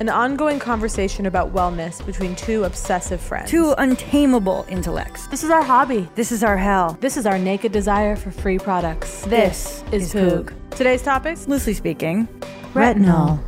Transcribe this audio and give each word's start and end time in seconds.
an 0.00 0.08
ongoing 0.08 0.58
conversation 0.58 1.26
about 1.26 1.52
wellness 1.52 2.04
between 2.04 2.36
two 2.36 2.64
obsessive 2.64 3.20
friends. 3.20 3.50
Two 3.50 3.74
untamable 3.78 4.66
intellects. 4.68 5.26
This 5.28 5.42
is 5.42 5.50
our 5.50 5.62
hobby. 5.62 6.08
This 6.14 6.32
is 6.32 6.42
our 6.42 6.56
hell. 6.56 6.96
This 7.00 7.16
is 7.16 7.26
our 7.26 7.38
naked 7.38 7.72
desire 7.72 8.16
for 8.16 8.30
free 8.30 8.58
products. 8.58 9.22
This, 9.22 9.82
is, 9.92 10.14
is 10.14 10.14
Poog. 10.14 10.44
Poog. 10.44 10.76
Today's 10.76 11.02
topics? 11.02 11.48
Loosely 11.48 11.74
speaking, 11.74 12.26
retinol, 12.74 13.38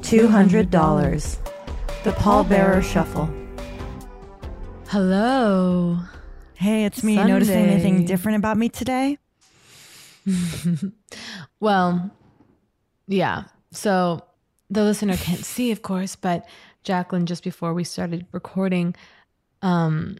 $200. 0.00 1.38
The 2.04 2.10
pallbearer 2.12 2.82
shuffle. 2.82 3.32
Hello. 4.88 5.98
Hey, 6.54 6.84
it's 6.84 7.02
me. 7.02 7.16
Sunday. 7.16 7.32
Noticing 7.32 7.64
anything 7.66 8.04
different 8.04 8.38
about 8.38 8.56
me 8.56 8.68
today? 8.68 9.18
Well, 11.60 12.10
yeah. 13.06 13.44
So 13.70 14.24
the 14.72 14.82
listener 14.84 15.16
can't 15.16 15.44
see, 15.44 15.70
of 15.70 15.82
course, 15.82 16.16
but 16.16 16.46
Jacqueline, 16.82 17.26
just 17.26 17.44
before 17.44 17.74
we 17.74 17.84
started 17.84 18.26
recording, 18.32 18.94
um, 19.60 20.16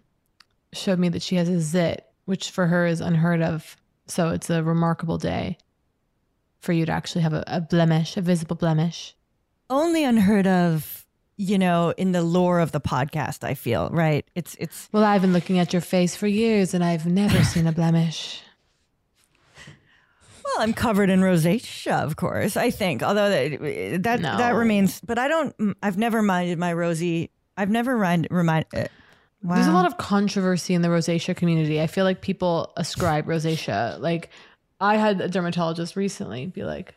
showed 0.72 0.98
me 0.98 1.08
that 1.08 1.22
she 1.22 1.36
has 1.36 1.48
a 1.48 1.60
zit, 1.60 2.06
which 2.26 2.50
for 2.50 2.66
her 2.66 2.86
is 2.86 3.00
unheard 3.00 3.42
of. 3.42 3.76
So 4.06 4.28
it's 4.28 4.50
a 4.50 4.62
remarkable 4.62 5.16
day 5.16 5.56
for 6.60 6.72
you 6.72 6.84
to 6.86 6.92
actually 6.92 7.22
have 7.22 7.32
a, 7.32 7.42
a 7.46 7.60
blemish, 7.60 8.16
a 8.16 8.20
visible 8.20 8.56
blemish. 8.56 9.16
Only 9.70 10.04
unheard 10.04 10.46
of, 10.46 11.06
you 11.38 11.58
know, 11.58 11.94
in 11.96 12.12
the 12.12 12.22
lore 12.22 12.60
of 12.60 12.72
the 12.72 12.80
podcast, 12.80 13.44
I 13.44 13.54
feel, 13.54 13.88
right? 13.90 14.26
It's 14.34 14.54
it's 14.60 14.88
Well, 14.92 15.02
I've 15.02 15.22
been 15.22 15.32
looking 15.32 15.58
at 15.58 15.72
your 15.72 15.82
face 15.82 16.14
for 16.14 16.26
years 16.26 16.74
and 16.74 16.84
I've 16.84 17.06
never 17.06 17.42
seen 17.42 17.66
a 17.66 17.72
blemish. 17.72 18.42
Well, 20.56 20.62
I'm 20.64 20.72
covered 20.74 21.10
in 21.10 21.20
rosacea, 21.20 22.02
of 22.04 22.16
course. 22.16 22.56
I 22.56 22.70
think, 22.70 23.02
although 23.02 23.30
that 23.30 24.02
that, 24.02 24.20
No. 24.20 24.36
that 24.38 24.54
remains, 24.54 25.00
but 25.00 25.18
I 25.18 25.28
don't. 25.28 25.76
I've 25.82 25.98
never 25.98 26.22
minded 26.22 26.58
my 26.58 26.72
rosy. 26.72 27.30
I've 27.56 27.70
never 27.70 27.94
remind 27.96 28.28
remind. 28.30 28.66
Uh, 28.74 28.84
wow. 29.42 29.54
There's 29.56 29.66
a 29.66 29.72
lot 29.72 29.86
of 29.86 29.96
controversy 29.98 30.74
in 30.74 30.82
the 30.82 30.88
rosacea 30.88 31.36
community. 31.36 31.80
I 31.80 31.86
feel 31.86 32.04
like 32.04 32.20
people 32.22 32.72
ascribe 32.76 33.26
rosacea. 33.26 33.98
Like 34.00 34.30
I 34.80 34.96
had 34.96 35.20
a 35.20 35.28
dermatologist 35.28 35.96
recently 35.96 36.46
be 36.46 36.64
like, 36.64 36.94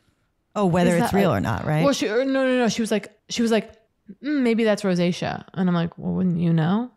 oh, 0.55 0.65
whether 0.65 0.95
it's 0.97 1.13
real 1.13 1.29
like- 1.29 1.37
or 1.37 1.41
not, 1.41 1.65
right? 1.65 1.83
Well, 1.83 1.93
she 1.93 2.07
or 2.09 2.23
no, 2.25 2.45
no, 2.45 2.57
no. 2.57 2.69
She 2.69 2.81
was 2.81 2.91
like, 2.91 3.11
she 3.29 3.41
was 3.41 3.51
like, 3.51 3.71
mm, 4.23 4.41
maybe 4.41 4.63
that's 4.63 4.81
rosacea, 4.83 5.43
and 5.53 5.67
I'm 5.69 5.75
like, 5.75 5.97
well, 5.97 6.13
wouldn't 6.13 6.39
you 6.39 6.53
know? 6.53 6.91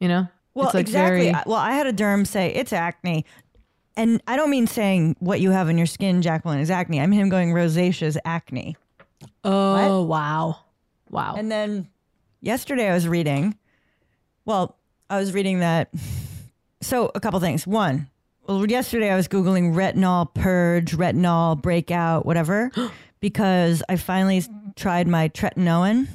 You 0.00 0.08
know, 0.08 0.28
Well, 0.54 0.70
like, 0.72 0.80
exactly. 0.86 1.30
very- 1.30 1.42
Well, 1.46 1.58
I 1.58 1.72
had 1.72 1.86
a 1.86 1.92
derm 1.92 2.26
say 2.26 2.48
it's 2.54 2.72
acne. 2.72 3.26
And 4.00 4.22
I 4.26 4.36
don't 4.36 4.48
mean 4.48 4.66
saying 4.66 5.16
what 5.20 5.40
you 5.40 5.50
have 5.50 5.68
on 5.68 5.76
your 5.76 5.86
skin, 5.86 6.22
Jacqueline, 6.22 6.58
is 6.58 6.70
acne. 6.70 6.98
I'm 6.98 7.12
him 7.12 7.28
going 7.28 7.52
rosacea 7.52 8.04
is 8.04 8.18
acne. 8.24 8.78
oh 9.44 10.02
wow, 10.04 10.60
wow. 11.10 11.34
And 11.36 11.52
then 11.52 11.86
yesterday 12.40 12.88
I 12.88 12.94
was 12.94 13.06
reading. 13.06 13.58
Well, 14.46 14.78
I 15.10 15.18
was 15.18 15.34
reading 15.34 15.60
that. 15.60 15.90
So 16.80 17.10
a 17.14 17.20
couple 17.20 17.38
things. 17.40 17.66
One, 17.66 18.08
well, 18.46 18.64
yesterday 18.66 19.10
I 19.10 19.16
was 19.16 19.28
googling 19.28 19.74
retinol 19.74 20.32
purge, 20.32 20.96
retinol 20.96 21.60
breakout, 21.60 22.24
whatever, 22.24 22.70
because 23.20 23.82
I 23.86 23.96
finally 23.96 24.42
tried 24.76 25.08
my 25.08 25.28
tretinoin. 25.28 26.08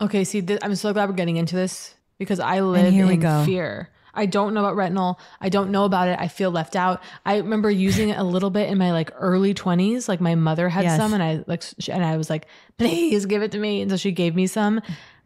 okay, 0.00 0.24
see, 0.24 0.42
th- 0.42 0.58
I'm 0.64 0.74
so 0.74 0.92
glad 0.92 1.08
we're 1.08 1.14
getting 1.14 1.36
into 1.36 1.54
this 1.54 1.94
because 2.18 2.40
I 2.40 2.58
live 2.58 2.92
in 2.92 3.20
go. 3.20 3.44
fear. 3.44 3.90
I 4.14 4.26
don't 4.26 4.54
know 4.54 4.64
about 4.64 4.76
retinol. 4.76 5.18
I 5.40 5.48
don't 5.48 5.70
know 5.70 5.84
about 5.84 6.08
it. 6.08 6.18
I 6.18 6.28
feel 6.28 6.50
left 6.50 6.76
out. 6.76 7.02
I 7.26 7.36
remember 7.38 7.70
using 7.70 8.08
it 8.10 8.18
a 8.18 8.22
little 8.24 8.50
bit 8.50 8.68
in 8.68 8.78
my 8.78 8.92
like 8.92 9.10
early 9.16 9.54
20s. 9.54 10.08
Like 10.08 10.20
my 10.20 10.34
mother 10.34 10.68
had 10.68 10.84
Yes. 10.84 10.96
some 10.96 11.12
and 11.12 11.22
I 11.22 11.44
like 11.46 11.62
and 11.88 12.04
I 12.04 12.16
was 12.16 12.30
like, 12.30 12.46
"Please 12.78 13.26
give 13.26 13.42
it 13.42 13.52
to 13.52 13.58
me." 13.58 13.82
And 13.82 13.90
so 13.90 13.96
she 13.96 14.12
gave 14.12 14.34
me 14.34 14.46
some. 14.46 14.80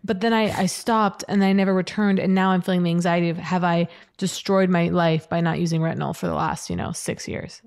But 0.05 0.21
then 0.21 0.33
I, 0.33 0.57
I 0.57 0.67
stopped 0.67 1.25
and 1.29 1.43
I 1.43 1.53
never 1.53 1.75
returned. 1.75 2.19
And 2.19 2.35
now 2.35 2.51
I'm 2.51 2.63
feeling 2.63 2.83
the 2.85 2.91
anxiety 2.91 3.31
of 3.31 3.37
have 3.37 3.65
I 3.65 3.89
destroyed 4.17 4.71
my 4.71 4.89
life 4.89 5.29
by 5.29 5.41
not 5.41 5.59
using 5.59 5.81
retinol 5.81 6.15
for 6.15 6.27
the 6.29 6.35
last, 6.35 6.71
you 6.71 6.77
know, 6.77 6.93
six 6.93 7.27
years? 7.27 7.61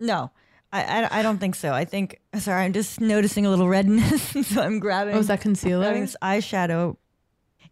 No, 0.00 0.30
I, 0.72 0.82
I, 1.04 1.18
I 1.18 1.22
don't 1.22 1.38
think 1.38 1.54
so. 1.54 1.72
I 1.72 1.84
think, 1.84 2.18
sorry, 2.38 2.64
I'm 2.64 2.72
just 2.72 3.00
noticing 3.00 3.44
a 3.44 3.50
little 3.50 3.68
redness. 3.68 4.46
so 4.48 4.62
I'm 4.62 4.78
grabbing. 4.80 5.14
Oh, 5.14 5.18
is 5.18 5.26
that 5.26 5.42
concealer? 5.42 5.84
grabbing 5.84 6.00
this 6.02 6.16
eyeshadow. 6.22 6.96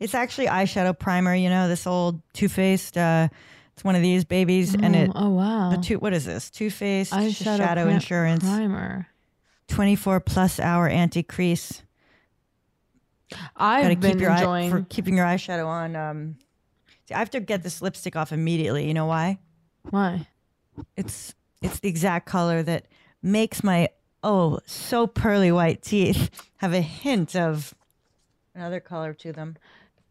It's 0.00 0.14
actually 0.14 0.46
eyeshadow 0.46 0.96
primer, 0.98 1.34
you 1.34 1.48
know, 1.50 1.68
this 1.68 1.86
old 1.86 2.20
Too 2.32 2.48
Faced, 2.48 2.96
uh, 2.96 3.28
It's 3.74 3.82
one 3.84 3.96
of 3.96 4.02
these 4.02 4.24
babies, 4.24 4.74
and 4.74 4.94
it. 4.94 5.10
oh 5.14 5.30
wow. 5.30 5.70
The 5.70 5.78
two. 5.78 5.98
What 5.98 6.12
is 6.12 6.24
this? 6.24 6.50
Too 6.50 6.70
Faced 6.70 7.12
Eyeshadow 7.12 7.56
Shadow 7.56 7.82
prim- 7.84 7.94
Insurance. 7.94 8.44
primer. 8.44 9.06
24 9.68 10.20
plus 10.20 10.58
hour 10.60 10.88
anti 10.88 11.22
crease. 11.22 11.82
I've 13.56 13.82
Gotta 13.84 13.96
been 13.96 14.12
keep 14.12 14.20
your 14.20 14.30
enjoying. 14.32 14.68
eye, 14.68 14.70
for 14.70 14.82
keeping 14.88 15.16
your 15.16 15.26
eyeshadow 15.26 15.66
on. 15.66 15.94
Um, 15.96 16.36
see, 17.06 17.14
I 17.14 17.18
have 17.18 17.30
to 17.30 17.40
get 17.40 17.62
this 17.62 17.82
lipstick 17.82 18.16
off 18.16 18.32
immediately. 18.32 18.86
You 18.88 18.94
know 18.94 19.06
why? 19.06 19.38
Why? 19.90 20.26
It's 20.96 21.34
it's 21.60 21.80
the 21.80 21.88
exact 21.88 22.26
color 22.26 22.62
that 22.62 22.86
makes 23.22 23.62
my 23.62 23.88
oh 24.22 24.60
so 24.64 25.06
pearly 25.06 25.52
white 25.52 25.82
teeth 25.82 26.30
have 26.56 26.72
a 26.72 26.80
hint 26.80 27.36
of 27.36 27.74
another 28.54 28.80
color 28.80 29.12
to 29.14 29.32
them. 29.32 29.56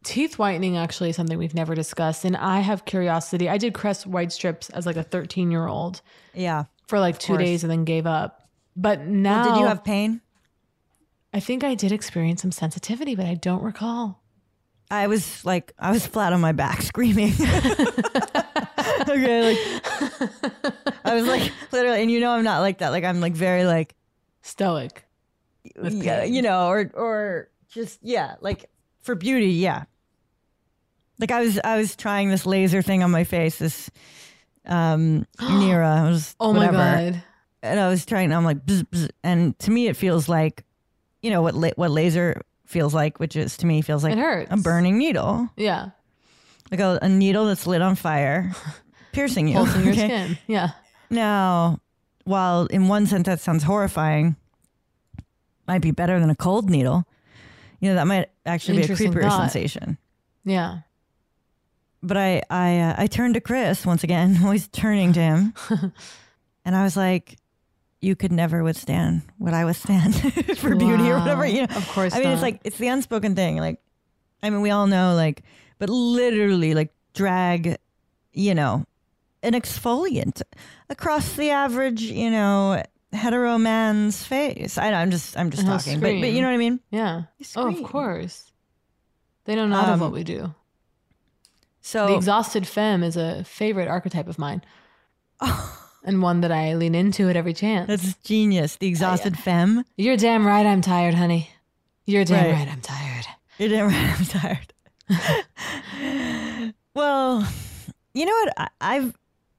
Teeth 0.04 0.38
whitening 0.38 0.76
actually 0.76 1.10
is 1.10 1.16
something 1.16 1.36
we've 1.38 1.54
never 1.54 1.74
discussed, 1.74 2.24
and 2.24 2.36
I 2.36 2.60
have 2.60 2.84
curiosity. 2.84 3.48
I 3.48 3.58
did 3.58 3.74
Crest 3.74 4.06
white 4.06 4.32
strips 4.32 4.70
as 4.70 4.86
like 4.86 4.96
a 4.96 5.02
13 5.02 5.50
year 5.50 5.66
old 5.66 6.00
Yeah. 6.34 6.64
for 6.86 6.98
like 7.00 7.18
two 7.18 7.32
course. 7.34 7.42
days 7.44 7.64
and 7.64 7.70
then 7.70 7.84
gave 7.84 8.06
up. 8.06 8.48
But 8.76 9.00
now, 9.06 9.42
Well, 9.44 9.54
did 9.54 9.60
you 9.60 9.66
have 9.66 9.82
pain? 9.84 10.20
I 11.34 11.40
think 11.40 11.64
I 11.64 11.74
did 11.74 11.92
experience 11.92 12.42
some 12.42 12.52
sensitivity, 12.52 13.14
but 13.16 13.26
I 13.26 13.34
don't 13.34 13.62
recall. 13.62 14.22
I 14.90 15.06
was 15.08 15.44
like 15.44 15.72
I 15.78 15.90
was 15.90 16.06
flat 16.06 16.32
on 16.32 16.40
my 16.40 16.52
back 16.52 16.80
screaming. 16.90 17.32
okay, 19.08 19.42
like 19.44 19.58
I 21.04 21.14
was 21.14 21.26
like 21.26 21.52
literally, 21.72 22.00
and 22.02 22.10
you 22.10 22.20
know 22.20 22.30
I'm 22.30 22.44
not 22.44 22.60
like 22.60 22.78
that. 22.78 22.90
Like 22.90 23.04
I'm 23.04 23.20
like 23.20 23.34
very 23.34 23.64
like 23.64 23.94
Stoic. 24.42 25.04
yeah, 25.82 26.24
you 26.24 26.40
know, 26.40 26.68
or 26.68 26.90
or 26.94 27.48
just 27.68 27.98
yeah, 28.02 28.36
like 28.40 28.70
for 29.02 29.14
beauty, 29.14 29.50
yeah. 29.52 29.84
Like 31.18 31.30
I 31.32 31.40
was 31.40 31.58
I 31.64 31.76
was 31.76 31.96
trying 31.96 32.30
this 32.30 32.46
laser 32.46 32.82
thing 32.82 33.02
on 33.02 33.10
my 33.10 33.24
face, 33.24 33.58
this 33.58 33.90
um 34.66 35.26
Nira. 35.38 36.06
It 36.06 36.10
was 36.10 36.36
Oh 36.38 36.52
my 36.52 36.70
god. 36.70 37.22
And 37.62 37.80
I 37.80 37.88
was 37.88 38.06
trying. 38.06 38.32
I'm 38.32 38.44
like, 38.44 38.64
bzz, 38.64 38.84
bzz, 38.84 39.10
and 39.24 39.58
to 39.60 39.70
me 39.72 39.88
it 39.88 39.96
feels 39.96 40.28
like, 40.28 40.64
you 41.22 41.30
know 41.30 41.42
what 41.42 41.54
la- 41.54 41.70
what 41.76 41.90
laser 41.90 42.40
feels 42.66 42.94
like, 42.94 43.18
which 43.18 43.34
is 43.34 43.56
to 43.58 43.66
me 43.66 43.82
feels 43.82 44.04
like 44.04 44.12
It 44.12 44.18
hurts. 44.18 44.52
a 44.52 44.56
burning 44.58 44.96
needle, 44.98 45.48
Yeah. 45.56 45.90
like 46.70 46.78
a, 46.80 46.98
a 47.02 47.08
needle 47.08 47.46
that's 47.46 47.66
lit 47.66 47.82
on 47.82 47.96
fire, 47.96 48.52
piercing 49.12 49.48
you. 49.48 49.54
Pulsing 49.54 49.84
your 49.86 49.94
skin. 49.94 50.38
Yeah. 50.46 50.70
Now, 51.10 51.80
while 52.24 52.66
in 52.66 52.86
one 52.88 53.06
sense 53.06 53.24
that 53.26 53.40
sounds 53.40 53.62
horrifying, 53.64 54.36
might 55.66 55.80
be 55.82 55.90
better 55.90 56.20
than 56.20 56.30
a 56.30 56.36
cold 56.36 56.70
needle. 56.70 57.04
You 57.80 57.90
know, 57.90 57.94
that 57.96 58.06
might 58.06 58.30
actually 58.44 58.78
be 58.78 58.84
a 58.84 58.96
creepier 58.96 59.22
thought. 59.22 59.50
sensation. 59.50 59.98
Yeah. 60.44 60.80
But 62.02 62.16
I, 62.16 62.42
I, 62.48 62.78
uh, 62.80 62.94
I 62.98 63.06
turned 63.06 63.34
to 63.34 63.40
Chris 63.40 63.84
once 63.84 64.04
again, 64.04 64.38
always 64.44 64.68
turning 64.68 65.12
to 65.14 65.20
him, 65.20 65.54
and 66.64 66.76
I 66.76 66.82
was 66.84 66.96
like, 66.96 67.36
"You 68.00 68.14
could 68.14 68.32
never 68.32 68.62
withstand 68.62 69.22
what 69.38 69.54
I 69.54 69.64
withstand 69.64 70.14
for 70.58 70.76
beauty 70.76 71.10
or 71.10 71.18
whatever." 71.18 71.46
You 71.46 71.66
know, 71.66 71.76
Of 71.76 71.88
course 71.88 72.14
I 72.14 72.20
mean, 72.20 72.28
it's 72.28 72.42
like 72.42 72.60
it's 72.64 72.78
the 72.78 72.88
unspoken 72.88 73.34
thing. 73.34 73.56
Like, 73.58 73.80
I 74.42 74.50
mean, 74.50 74.60
we 74.60 74.70
all 74.70 74.86
know, 74.86 75.14
like, 75.14 75.42
but 75.78 75.88
literally, 75.90 76.74
like, 76.74 76.92
drag, 77.14 77.76
you 78.32 78.54
know, 78.54 78.84
an 79.42 79.54
exfoliant 79.54 80.42
across 80.88 81.34
the 81.34 81.50
average, 81.50 82.02
you 82.02 82.30
know, 82.30 82.82
hetero 83.12 83.58
man's 83.58 84.22
face. 84.24 84.76
I, 84.78 84.92
I'm 84.92 85.10
just, 85.10 85.36
I'm 85.36 85.50
just 85.50 85.62
And 85.64 85.70
talking, 85.70 86.00
but, 86.00 86.20
but 86.20 86.30
you 86.30 86.40
know 86.42 86.48
what 86.48 86.54
I 86.54 86.58
mean? 86.58 86.80
Yeah. 86.90 87.22
Oh, 87.56 87.68
of 87.68 87.82
course. 87.82 88.50
They 89.44 89.54
know 89.54 89.66
not 89.66 89.88
of 89.88 89.94
Um, 89.94 90.00
what 90.00 90.12
we 90.12 90.24
do. 90.24 90.54
So 91.80 92.08
the 92.08 92.14
exhausted 92.16 92.66
femme 92.66 93.02
is 93.02 93.16
a 93.16 93.44
favorite 93.44 93.88
archetype 93.88 94.28
of 94.28 94.38
mine. 94.38 94.62
and 96.04 96.20
one 96.22 96.42
that 96.42 96.52
I 96.52 96.74
lean 96.74 96.94
into 96.94 97.28
at 97.30 97.36
every 97.36 97.54
chance. 97.54 97.88
that's 97.88 98.14
genius. 98.24 98.76
The 98.76 98.88
exhausted 98.88 99.38
femme. 99.38 99.84
You're 99.96 100.16
damn 100.18 100.46
right 100.46 100.66
I'm 100.66 100.82
tired, 100.82 101.14
honey. 101.14 101.50
You're 102.04 102.24
damn 102.24 102.44
Right. 102.46 102.52
right 102.64 102.68
I'm 102.72 102.80
tired. 102.82 103.26
You're 103.58 103.68
damn 103.70 103.86
right. 103.88 104.18
I'm 104.18 104.24
tired. 104.26 104.74
well, 106.94 107.46
you 108.14 108.26
know 108.26 108.32
what? 108.32 108.52
I, 108.56 108.68
I've 108.80 109.16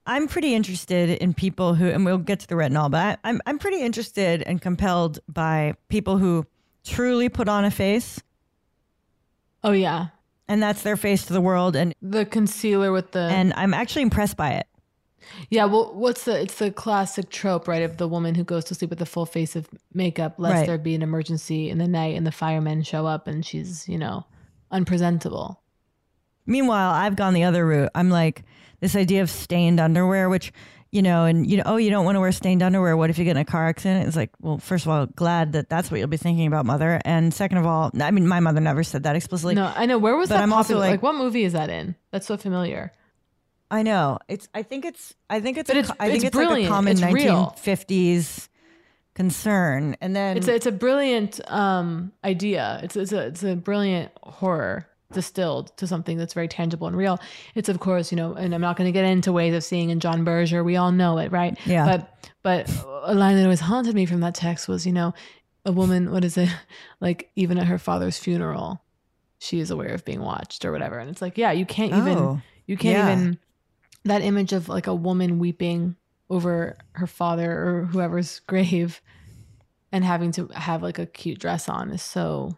I'm 0.09 0.27
pretty 0.27 0.53
interested 0.55 1.09
in 1.09 1.33
people 1.33 1.75
who, 1.75 1.87
and 1.87 2.03
we'll 2.03 2.17
get 2.17 2.39
to 2.41 2.47
the 2.47 2.55
retinol, 2.55 2.89
but 2.91 3.19
I, 3.23 3.29
I'm 3.29 3.39
I'm 3.45 3.59
pretty 3.59 3.79
interested 3.81 4.41
and 4.43 4.61
compelled 4.61 5.19
by 5.29 5.75
people 5.87 6.17
who 6.17 6.45
truly 6.83 7.29
put 7.29 7.47
on 7.47 7.63
a 7.63 7.71
face, 7.71 8.21
Oh 9.63 9.71
yeah. 9.71 10.07
and 10.47 10.61
that's 10.63 10.81
their 10.81 10.97
face 10.97 11.25
to 11.27 11.33
the 11.33 11.41
world, 11.41 11.75
and 11.75 11.93
The 12.01 12.25
concealer 12.25 12.91
with 12.91 13.11
the 13.11 13.19
and 13.19 13.53
I'm 13.55 13.73
actually 13.73 14.01
impressed 14.03 14.35
by 14.37 14.51
it. 14.53 14.67
Yeah, 15.49 15.65
well 15.65 15.93
what's 15.93 16.23
the 16.23 16.41
it's 16.41 16.55
the 16.55 16.71
classic 16.71 17.29
trope, 17.29 17.67
right, 17.67 17.83
of 17.83 17.97
the 17.97 18.07
woman 18.07 18.35
who 18.35 18.43
goes 18.43 18.65
to 18.65 18.75
sleep 18.75 18.89
with 18.89 19.01
a 19.01 19.05
full 19.05 19.25
face 19.25 19.55
of 19.55 19.69
makeup 19.93 20.35
lest 20.37 20.55
Right. 20.55 20.67
there 20.67 20.77
be 20.77 20.95
an 20.95 21.01
emergency 21.03 21.69
in 21.69 21.77
the 21.77 21.87
night 21.87 22.15
and 22.17 22.25
the 22.25 22.31
firemen 22.31 22.81
show 22.83 23.05
up 23.05 23.27
and 23.27 23.45
she's, 23.45 23.87
you 23.87 23.97
know, 23.97 24.25
unpresentable. 24.71 25.61
Meanwhile, 26.45 26.91
I've 26.93 27.15
gone 27.15 27.33
the 27.35 27.43
other 27.43 27.65
route. 27.67 27.91
I'm 27.93 28.09
like 28.09 28.43
this 28.79 28.95
idea 28.95 29.21
of 29.21 29.29
stained 29.29 29.79
underwear, 29.79 30.29
which 30.29 30.51
you 30.91 31.03
know, 31.03 31.25
and 31.25 31.49
you 31.49 31.57
know, 31.57 31.63
oh, 31.67 31.77
you 31.77 31.91
don't 31.91 32.03
want 32.03 32.15
to 32.15 32.19
wear 32.19 32.31
stained 32.31 32.63
underwear. 32.63 32.97
What 32.97 33.09
if 33.11 33.19
you 33.19 33.25
get 33.25 33.31
in 33.31 33.37
a 33.41 33.45
car 33.45 33.67
accident? 33.67 34.07
It's 34.07 34.15
like, 34.15 34.31
well, 34.41 34.57
first 34.57 34.85
of 34.85 34.91
all, 34.91 35.05
glad 35.05 35.51
that 35.53 35.69
that's 35.69 35.91
what 35.91 35.99
you'll 35.99 36.07
be 36.09 36.17
thinking 36.17 36.47
about, 36.47 36.65
mother. 36.65 36.99
And 37.05 37.31
second 37.33 37.59
of 37.59 37.65
all, 37.67 37.91
I 38.01 38.09
mean, 38.11 38.27
my 38.27 38.39
mother 38.39 38.59
never 38.59 38.83
said 38.83 39.03
that 39.03 39.15
explicitly. 39.15 39.55
no, 39.55 39.71
I 39.75 39.85
know. 39.85 39.99
Where 39.99 40.15
was 40.15 40.29
but 40.29 40.35
that 40.35 40.43
I'm 40.43 40.53
also 40.53 40.79
like- 40.79 40.91
like, 40.91 41.03
what 41.03 41.15
movie 41.15 41.43
is 41.43 41.53
that 41.53 41.69
in? 41.69 41.95
That's 42.11 42.25
so 42.25 42.37
familiar. 42.37 42.91
I 43.71 43.83
know. 43.83 44.17
It's. 44.27 44.47
I 44.55 44.63
think 44.63 44.83
it's. 44.83 45.13
I 45.29 45.41
think 45.41 45.57
it's. 45.59 45.69
A, 45.69 45.77
it's- 45.77 45.95
I 45.99 46.09
think 46.09 46.23
it's 46.23 46.35
it's, 46.35 46.49
like 46.49 46.65
a 46.65 46.67
common 46.67 46.93
It's 46.93 47.03
real. 47.03 47.53
1950s 47.55 48.49
concern. 49.13 49.95
And 50.01 50.15
then 50.15 50.37
It's 50.37 50.47
a, 50.47 50.55
it's 50.55 50.65
a 50.65 50.71
brilliant 50.71 51.39
um, 51.51 52.11
idea. 52.23 52.79
It's 52.83 52.95
it's 52.95 53.11
a 53.11 53.27
it's 53.27 53.43
a 53.43 53.55
brilliant 53.55 54.11
horror 54.23 54.87
distilled 55.11 55.75
to 55.77 55.87
something 55.87 56.17
that's 56.17 56.33
very 56.33 56.47
tangible 56.47 56.87
and 56.87 56.95
real. 56.95 57.19
It's 57.55 57.69
of 57.69 57.79
course 57.79 58.11
you 58.11 58.15
know, 58.15 58.33
and 58.33 58.53
I'm 58.53 58.61
not 58.61 58.77
going 58.77 58.87
to 58.87 58.91
get 58.91 59.05
into 59.05 59.31
ways 59.31 59.53
of 59.53 59.63
seeing 59.63 59.89
in 59.89 59.99
John 59.99 60.23
Berger. 60.23 60.63
We 60.63 60.75
all 60.75 60.91
know 60.91 61.17
it, 61.17 61.31
right? 61.31 61.57
Yeah. 61.65 61.85
But 61.85 62.31
but 62.43 62.69
a 63.03 63.13
line 63.13 63.35
that 63.35 63.43
always 63.43 63.59
haunted 63.59 63.95
me 63.95 64.05
from 64.05 64.19
that 64.21 64.35
text 64.35 64.67
was 64.67 64.85
you 64.85 64.93
know, 64.93 65.13
a 65.65 65.71
woman. 65.71 66.11
What 66.11 66.23
is 66.23 66.37
it? 66.37 66.49
Like 67.01 67.31
even 67.37 67.57
at 67.57 67.67
her 67.67 67.77
father's 67.79 68.17
funeral, 68.17 68.81
she 69.39 69.61
is 69.61 69.71
aware 69.71 69.93
of 69.93 70.03
being 70.03 70.19
watched 70.21 70.65
or 70.65 70.71
whatever. 70.73 70.99
And 70.99 71.09
it's 71.09 71.21
like 71.21 71.37
yeah, 71.37 71.51
you 71.53 71.65
can't 71.65 71.93
even 71.93 72.17
Oh, 72.17 72.41
you 72.65 72.75
can't 72.77 72.97
yeah. 72.97 73.13
even 73.13 73.39
that 74.03 74.21
image 74.21 74.53
of 74.53 74.67
like 74.69 74.87
a 74.87 74.93
woman 74.93 75.39
weeping 75.39 75.95
over 76.29 76.77
her 76.91 77.07
father 77.07 77.51
or 77.51 77.85
whoever's 77.85 78.39
grave 78.47 79.01
and 79.91 80.03
having 80.05 80.31
to 80.33 80.47
have 80.47 80.83
like 80.83 80.99
a 80.99 81.05
cute 81.05 81.39
dress 81.39 81.67
on 81.67 81.89
is 81.89 82.03
so 82.03 82.57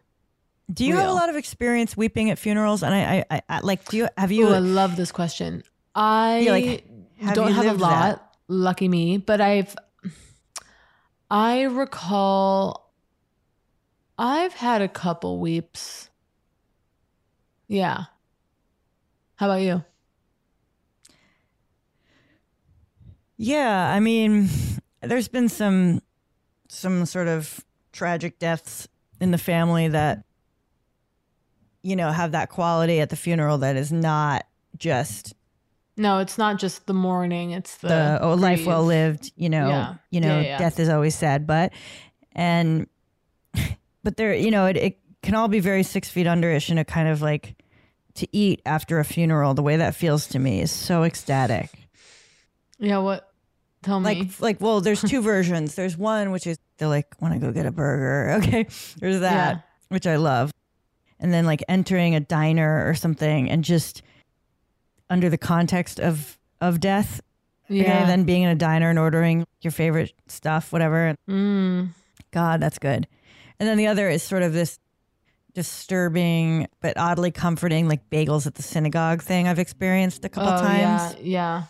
do 0.71 0.85
you 0.85 0.95
have 0.95 1.09
a 1.09 1.13
lot 1.13 1.29
of 1.29 1.35
experience 1.35 1.95
weeping 1.95 2.29
at 2.29 2.39
funerals? 2.39 2.83
And 2.83 2.93
I, 2.93 3.17
I, 3.17 3.25
I, 3.37 3.41
I 3.49 3.59
like. 3.59 3.85
Do 3.89 3.97
you 3.97 4.07
have 4.17 4.31
you? 4.31 4.47
Ooh, 4.47 4.53
I 4.53 4.59
love 4.59 4.95
this 4.95 5.11
question. 5.11 5.63
I 5.95 6.39
Yeah, 6.39 6.51
like, 6.51 6.87
have 7.19 7.35
don't 7.35 7.51
have 7.51 7.65
a 7.65 7.73
lot, 7.73 8.15
that? 8.17 8.35
lucky 8.47 8.87
me, 8.87 9.17
but 9.17 9.41
I've 9.41 9.75
I 11.29 11.63
recall 11.63 12.93
I've 14.17 14.53
had 14.53 14.81
a 14.81 14.87
couple 14.87 15.39
weeps. 15.39 16.09
Yeah. 17.67 18.03
How 19.35 19.47
about 19.47 19.61
you? 19.61 19.83
Yeah, 23.37 23.91
I 23.91 23.99
mean, 23.99 24.49
there's 25.01 25.27
been 25.27 25.49
some 25.49 26.01
some 26.67 27.05
sort 27.05 27.27
of 27.27 27.65
tragic 27.91 28.39
deaths 28.39 28.87
in 29.19 29.31
the 29.31 29.37
family 29.37 29.87
that 29.87 30.23
you 31.83 31.95
know 31.95 32.11
have 32.11 32.31
that 32.33 32.49
quality 32.49 32.99
at 32.99 33.09
the 33.09 33.15
funeral 33.15 33.59
that 33.59 33.75
is 33.75 33.91
not 33.91 34.45
just 34.77 35.33
No, 35.97 36.19
it's 36.19 36.37
not 36.37 36.59
just 36.59 36.87
the 36.87 36.93
mourning, 36.93 37.51
it's 37.51 37.77
the, 37.77 37.87
the, 37.89 38.19
oh 38.21 38.33
life 38.35 38.65
well 38.65 38.83
lived. 38.85 39.31
You 39.35 39.49
know, 39.49 39.67
Yeah. 39.67 39.93
you 40.09 40.21
know, 40.21 40.39
Yeah, 40.39 40.47
yeah. 40.47 40.57
death 40.57 40.79
is 40.79 40.89
always 40.89 41.15
sad, 41.15 41.45
but 41.45 41.73
and 42.33 42.87
but 44.03 44.17
there, 44.17 44.33
you 44.33 44.51
know, 44.51 44.65
it, 44.67 44.77
it 44.77 44.99
can 45.21 45.35
all 45.35 45.47
be 45.47 45.59
very 45.59 45.83
six 45.83 46.09
feet 46.09 46.25
underish 46.27 46.69
and 46.69 46.79
a 46.79 46.85
kind 46.85 47.07
of 47.07 47.21
like 47.21 47.55
to 48.15 48.27
eat 48.35 48.61
after 48.65 48.99
a 48.99 49.05
funeral. 49.05 49.53
The 49.53 49.61
way 49.61 49.77
that 49.77 49.95
feels 49.95 50.27
to 50.27 50.39
me 50.39 50.61
is 50.61 50.71
so 50.71 51.03
ecstatic. 51.03 51.69
Yeah, 52.79 52.97
what 52.99 53.31
tell 53.83 53.99
me. 53.99 54.05
like 54.05 54.39
like 54.39 54.61
well 54.61 54.79
there's 54.81 55.01
two 55.01 55.21
versions 55.33 55.73
there's 55.75 55.97
one 55.97 56.29
which 56.31 56.45
is 56.45 56.57
they're 56.77 56.87
like 56.87 57.19
want 57.19 57.33
to 57.33 57.39
go 57.39 57.51
get 57.51 57.65
a 57.65 57.71
burger 57.71 58.31
okay 58.37 58.67
there's 58.99 59.21
that 59.21 59.65
which 59.89 60.05
i 60.05 60.17
love 60.17 60.51
and 61.21 61.33
then 61.33 61.45
like 61.45 61.63
entering 61.69 62.15
a 62.15 62.19
diner 62.19 62.87
or 62.87 62.93
something 62.93 63.49
and 63.49 63.63
just 63.63 64.01
under 65.09 65.29
the 65.29 65.37
context 65.37 65.99
of 65.99 66.37
of 66.59 66.79
death 66.79 67.21
yeah. 67.69 67.83
okay 67.83 68.05
then 68.07 68.25
being 68.25 68.43
in 68.43 68.49
a 68.49 68.55
diner 68.55 68.89
and 68.89 68.99
ordering 68.99 69.45
your 69.61 69.71
favorite 69.71 70.11
stuff 70.27 70.73
whatever 70.73 71.15
mm. 71.29 71.87
god 72.31 72.59
that's 72.59 72.79
good 72.79 73.07
and 73.59 73.69
then 73.69 73.77
the 73.77 73.87
other 73.87 74.09
is 74.09 74.23
sort 74.23 74.43
of 74.43 74.51
this 74.51 74.79
disturbing 75.53 76.67
but 76.81 76.97
oddly 76.97 77.31
comforting, 77.31 77.87
like 77.87 78.09
bagels 78.09 78.47
at 78.47 78.55
the 78.55 78.63
synagogue 78.63 79.21
thing 79.21 79.47
I've 79.47 79.59
experienced 79.59 80.25
a 80.25 80.29
couple 80.29 80.49
Oh, 80.49 80.61
times. 80.61 81.15
Yeah, 81.15 81.21
yeah. 81.23 81.63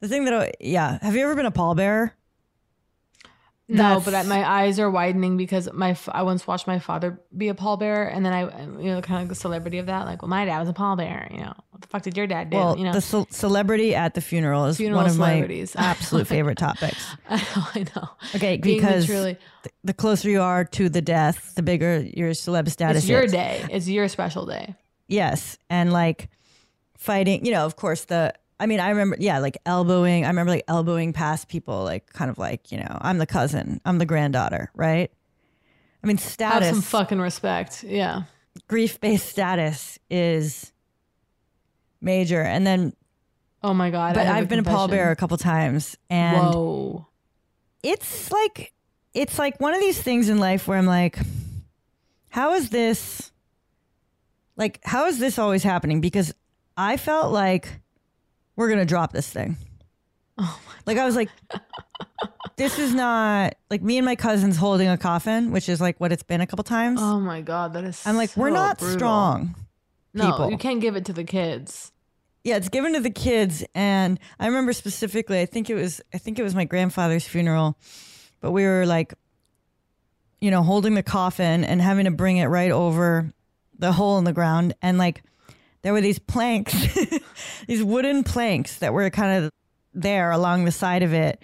The 0.00 0.08
thing 0.08 0.24
that, 0.26 0.56
yeah, 0.60 0.98
have 1.00 1.14
you 1.14 1.22
ever 1.22 1.34
been 1.34 1.46
a 1.46 1.52
pallbearer? 1.52 2.10
No, 3.66 3.98
That's- 4.00 4.04
but 4.04 4.26
my 4.26 4.46
eyes 4.46 4.78
are 4.78 4.90
widening 4.90 5.38
because 5.38 5.72
my 5.72 5.96
I 6.08 6.22
once 6.22 6.46
watched 6.46 6.66
my 6.66 6.78
father 6.78 7.18
be 7.34 7.48
a 7.48 7.54
pallbearer, 7.54 8.14
and 8.14 8.24
then 8.24 8.32
I, 8.34 8.62
you 8.78 8.90
know, 8.92 9.00
kind 9.00 9.22
of 9.22 9.30
the 9.30 9.34
celebrity 9.34 9.78
of 9.78 9.86
that. 9.86 10.04
Like, 10.04 10.20
well, 10.20 10.28
my 10.28 10.44
dad 10.44 10.60
was 10.60 10.68
a 10.68 10.74
pallbearer. 10.74 11.30
You 11.32 11.38
know, 11.44 11.54
what 11.70 11.80
the 11.80 11.88
fuck 11.88 12.02
did 12.02 12.14
your 12.14 12.26
dad 12.26 12.50
do? 12.50 12.58
Well, 12.58 12.76
you 12.76 12.84
know, 12.84 12.92
the 12.92 13.00
ce- 13.00 13.26
celebrity 13.34 13.94
at 13.94 14.12
the 14.12 14.20
funeral 14.20 14.66
is 14.66 14.76
Funeral 14.76 15.00
one 15.02 15.10
of 15.10 15.16
my 15.16 15.48
absolute 15.76 16.26
favorite 16.26 16.58
topics. 16.58 17.06
I 17.30 17.36
know, 17.36 17.64
I 17.74 17.86
know. 17.96 18.08
Okay, 18.34 18.58
Being 18.58 18.76
because 18.80 19.06
truly- 19.06 19.38
th- 19.62 19.74
the 19.82 19.94
closer 19.94 20.28
you 20.28 20.42
are 20.42 20.66
to 20.66 20.90
the 20.90 21.00
death, 21.00 21.54
the 21.54 21.62
bigger 21.62 22.00
your 22.14 22.32
celeb 22.32 22.68
status 22.68 23.04
it's 23.04 23.08
your 23.08 23.22
is. 23.22 23.32
day. 23.32 23.64
It's 23.70 23.88
your 23.88 24.08
special 24.08 24.44
day. 24.44 24.74
Yes, 25.08 25.56
and 25.70 25.90
like 25.90 26.28
fighting, 26.98 27.46
you 27.46 27.52
know, 27.52 27.64
of 27.64 27.76
course 27.76 28.04
the 28.04 28.34
I 28.60 28.66
mean, 28.66 28.80
I 28.80 28.90
remember 28.90 29.16
yeah, 29.18 29.38
like 29.38 29.58
elbowing. 29.66 30.24
I 30.24 30.28
remember 30.28 30.50
like 30.50 30.64
elbowing 30.68 31.12
past 31.12 31.48
people 31.48 31.82
like 31.84 32.12
kind 32.12 32.30
of 32.30 32.38
like, 32.38 32.70
you 32.70 32.78
know, 32.78 32.98
I'm 33.00 33.18
the 33.18 33.26
cousin, 33.26 33.80
I'm 33.84 33.98
the 33.98 34.06
granddaughter, 34.06 34.70
right? 34.74 35.10
I 36.02 36.06
mean, 36.06 36.18
status. 36.18 36.66
Have 36.66 36.74
some 36.74 36.82
fucking 36.82 37.20
respect. 37.20 37.82
Yeah. 37.82 38.24
grief-based 38.68 39.26
status 39.26 39.98
is 40.10 40.72
major. 42.00 42.42
And 42.42 42.66
then 42.66 42.92
Oh 43.62 43.72
my 43.74 43.90
god. 43.90 44.14
But 44.14 44.26
I've 44.26 44.48
been 44.48 44.58
a 44.58 44.62
confession. 44.62 44.90
pallbearer 44.90 45.10
a 45.10 45.16
couple 45.16 45.36
times 45.38 45.96
and 46.10 46.36
Whoa. 46.54 47.06
it's 47.82 48.30
like 48.30 48.72
it's 49.14 49.38
like 49.38 49.58
one 49.60 49.72
of 49.74 49.80
these 49.80 50.00
things 50.00 50.28
in 50.28 50.38
life 50.38 50.68
where 50.68 50.76
I'm 50.76 50.86
like, 50.86 51.18
how 52.28 52.52
is 52.54 52.68
this 52.70 53.32
like 54.56 54.80
how 54.84 55.06
is 55.06 55.18
this 55.18 55.38
always 55.38 55.62
happening? 55.62 56.00
Because 56.00 56.34
I 56.76 56.96
felt 56.98 57.32
like 57.32 57.80
we're 58.56 58.68
gonna 58.68 58.84
drop 58.84 59.12
this 59.12 59.28
thing. 59.30 59.56
Oh 60.38 60.60
like 60.86 60.98
I 60.98 61.04
was 61.04 61.16
like, 61.16 61.30
this 62.56 62.78
is 62.78 62.94
not 62.94 63.54
like 63.70 63.82
me 63.82 63.98
and 63.98 64.04
my 64.04 64.16
cousins 64.16 64.56
holding 64.56 64.88
a 64.88 64.98
coffin, 64.98 65.50
which 65.50 65.68
is 65.68 65.80
like 65.80 65.98
what 66.00 66.12
it's 66.12 66.22
been 66.22 66.40
a 66.40 66.46
couple 66.46 66.64
times. 66.64 67.00
Oh 67.02 67.20
my 67.20 67.40
god. 67.40 67.72
That 67.72 67.84
is. 67.84 68.06
I'm 68.06 68.16
like, 68.16 68.36
we're 68.36 68.50
not 68.50 68.78
brutal. 68.78 68.98
strong. 68.98 69.54
No, 70.12 70.30
people. 70.30 70.50
you 70.50 70.58
can't 70.58 70.80
give 70.80 70.96
it 70.96 71.06
to 71.06 71.12
the 71.12 71.24
kids. 71.24 71.90
Yeah, 72.44 72.56
it's 72.56 72.68
given 72.68 72.92
to 72.92 73.00
the 73.00 73.10
kids, 73.10 73.64
and 73.74 74.20
I 74.38 74.46
remember 74.46 74.74
specifically. 74.74 75.40
I 75.40 75.46
think 75.46 75.70
it 75.70 75.74
was. 75.74 76.02
I 76.12 76.18
think 76.18 76.38
it 76.38 76.42
was 76.42 76.54
my 76.54 76.64
grandfather's 76.64 77.26
funeral, 77.26 77.78
but 78.40 78.50
we 78.52 78.64
were 78.64 78.84
like, 78.84 79.14
you 80.40 80.50
know, 80.50 80.62
holding 80.62 80.94
the 80.94 81.02
coffin 81.02 81.64
and 81.64 81.80
having 81.80 82.04
to 82.04 82.10
bring 82.10 82.36
it 82.36 82.46
right 82.46 82.70
over 82.70 83.32
the 83.78 83.92
hole 83.92 84.18
in 84.18 84.24
the 84.24 84.34
ground, 84.34 84.74
and 84.82 84.98
like, 84.98 85.22
there 85.84 85.92
were 85.92 86.00
these 86.00 86.18
planks, 86.18 86.74
these 87.68 87.84
wooden 87.84 88.24
planks 88.24 88.78
that 88.78 88.92
were 88.92 89.08
kind 89.10 89.44
of 89.44 89.52
there 89.92 90.32
along 90.32 90.64
the 90.64 90.72
side 90.72 91.04
of 91.04 91.12
it 91.12 91.40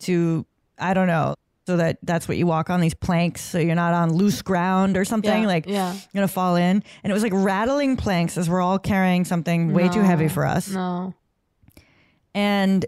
to, 0.00 0.44
I 0.78 0.92
don't 0.92 1.06
know, 1.06 1.34
so 1.66 1.78
that 1.78 1.96
that's 2.02 2.28
what 2.28 2.36
you 2.36 2.46
walk 2.46 2.68
on 2.68 2.82
these 2.82 2.92
planks, 2.92 3.40
so 3.40 3.58
you're 3.58 3.74
not 3.74 3.94
on 3.94 4.12
loose 4.12 4.42
ground 4.42 4.98
or 4.98 5.06
something. 5.06 5.42
Yeah, 5.42 5.48
like, 5.48 5.66
yeah. 5.66 5.92
you're 5.92 6.02
gonna 6.12 6.28
fall 6.28 6.56
in, 6.56 6.82
and 7.02 7.10
it 7.10 7.14
was 7.14 7.22
like 7.22 7.32
rattling 7.34 7.96
planks 7.96 8.36
as 8.36 8.50
we're 8.50 8.60
all 8.60 8.78
carrying 8.78 9.24
something 9.24 9.72
way 9.72 9.88
too 9.88 10.02
heavy 10.02 10.28
for 10.28 10.44
us. 10.44 10.68
No. 10.68 11.14
And 12.34 12.84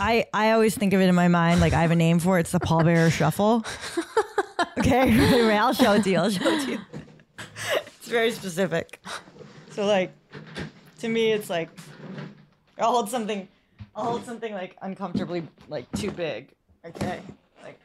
I 0.00 0.24
I 0.34 0.50
always 0.50 0.74
think 0.74 0.92
of 0.92 1.00
it 1.00 1.08
in 1.08 1.14
my 1.14 1.28
mind 1.28 1.60
like 1.60 1.72
I 1.72 1.82
have 1.82 1.92
a 1.92 1.96
name 1.96 2.18
for 2.18 2.38
it. 2.38 2.40
It's 2.40 2.50
the 2.50 2.58
pallbearer 2.58 3.12
shuffle. 3.12 3.64
Okay, 4.78 5.10
anyway, 5.10 5.54
I'll 5.60 5.72
show 5.72 5.94
it 5.94 6.04
to 6.04 6.10
you. 6.10 6.18
I'll 6.18 6.30
show 6.30 6.48
it 6.48 6.64
to 6.64 6.70
you. 6.72 6.78
It's 7.98 8.08
very 8.08 8.30
specific. 8.30 9.00
So 9.70 9.86
like, 9.86 10.12
to 11.00 11.08
me, 11.08 11.32
it's 11.32 11.50
like 11.50 11.68
I'll 12.78 12.92
hold 12.92 13.08
something. 13.08 13.48
I'll 13.94 14.04
hold 14.04 14.24
something 14.24 14.52
like 14.52 14.76
uncomfortably 14.82 15.42
like 15.68 15.90
too 15.92 16.10
big. 16.10 16.50
Okay, 16.84 17.20
like. 17.62 17.78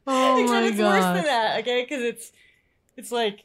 Oh 0.06 0.42
Except 0.42 0.62
my 0.62 0.68
it's 0.68 0.78
worse 0.78 1.04
than 1.16 1.24
that. 1.24 1.60
Okay, 1.60 1.82
because 1.82 2.02
it's 2.02 2.32
it's 2.96 3.12
like 3.12 3.42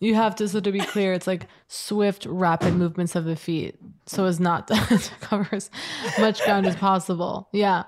You 0.00 0.14
have 0.14 0.34
to, 0.36 0.48
so 0.48 0.60
to 0.60 0.72
be 0.72 0.80
clear, 0.80 1.12
it's 1.12 1.26
like 1.26 1.46
swift, 1.68 2.26
rapid 2.26 2.74
movements 2.74 3.14
of 3.14 3.24
the 3.24 3.36
feet, 3.36 3.76
so 4.06 4.24
as 4.26 4.40
not 4.40 4.68
to 4.68 5.10
cover 5.20 5.48
as 5.52 5.70
much 6.18 6.42
ground 6.44 6.66
as 6.66 6.76
possible. 6.76 7.48
Yeah. 7.52 7.84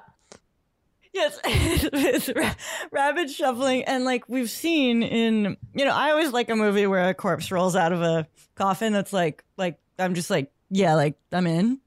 Yes, 1.13 1.39
it's 1.45 2.31
ra- 2.35 2.55
rapid 2.91 3.31
shuffling, 3.31 3.85
and 3.85 4.05
like 4.05 4.27
we've 4.31 4.49
seen 4.49 5.03
in, 5.03 5.59
you 5.75 5.85
know, 5.85 5.93
I 5.95 6.11
always 6.11 6.33
like 6.33 6.49
a 6.49 6.57
movie 6.57 6.87
where 6.87 7.11
a 7.11 7.15
corpse 7.15 7.51
rolls 7.53 7.77
out 7.77 7.93
of 7.93 8.01
a 8.01 8.27
coffin. 8.55 8.95
That's 8.95 9.13
like, 9.13 9.45
like 9.59 9.79
I'm 9.99 10.15
just 10.15 10.31
like, 10.31 10.51
yeah, 10.71 10.95
like 10.95 11.17
I'm 11.31 11.47
in, 11.47 11.81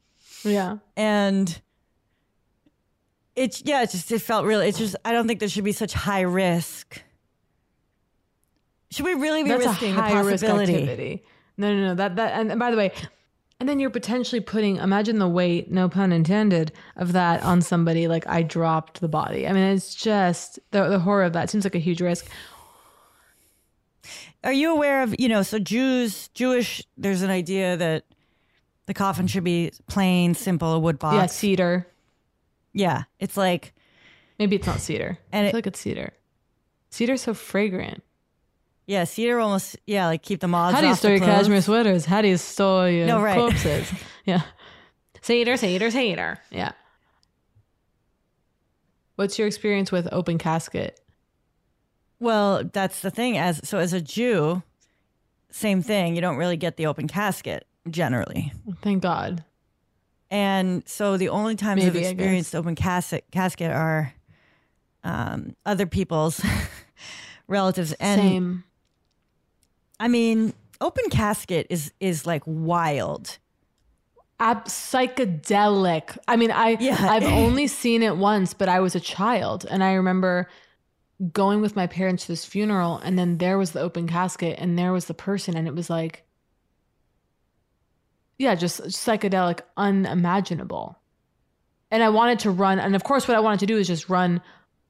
Yeah. 0.44 0.78
and 0.96 1.60
it's 3.36 3.64
yeah, 3.66 3.82
it 3.82 3.90
just 3.90 4.12
it 4.12 4.20
felt 4.20 4.46
really. 4.46 4.68
It's 4.68 4.78
just 4.78 4.96
I 5.04 5.12
don't 5.12 5.26
think 5.26 5.40
there 5.40 5.50
should 5.50 5.64
be 5.64 5.72
such 5.72 5.94
high 5.94 6.22
risk. 6.22 7.02
Should 8.92 9.06
we 9.06 9.16
really 9.16 9.42
be 9.44 9.50
That's 9.50 9.66
risking 9.66 9.94
a 9.94 9.96
the 9.96 10.02
high 10.04 10.20
risk 10.20 10.44
possibility? 10.46 10.74
activity. 10.76 11.24
No, 11.58 11.74
no, 11.76 11.88
no. 11.88 11.96
That 11.96 12.16
that 12.18 12.40
and, 12.40 12.52
and 12.52 12.60
by 12.60 12.70
the 12.70 12.78
way, 12.78 12.92
and 13.60 13.70
then 13.70 13.80
you're 13.80 13.90
potentially 13.90 14.42
putting 14.42 14.78
imagine 14.78 15.20
the 15.20 15.28
weight, 15.30 15.72
no 15.72 15.88
pun 15.90 16.12
intended, 16.12 16.72
of 16.96 17.14
that 17.14 17.42
on 17.44 17.62
somebody 17.62 18.08
like 18.08 18.28
I 18.28 18.42
dropped 18.42 19.02
the 19.02 19.08
body. 19.08 19.48
I 19.48 19.54
mean, 19.54 19.64
it's 19.64 19.96
just 19.96 20.60
the 20.72 20.88
the 20.90 21.00
horror 21.00 21.24
of 21.24 21.34
that 21.34 21.50
seems 21.50 21.64
like 21.64 21.76
a 21.76 21.80
huge 21.80 22.02
risk. 22.02 22.28
Are 24.44 24.54
you 24.54 24.72
aware 24.72 25.02
of 25.04 25.16
you 25.18 25.28
know? 25.30 25.42
So 25.42 25.58
Jews, 25.60 26.28
Jewish, 26.30 26.84
there's 26.98 27.22
an 27.24 27.30
idea 27.32 27.76
that 27.78 28.04
the 28.86 28.94
coffin 28.94 29.26
should 29.28 29.44
be 29.44 29.72
plain, 29.88 30.36
simple, 30.36 30.74
a 30.74 30.80
wood 30.80 31.00
box. 31.00 31.16
Yeah, 31.16 31.26
cedar. 31.26 31.88
Yeah, 32.74 33.04
it's 33.20 33.38
like 33.38 33.74
Maybe 34.38 34.58
it's 34.58 34.68
not 34.68 34.80
cedar. 34.82 35.18
And 35.32 35.46
I 35.46 35.48
it- 35.48 35.52
feel 35.52 35.58
like 35.60 35.68
it's 35.68 35.80
cedar. 35.80 36.14
Cedar's 36.92 37.22
so 37.24 37.34
fragrant. 37.34 38.04
Yeah, 38.86 39.04
cedar 39.04 39.40
almost 39.40 39.78
yeah, 39.86 40.08
like 40.08 40.22
keep 40.22 40.40
the 40.40 40.48
moths. 40.48 40.76
How 40.76 40.82
do 40.82 40.88
you 40.88 40.96
store 40.96 41.12
your 41.12 41.20
cashmere 41.20 41.62
sweaters? 41.62 42.06
How 42.06 42.22
do 42.22 42.28
you 42.28 42.38
store 42.38 42.90
your 42.90 43.08
No, 43.08 43.22
right. 43.22 43.38
corpses? 43.38 43.92
yeah. 44.26 44.42
Cedar, 45.22 45.58
cedar, 45.58 45.90
cedar. 45.90 46.40
Yeah. 46.52 46.72
What's 49.16 49.40
your 49.40 49.48
experience 49.48 49.92
with 49.92 50.08
open 50.12 50.38
casket? 50.38 51.00
Well, 52.20 52.64
that's 52.72 53.00
the 53.02 53.12
thing. 53.12 53.38
As 53.38 53.62
so, 53.68 53.78
as 53.78 53.94
a 53.94 54.02
Jew, 54.02 54.62
same 55.52 55.82
thing. 55.82 56.16
You 56.16 56.22
don't 56.22 56.38
really 56.38 56.58
get 56.58 56.78
the 56.78 56.86
open 56.88 57.08
casket 57.08 57.66
generally, 57.90 58.52
Thank 58.82 59.04
God. 59.04 59.44
and 60.32 60.88
so 60.88 61.18
the 61.18 61.30
only 61.30 61.56
times 61.56 61.84
Maybe, 61.84 62.00
I've 62.00 62.06
experienced 62.14 62.56
open 62.56 62.74
casket 62.76 63.26
casket 63.32 63.72
are 63.72 64.12
um, 65.04 65.56
other 65.66 65.86
people's 65.86 66.44
relatives. 67.48 67.94
And 67.94 68.22
Same. 68.22 68.64
I 70.00 70.08
mean, 70.08 70.54
open 70.82 71.10
casket 71.10 71.68
is 71.70 71.92
is 72.00 72.26
like 72.26 72.44
wild. 72.46 73.38
Ab- 74.40 74.66
psychedelic. 74.66 76.18
I 76.28 76.36
mean, 76.36 76.52
I 76.52 76.78
Yeah. 76.80 76.98
I've 77.00 77.24
only 77.44 77.68
seen 77.68 78.04
it 78.04 78.18
once, 78.18 78.54
but 78.54 78.68
I 78.68 78.80
was 78.80 78.96
a 78.96 79.00
child, 79.00 79.66
and 79.70 79.84
I 79.84 79.94
remember 79.94 80.50
going 81.32 81.62
with 81.62 81.76
my 81.76 81.88
parents 81.88 82.26
to 82.26 82.34
this 82.34 82.44
funeral, 82.44 82.98
and 82.98 83.18
then 83.18 83.38
there 83.38 83.58
was 83.58 83.72
the 83.72 83.80
open 83.80 84.08
casket, 84.08 84.58
and 84.60 84.78
there 84.78 84.92
was 84.92 85.06
the 85.06 85.14
person, 85.14 85.56
and 85.56 85.68
it 85.68 85.74
was 85.74 85.90
like, 85.90 86.24
yeah, 88.38 88.56
just 88.56 88.82
psychedelic, 88.82 89.62
unimaginable. 89.78 91.00
And 91.90 92.04
I 92.04 92.10
wanted 92.10 92.40
to 92.40 92.52
run, 92.52 92.80
and 92.80 92.96
of 92.96 93.06
course, 93.06 93.30
what 93.30 93.38
I 93.38 93.40
wanted 93.40 93.62
to 93.62 93.66
do 93.66 93.78
is 93.78 93.88
just 93.88 94.10
run 94.10 94.42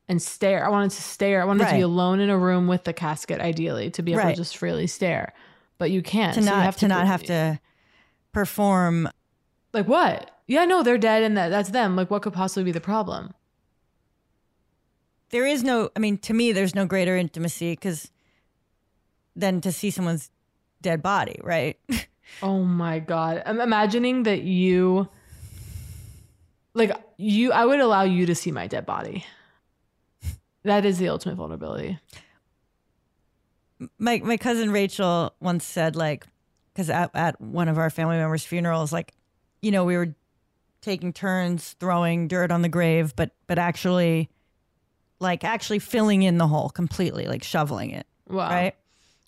and 0.07 0.21
stare. 0.21 0.65
I 0.65 0.69
wanted 0.69 0.91
to 0.91 1.01
stare. 1.01 1.41
I 1.41 1.45
wanted 1.45 1.67
to 1.67 1.73
be 1.75 1.81
alone 1.81 2.19
in 2.19 2.29
a 2.29 2.37
room 2.37 2.67
with 2.67 2.83
the 2.83 2.93
casket, 2.93 3.39
ideally, 3.41 3.89
to 3.91 4.03
be 4.03 4.11
able 4.13 4.23
Right. 4.23 4.35
to 4.35 4.41
just 4.41 4.57
freely 4.57 4.87
stare. 4.87 5.33
But 5.77 5.91
you 5.91 6.01
can't. 6.01 6.33
to 6.35 6.41
so 6.41 6.49
you 6.49 6.55
not 6.55 6.63
have 6.63 6.75
to, 6.77 6.87
not 6.87 7.07
have 7.07 7.23
to 7.23 7.59
perform. 8.31 9.09
like 9.73 9.87
what? 9.87 10.31
Yeah, 10.47 10.65
no, 10.65 10.83
they're 10.83 10.97
dead 10.99 11.23
and 11.23 11.35
that, 11.37 11.49
that's 11.49 11.69
them. 11.69 11.95
Like 11.95 12.11
what 12.11 12.21
could 12.21 12.33
possibly 12.33 12.63
be 12.65 12.71
the 12.71 12.79
problem? 12.81 13.33
There 15.29 15.45
is 15.45 15.63
no. 15.63 15.89
I 15.95 15.99
mean, 15.99 16.17
to 16.19 16.33
me, 16.33 16.51
there's 16.51 16.75
no 16.75 16.85
greater 16.85 17.17
intimacy 17.17 17.71
because 17.73 18.11
than 19.35 19.59
to 19.61 19.71
see 19.71 19.89
someone's 19.89 20.29
dead 20.81 21.01
body, 21.01 21.39
right? 21.43 21.77
Oh 22.41 22.63
my 22.63 22.97
god. 22.99 23.43
I'm 23.45 23.61
imagining 23.61 24.23
that 24.23 24.41
you 24.41 25.07
like 26.73 26.91
you 27.17 27.51
I 27.51 27.65
would 27.65 27.79
allow 27.79 28.01
you 28.01 28.25
to 28.25 28.33
see 28.33 28.51
my 28.51 28.65
dead 28.65 28.85
body. 28.85 29.23
That 30.65 30.83
is 30.85 30.97
the 30.97 31.07
ultimate 31.09 31.35
vulnerability. 31.35 31.97
my 33.99 34.19
my 34.23 34.37
cousin 34.37 34.71
Rachel 34.71 35.33
once 35.39 35.65
said 35.65 35.95
like 35.95 36.25
because 36.73 36.89
at, 36.89 37.11
at 37.13 37.39
one 37.39 37.67
of 37.69 37.77
our 37.77 37.89
family 37.89 38.17
members' 38.17 38.43
funerals, 38.43 38.91
like 38.91 39.13
you 39.61 39.71
know, 39.71 39.83
we 39.85 39.95
were 39.97 40.13
taking 40.81 41.11
turns 41.13 41.75
throwing 41.79 42.27
dirt 42.27 42.51
on 42.51 42.61
the 42.61 42.69
grave, 42.69 43.15
but 43.15 43.31
but 43.47 43.57
actually, 43.59 44.29
like 45.19 45.43
actually 45.43 45.79
filling 45.79 46.23
in 46.23 46.37
the 46.37 46.47
hole 46.47 46.69
completely, 46.69 47.25
like 47.27 47.43
shoveling 47.43 47.91
it. 47.91 48.05
Wow. 48.27 48.49
Right. 48.49 48.75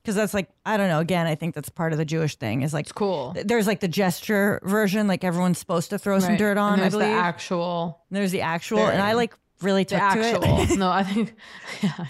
Because 0.01 0.15
that's 0.15 0.33
like 0.33 0.49
I 0.65 0.77
don't 0.77 0.87
know. 0.87 0.99
Again, 0.99 1.27
I 1.27 1.35
think 1.35 1.53
that's 1.53 1.69
part 1.69 1.91
of 1.91 1.97
the 1.97 2.05
Jewish 2.05 2.35
thing. 2.37 2.61
Is 2.61 2.73
like 2.73 2.85
It's 2.85 2.91
cool. 2.93 3.33
th- 3.33 3.45
there's 3.45 3.67
like 3.67 3.81
the 3.81 3.87
gesture 3.89 4.61
version, 4.63 5.05
like 5.07 5.23
everyone's 5.25 5.57
supposed 5.57 5.89
to 5.89 5.99
throw 5.99 6.19
some 6.19 6.29
Right. 6.31 6.39
dirt 6.39 6.57
on. 6.57 6.73
And 6.73 6.81
I 6.81 6.83
there's 6.85 6.93
the 6.93 6.99
believe. 6.99 7.17
actual. 7.17 7.99
there's 8.11 8.31
the 8.31 8.41
actual, 8.41 8.87
and 8.87 9.01
I 9.01 9.13
like 9.13 9.33
really 9.61 9.85
took 9.85 9.99
to 9.99 10.03
actual. 10.03 10.43
it. 10.43 10.69
no, 10.77 10.89
I 10.89 11.03
think. 11.03 11.33
Yeah. 11.81 12.05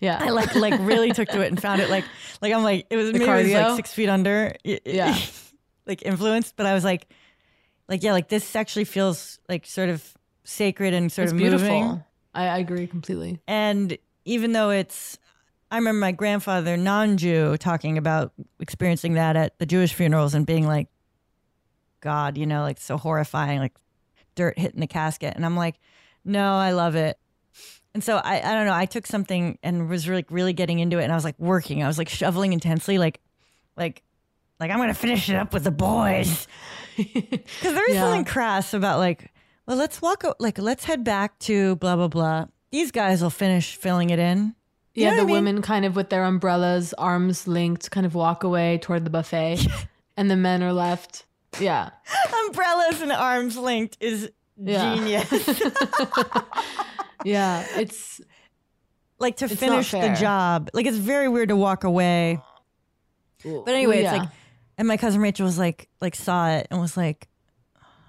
Yeah. 0.00 0.18
I 0.20 0.30
like 0.30 0.54
like 0.54 0.74
really 0.80 1.12
took 1.12 1.28
to 1.28 1.42
it 1.42 1.48
and 1.48 1.60
found 1.60 1.80
it 1.80 1.90
like 1.90 2.04
like 2.40 2.52
I'm 2.52 2.62
like 2.62 2.86
it 2.90 2.96
was 2.96 3.12
The 3.12 3.18
maybe 3.18 3.30
it 3.30 3.44
was 3.44 3.52
like 3.52 3.76
six 3.76 3.92
feet 3.94 4.08
under. 4.08 4.54
Yeah. 4.64 5.16
like 5.86 6.02
influenced, 6.02 6.56
but 6.56 6.66
I 6.66 6.74
was 6.74 6.84
like, 6.84 7.06
like 7.88 8.02
yeah, 8.02 8.12
like 8.12 8.28
this 8.28 8.56
actually 8.56 8.84
feels 8.84 9.38
like 9.48 9.66
sort 9.66 9.88
of 9.88 10.14
sacred 10.44 10.94
and 10.94 11.10
sort 11.10 11.24
it's 11.24 11.32
of 11.32 11.38
beautiful. 11.38 11.68
moving. 11.68 12.04
I, 12.34 12.46
I 12.46 12.58
agree 12.58 12.86
completely. 12.86 13.40
And 13.48 13.98
even 14.24 14.52
though 14.52 14.70
it's, 14.70 15.18
I 15.70 15.76
remember 15.76 15.98
my 16.00 16.12
grandfather, 16.12 16.76
non-Jew, 16.76 17.56
talking 17.58 17.98
about 17.98 18.32
experiencing 18.60 19.14
that 19.14 19.36
at 19.36 19.58
the 19.58 19.66
Jewish 19.66 19.94
funerals 19.94 20.34
and 20.34 20.46
being 20.46 20.66
like, 20.66 20.88
God, 22.00 22.38
you 22.38 22.46
know, 22.46 22.62
like 22.62 22.78
so 22.78 22.96
horrifying, 22.96 23.58
like 23.58 23.74
dirt 24.34 24.58
hitting 24.58 24.80
the 24.80 24.86
casket, 24.86 25.34
and 25.36 25.44
I'm 25.44 25.56
like, 25.56 25.76
no, 26.24 26.54
I 26.54 26.72
love 26.72 26.94
it. 26.96 27.18
And 27.94 28.04
so 28.04 28.16
I, 28.16 28.38
I 28.40 28.54
don't 28.54 28.66
know. 28.66 28.74
I 28.74 28.86
took 28.86 29.06
something 29.06 29.58
and 29.62 29.88
was 29.88 30.08
really, 30.08 30.24
really 30.30 30.52
getting 30.52 30.78
into 30.78 30.98
it, 30.98 31.02
and 31.04 31.12
I 31.12 31.14
was 31.16 31.24
like 31.24 31.38
working. 31.38 31.82
I 31.82 31.88
was 31.88 31.98
like 31.98 32.08
shoveling 32.08 32.52
intensely, 32.52 32.98
like, 32.98 33.20
like, 33.76 34.02
like 34.60 34.70
I'm 34.70 34.78
gonna 34.78 34.94
finish 34.94 35.28
it 35.28 35.34
up 35.36 35.52
with 35.52 35.64
the 35.64 35.70
boys. 35.70 36.46
Because 36.96 37.46
there 37.62 37.88
is 37.88 37.94
Yeah. 37.94 38.02
something 38.02 38.24
crass 38.26 38.74
about 38.74 38.98
like, 38.98 39.32
well, 39.66 39.76
let's 39.78 40.02
walk, 40.02 40.22
like, 40.38 40.58
let's 40.58 40.84
head 40.84 41.02
back 41.02 41.38
to 41.40 41.76
blah 41.76 41.96
blah 41.96 42.08
blah. 42.08 42.46
These 42.70 42.90
guys 42.90 43.22
will 43.22 43.30
finish 43.30 43.74
filling 43.76 44.10
it 44.10 44.18
in. 44.18 44.54
You 44.94 45.04
Yeah, 45.06 45.14
the 45.14 45.22
I 45.22 45.24
mean? 45.24 45.32
women 45.36 45.62
kind 45.62 45.84
of 45.86 45.96
with 45.96 46.10
their 46.10 46.24
umbrellas, 46.24 46.92
arms 46.98 47.48
linked, 47.48 47.90
kind 47.90 48.04
of 48.04 48.14
walk 48.14 48.44
away 48.44 48.78
toward 48.82 49.04
the 49.04 49.10
buffet, 49.10 49.66
and 50.18 50.30
the 50.30 50.36
men 50.36 50.62
are 50.62 50.72
left. 50.74 51.24
Yeah. 51.58 51.90
Umbrellas 52.46 53.00
and 53.00 53.12
arms 53.12 53.56
linked 53.56 53.96
is 54.00 54.30
Yeah. 54.62 54.94
genius. 54.96 55.60
Yeah. 57.24 57.66
It's 57.76 58.20
like 59.18 59.36
to 59.36 59.44
It's 59.44 59.54
finish 59.56 59.90
the 59.90 60.16
job. 60.18 60.70
Like 60.72 60.86
it's 60.86 60.96
very 60.96 61.28
weird 61.28 61.50
to 61.50 61.56
walk 61.56 61.84
away. 61.84 62.40
But 63.44 63.68
anyway, 63.68 64.02
it's 64.02 64.12
like, 64.18 64.28
and 64.78 64.88
my 64.88 64.96
cousin 64.96 65.20
Rachel 65.20 65.44
was 65.44 65.58
like, 65.58 65.88
like 66.00 66.14
saw 66.14 66.48
it 66.50 66.66
and 66.70 66.80
was 66.80 66.96
like, 66.96 67.28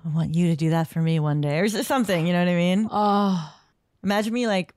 I 0.05 0.09
want 0.15 0.33
you 0.35 0.47
to 0.47 0.55
do 0.55 0.69
that 0.71 0.87
for 0.87 1.01
me 1.01 1.19
one 1.19 1.41
day 1.41 1.59
or 1.59 1.67
something. 1.69 2.25
You 2.25 2.33
know 2.33 2.39
what 2.39 2.47
I 2.51 2.55
mean? 2.55 2.87
Oh, 2.91 3.53
Imagine 4.03 4.33
me 4.33 4.47
like, 4.47 4.73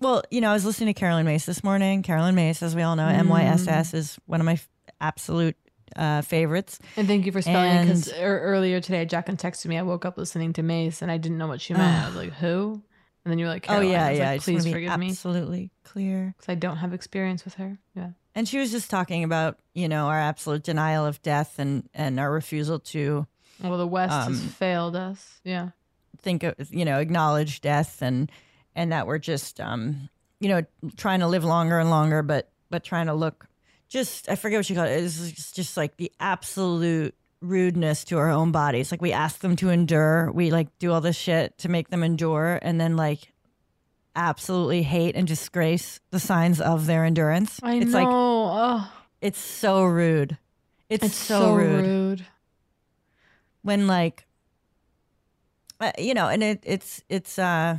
well, 0.00 0.22
you 0.30 0.40
know, 0.40 0.50
I 0.50 0.52
was 0.54 0.64
listening 0.64 0.92
to 0.92 0.98
Caroline 0.98 1.26
Myss 1.26 1.46
this 1.46 1.62
morning. 1.62 2.02
Caroline 2.02 2.34
Myss, 2.34 2.62
as 2.62 2.74
we 2.74 2.82
all 2.82 2.96
know, 2.96 3.04
Mm. 3.06 3.28
MYSS 3.28 3.94
is 3.94 4.18
one 4.26 4.40
of 4.40 4.44
my 4.46 4.54
f- 4.54 4.68
absolute 5.00 5.56
uh, 5.96 6.22
favorites. 6.22 6.78
and 6.96 7.06
thank 7.08 7.26
you 7.26 7.32
for 7.32 7.42
spelling 7.42 7.70
it 7.72 7.82
because 7.84 8.12
earlier 8.14 8.80
today, 8.80 9.04
Jacqueline 9.04 9.36
texted 9.36 9.66
me. 9.66 9.78
I 9.78 9.82
woke 9.82 10.04
up 10.04 10.16
listening 10.18 10.52
to 10.54 10.62
Myss 10.62 11.02
and 11.02 11.10
I 11.10 11.16
didn't 11.16 11.38
know 11.38 11.48
what 11.48 11.60
she 11.60 11.72
meant. 11.74 12.04
I 12.04 12.06
was 12.06 12.16
like, 12.16 12.32
who? 12.40 12.82
And 13.24 13.32
then 13.32 13.38
you 13.40 13.46
were 13.46 13.50
like, 13.50 13.66
oh 13.68 13.80
yeah, 13.80 14.10
yeah. 14.10 14.20
Like, 14.24 14.28
I 14.28 14.36
just 14.36 14.48
wanna 14.48 14.60
Please 14.60 14.72
forgive 14.72 14.98
me 14.98 15.08
absolutely 15.08 15.70
clear. 15.82 16.34
because 16.36 16.52
I 16.52 16.54
don't 16.54 16.76
have 16.76 16.92
experience 16.94 17.44
with 17.44 17.54
her. 17.54 17.78
Yeah. 17.96 18.10
And 18.36 18.46
she 18.46 18.58
was 18.58 18.70
just 18.70 18.88
talking 18.90 19.24
about, 19.24 19.58
you 19.74 19.88
know, 19.88 20.06
our 20.06 20.20
absolute 20.20 20.62
denial 20.62 21.04
of 21.06 21.20
death 21.22 21.58
and 21.58 21.88
and 21.94 22.20
our 22.20 22.30
refusal 22.30 22.78
to 22.80 23.26
Well, 23.62 23.78
the 23.78 23.86
West 23.86 24.12
has 24.12 24.26
Um, 24.28 24.48
failed 24.48 24.94
us. 24.94 25.40
Yeah. 25.42 25.70
think 26.22 26.42
of, 26.44 26.54
you 26.70 26.84
know, 26.84 26.98
acknowledge 27.00 27.60
death 27.62 28.00
and 28.02 28.30
and 28.76 28.92
that 28.92 29.06
we're 29.06 29.18
just 29.18 29.60
um, 29.60 30.08
you 30.38 30.48
know, 30.50 30.62
trying 30.96 31.20
to 31.20 31.26
live 31.26 31.44
longer 31.44 31.78
and 31.80 31.90
longer 31.90 32.22
but 32.22 32.50
but 32.70 32.84
trying 32.84 33.06
to 33.06 33.14
look 33.14 33.46
just 33.96 34.28
I 34.28 34.36
forget 34.36 34.58
what 34.58 34.66
she 34.66 34.74
called 34.74 34.88
it. 34.88 35.02
It's 35.02 35.30
just, 35.30 35.56
just 35.56 35.76
like 35.76 35.96
the 35.96 36.12
absolute 36.20 37.14
rudeness 37.40 38.04
to 38.04 38.18
our 38.18 38.30
own 38.30 38.52
bodies. 38.52 38.90
Like 38.90 39.02
we 39.02 39.12
ask 39.12 39.40
them 39.40 39.56
to 39.56 39.70
endure. 39.70 40.30
We 40.32 40.50
like 40.50 40.68
do 40.78 40.92
all 40.92 41.00
this 41.00 41.16
shit 41.16 41.56
to 41.58 41.68
make 41.68 41.88
them 41.88 42.02
endure 42.02 42.58
and 42.62 42.80
then 42.80 42.96
like 42.96 43.32
absolutely 44.14 44.82
hate 44.82 45.14
and 45.16 45.26
disgrace 45.26 46.00
the 46.10 46.20
signs 46.20 46.60
of 46.60 46.86
their 46.86 47.04
endurance. 47.04 47.60
I 47.62 47.76
it's 47.76 47.92
know. 47.92 47.98
like 47.98 48.08
oh, 48.10 48.92
it's 49.20 49.38
so 49.38 49.84
rude. 49.84 50.38
It's, 50.88 51.04
it's 51.04 51.16
so, 51.16 51.54
rude. 51.54 51.84
rude. 51.84 52.26
when 53.62 53.86
like 53.86 54.26
uh, 55.80 55.92
you 55.98 56.14
know 56.14 56.28
and 56.28 56.42
it 56.42 56.62
it's 56.64 57.02
it's 57.08 57.38
uh 57.38 57.76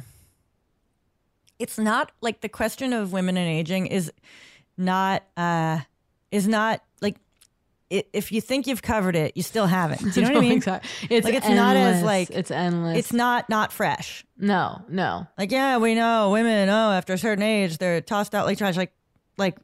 it's 1.58 1.78
not 1.78 2.12
like 2.22 2.42
the 2.42 2.50
question 2.50 2.92
of 2.92 3.14
women 3.14 3.38
and 3.38 3.48
aging 3.48 3.88
is 3.88 4.12
not 4.78 5.24
uh 5.38 5.80
is 6.32 6.48
not 6.48 6.82
like 7.02 7.16
i 7.92 8.04
if 8.14 8.32
you 8.32 8.42
think 8.42 8.68
you've 8.68 8.82
covered 8.82 9.16
it 9.16 9.32
you 9.36 9.44
still 9.44 9.66
haven't 9.66 10.00
do 10.14 10.20
you 10.22 10.28
know 10.28 10.34
what 10.34 10.38
i 10.38 10.42
mean 10.48 10.58
exactly. 10.58 11.08
It's 11.10 11.26
Like, 11.26 11.36
it's 11.36 11.48
not 11.50 11.76
as, 11.78 12.04
like- 12.04 12.30
it's 12.32 12.52
endless. 12.52 12.98
it's 12.98 13.14
not 13.14 13.48
not 13.50 13.72
fresh 13.72 14.26
no, 14.38 14.82
no. 14.90 15.26
like 15.38 15.52
yeah 15.52 15.78
we 15.78 15.96
know 15.96 16.30
women 16.32 16.68
oh 16.70 16.92
after 16.92 17.14
a 17.14 17.18
certain 17.18 17.44
age 17.44 17.78
they're 17.78 18.02
tossed 18.02 18.36
out 18.36 18.46
like 18.46 18.58
trash 18.58 18.76
like 18.78 18.92
like 19.38 19.58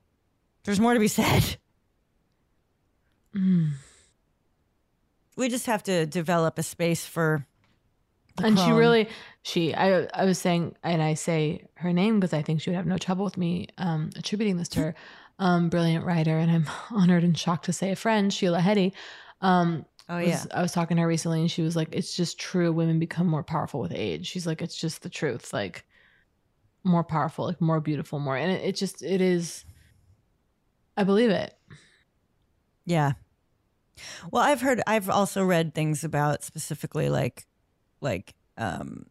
there's 0.64 0.80
more 0.80 0.94
to 0.94 1.00
be 1.00 1.08
said 1.10 1.58
Mm. 3.36 3.72
we 5.36 5.50
just 5.50 5.66
have 5.66 5.82
to 5.84 6.06
develop 6.06 6.60
a 6.60 6.64
space 6.64 7.04
for 7.04 7.48
and 8.44 8.60
she 8.60 8.72
really 8.72 9.10
she 9.42 9.74
I 9.74 10.06
I 10.14 10.26
was 10.26 10.38
saying 10.38 10.76
and 10.84 11.02
I 11.02 11.16
say 11.16 11.66
her 11.76 11.92
name 11.94 12.20
because 12.20 12.34
I 12.34 12.44
think 12.44 12.62
she 12.62 12.70
would 12.70 12.78
have 12.78 12.86
no 12.86 12.98
trouble 13.00 13.26
with 13.26 13.38
me 13.38 13.70
um 13.80 14.12
attributing 14.16 14.58
this 14.58 14.68
to 14.70 14.80
her 14.82 14.96
um 15.40 15.70
brilliant 15.70 16.06
writer 16.06 16.38
and 16.38 16.52
I'm 16.52 16.68
honored 16.92 17.24
and 17.24 17.38
shocked 17.38 17.66
to 17.66 17.74
say 17.74 17.92
a 17.92 17.96
friend 17.96 18.34
Sheila 18.34 18.60
Heti 18.60 18.94
um 19.42 19.86
oh 20.10 20.18
was- 20.18 20.28
yeah. 20.28 20.44
I 20.54 20.62
was 20.62 20.72
talking 20.72 20.98
to 20.98 21.02
her 21.02 21.08
recently 21.08 21.42
and 21.42 21.52
she 21.52 21.62
was 21.62 21.76
like 21.76 21.90
it's 21.92 22.16
just 22.16 22.40
true 22.40 22.72
women 22.72 23.00
become 23.00 23.28
more 23.28 23.44
powerful 23.44 23.80
with 23.80 23.92
age. 23.94 24.28
She's 24.28 24.46
like 24.48 24.62
it's 24.62 24.78
just 24.78 25.02
the 25.02 25.10
truth 25.10 25.54
like 25.54 25.86
more 26.84 27.04
powerful 27.04 27.46
like 27.46 27.62
more 27.62 27.80
beautiful 27.80 28.20
more 28.20 28.36
and 28.38 28.52
it, 28.52 28.64
it 28.64 28.76
just 28.76 29.02
it 29.02 29.22
is 29.22 29.66
I 30.96 31.04
believe 31.04 31.30
it. 31.30 31.58
Yeah. 32.86 33.14
Well, 34.32 34.44
I've 34.44 34.62
heard 34.62 34.82
I've 34.86 35.10
also 35.10 35.44
read 35.44 35.74
things 35.74 36.04
about 36.04 36.44
specifically 36.44 37.10
like 37.10 37.48
like 38.02 38.34
um 38.58 39.06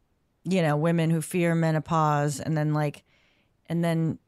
you 0.44 0.60
know, 0.60 0.76
women 0.76 1.10
who 1.10 1.20
fear 1.20 1.54
menopause 1.54 2.40
and 2.40 2.56
then 2.56 2.74
like 2.74 3.04
and 3.66 3.84
then 3.84 4.18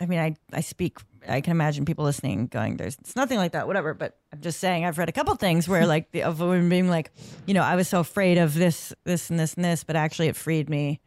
I 0.00 0.06
mean, 0.06 0.18
I 0.18 0.36
I 0.52 0.60
speak 0.60 0.98
I 1.28 1.40
can 1.40 1.50
imagine 1.50 1.84
people 1.84 2.04
listening 2.04 2.46
going 2.46 2.76
there's 2.76 2.96
it's 2.98 3.16
nothing 3.16 3.38
like 3.38 3.52
that 3.52 3.66
whatever, 3.66 3.94
but 3.94 4.16
I'm 4.32 4.40
just 4.40 4.60
saying 4.60 4.84
I've 4.84 4.98
read 4.98 5.08
a 5.08 5.12
couple 5.12 5.34
things 5.34 5.68
where 5.68 5.86
like 5.86 6.10
the 6.12 6.22
of 6.22 6.40
women 6.40 6.68
being 6.68 6.88
like, 6.88 7.10
you 7.46 7.54
know, 7.54 7.62
I 7.62 7.76
was 7.76 7.88
so 7.88 8.00
afraid 8.00 8.38
of 8.38 8.54
this 8.54 8.92
this 9.04 9.30
and 9.30 9.38
this 9.38 9.54
and 9.54 9.64
this, 9.64 9.84
but 9.84 9.96
actually 9.96 10.28
it 10.28 10.36
freed 10.36 10.68
me 10.68 11.00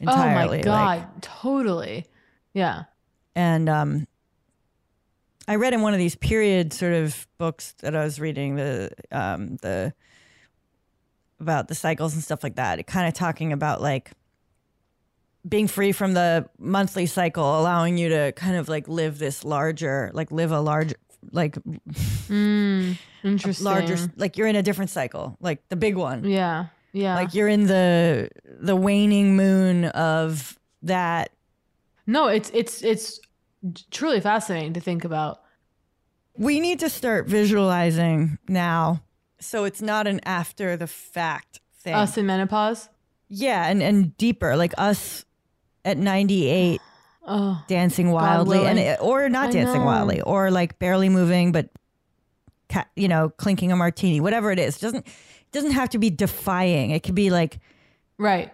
entirely. 0.00 0.62
oh 0.64 0.70
my 0.70 0.86
like- 0.86 1.02
god 1.02 1.22
totally 1.22 2.06
yeah 2.54 2.84
and 3.34 3.68
um, 3.68 4.06
I 5.48 5.56
read 5.56 5.72
in 5.72 5.80
one 5.80 5.92
of 5.92 5.98
these 5.98 6.14
period 6.14 6.72
sort 6.72 6.92
of 6.92 7.26
books 7.38 7.74
that 7.80 7.96
I 7.96 8.04
was 8.04 8.20
reading 8.20 8.56
the 8.56 8.90
um, 9.10 9.56
the 9.62 9.92
about 11.40 11.68
the 11.68 11.74
cycles 11.74 12.14
and 12.14 12.22
stuff 12.22 12.44
like 12.44 12.56
that. 12.56 12.86
Kind 12.86 13.08
of 13.08 13.14
talking 13.14 13.52
about 13.52 13.80
like 13.80 14.12
being 15.48 15.66
free 15.68 15.92
from 15.92 16.14
the 16.14 16.48
monthly 16.58 17.06
cycle, 17.06 17.58
allowing 17.60 17.98
you 17.98 18.08
to 18.10 18.32
kind 18.32 18.56
of 18.56 18.68
like 18.68 18.86
live 18.88 19.18
this 19.18 19.44
larger, 19.44 20.10
like 20.14 20.30
live 20.30 20.52
a 20.52 20.60
large, 20.60 20.94
like 21.32 21.56
mm, 21.56 22.96
interesting 23.24 23.64
larger, 23.64 23.96
like 24.16 24.36
you're 24.36 24.46
in 24.46 24.56
a 24.56 24.62
different 24.62 24.90
cycle, 24.90 25.36
like 25.40 25.66
the 25.68 25.76
big 25.76 25.96
one. 25.96 26.24
yeah 26.24 26.66
yeah 26.92 27.14
Like 27.14 27.34
you're 27.34 27.48
in 27.48 27.66
the 27.66 28.28
the 28.44 28.76
waning 28.76 29.34
moon 29.36 29.86
of 29.86 30.58
that 30.82 31.30
No, 32.06 32.28
it's 32.28 32.50
it's 32.52 32.82
it's 32.82 33.20
truly 33.90 34.20
fascinating 34.20 34.72
to 34.74 34.80
think 34.80 35.04
about. 35.04 35.40
We 36.36 36.60
need 36.60 36.80
to 36.80 36.88
start 36.90 37.26
visualizing 37.26 38.38
now. 38.48 39.02
So 39.40 39.64
it's 39.64 39.82
not 39.82 40.06
an 40.06 40.20
after 40.24 40.76
the 40.76 40.86
fact 40.86 41.60
thing. 41.80 41.94
Us 41.94 42.16
in 42.16 42.26
menopause. 42.26 42.88
yeah, 43.28 43.68
and, 43.68 43.82
and 43.82 44.16
deeper, 44.16 44.56
like 44.56 44.72
us 44.78 45.24
at 45.84 45.96
98 45.98 46.80
Oh, 47.24 47.62
dancing 47.68 48.10
wildly 48.10 48.64
and 48.66 48.78
willing. 48.78 48.96
or 48.98 49.28
not 49.28 49.50
I 49.50 49.52
dancing 49.52 49.80
know. 49.80 49.86
wildly 49.86 50.20
or 50.22 50.50
like 50.50 50.80
barely 50.80 51.08
moving 51.08 51.52
but 51.52 51.68
ca- 52.68 52.88
you 52.96 53.06
know, 53.06 53.28
clinking 53.30 53.70
a 53.70 53.76
martini, 53.76 54.20
whatever 54.20 54.50
it 54.50 54.58
is. 54.58 54.76
it 54.76 54.80
Doesn't 54.80 55.06
it 55.06 55.52
doesn't 55.52 55.70
have 55.70 55.88
to 55.90 55.98
be 55.98 56.10
defying. 56.10 56.90
It 56.90 57.04
could 57.04 57.14
be 57.14 57.30
like 57.30 57.60
right. 58.18 58.52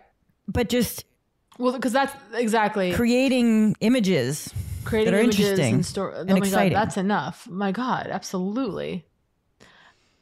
but 0.48 0.68
just 0.68 1.06
Well, 1.58 1.72
because 1.72 1.92
that's 1.92 2.12
exactly 2.34 2.92
creating 2.92 3.74
images. 3.80 4.52
creating 4.84 5.12
that 5.14 5.18
are 5.18 5.22
images 5.22 5.40
interesting 5.48 5.74
and 5.76 5.86
story. 5.86 6.14
Oh 6.16 6.20
and 6.20 6.36
exciting. 6.36 6.72
god, 6.74 6.82
that's 6.82 6.96
enough. 6.98 7.48
My 7.48 7.72
god, 7.72 8.08
absolutely. 8.10 9.06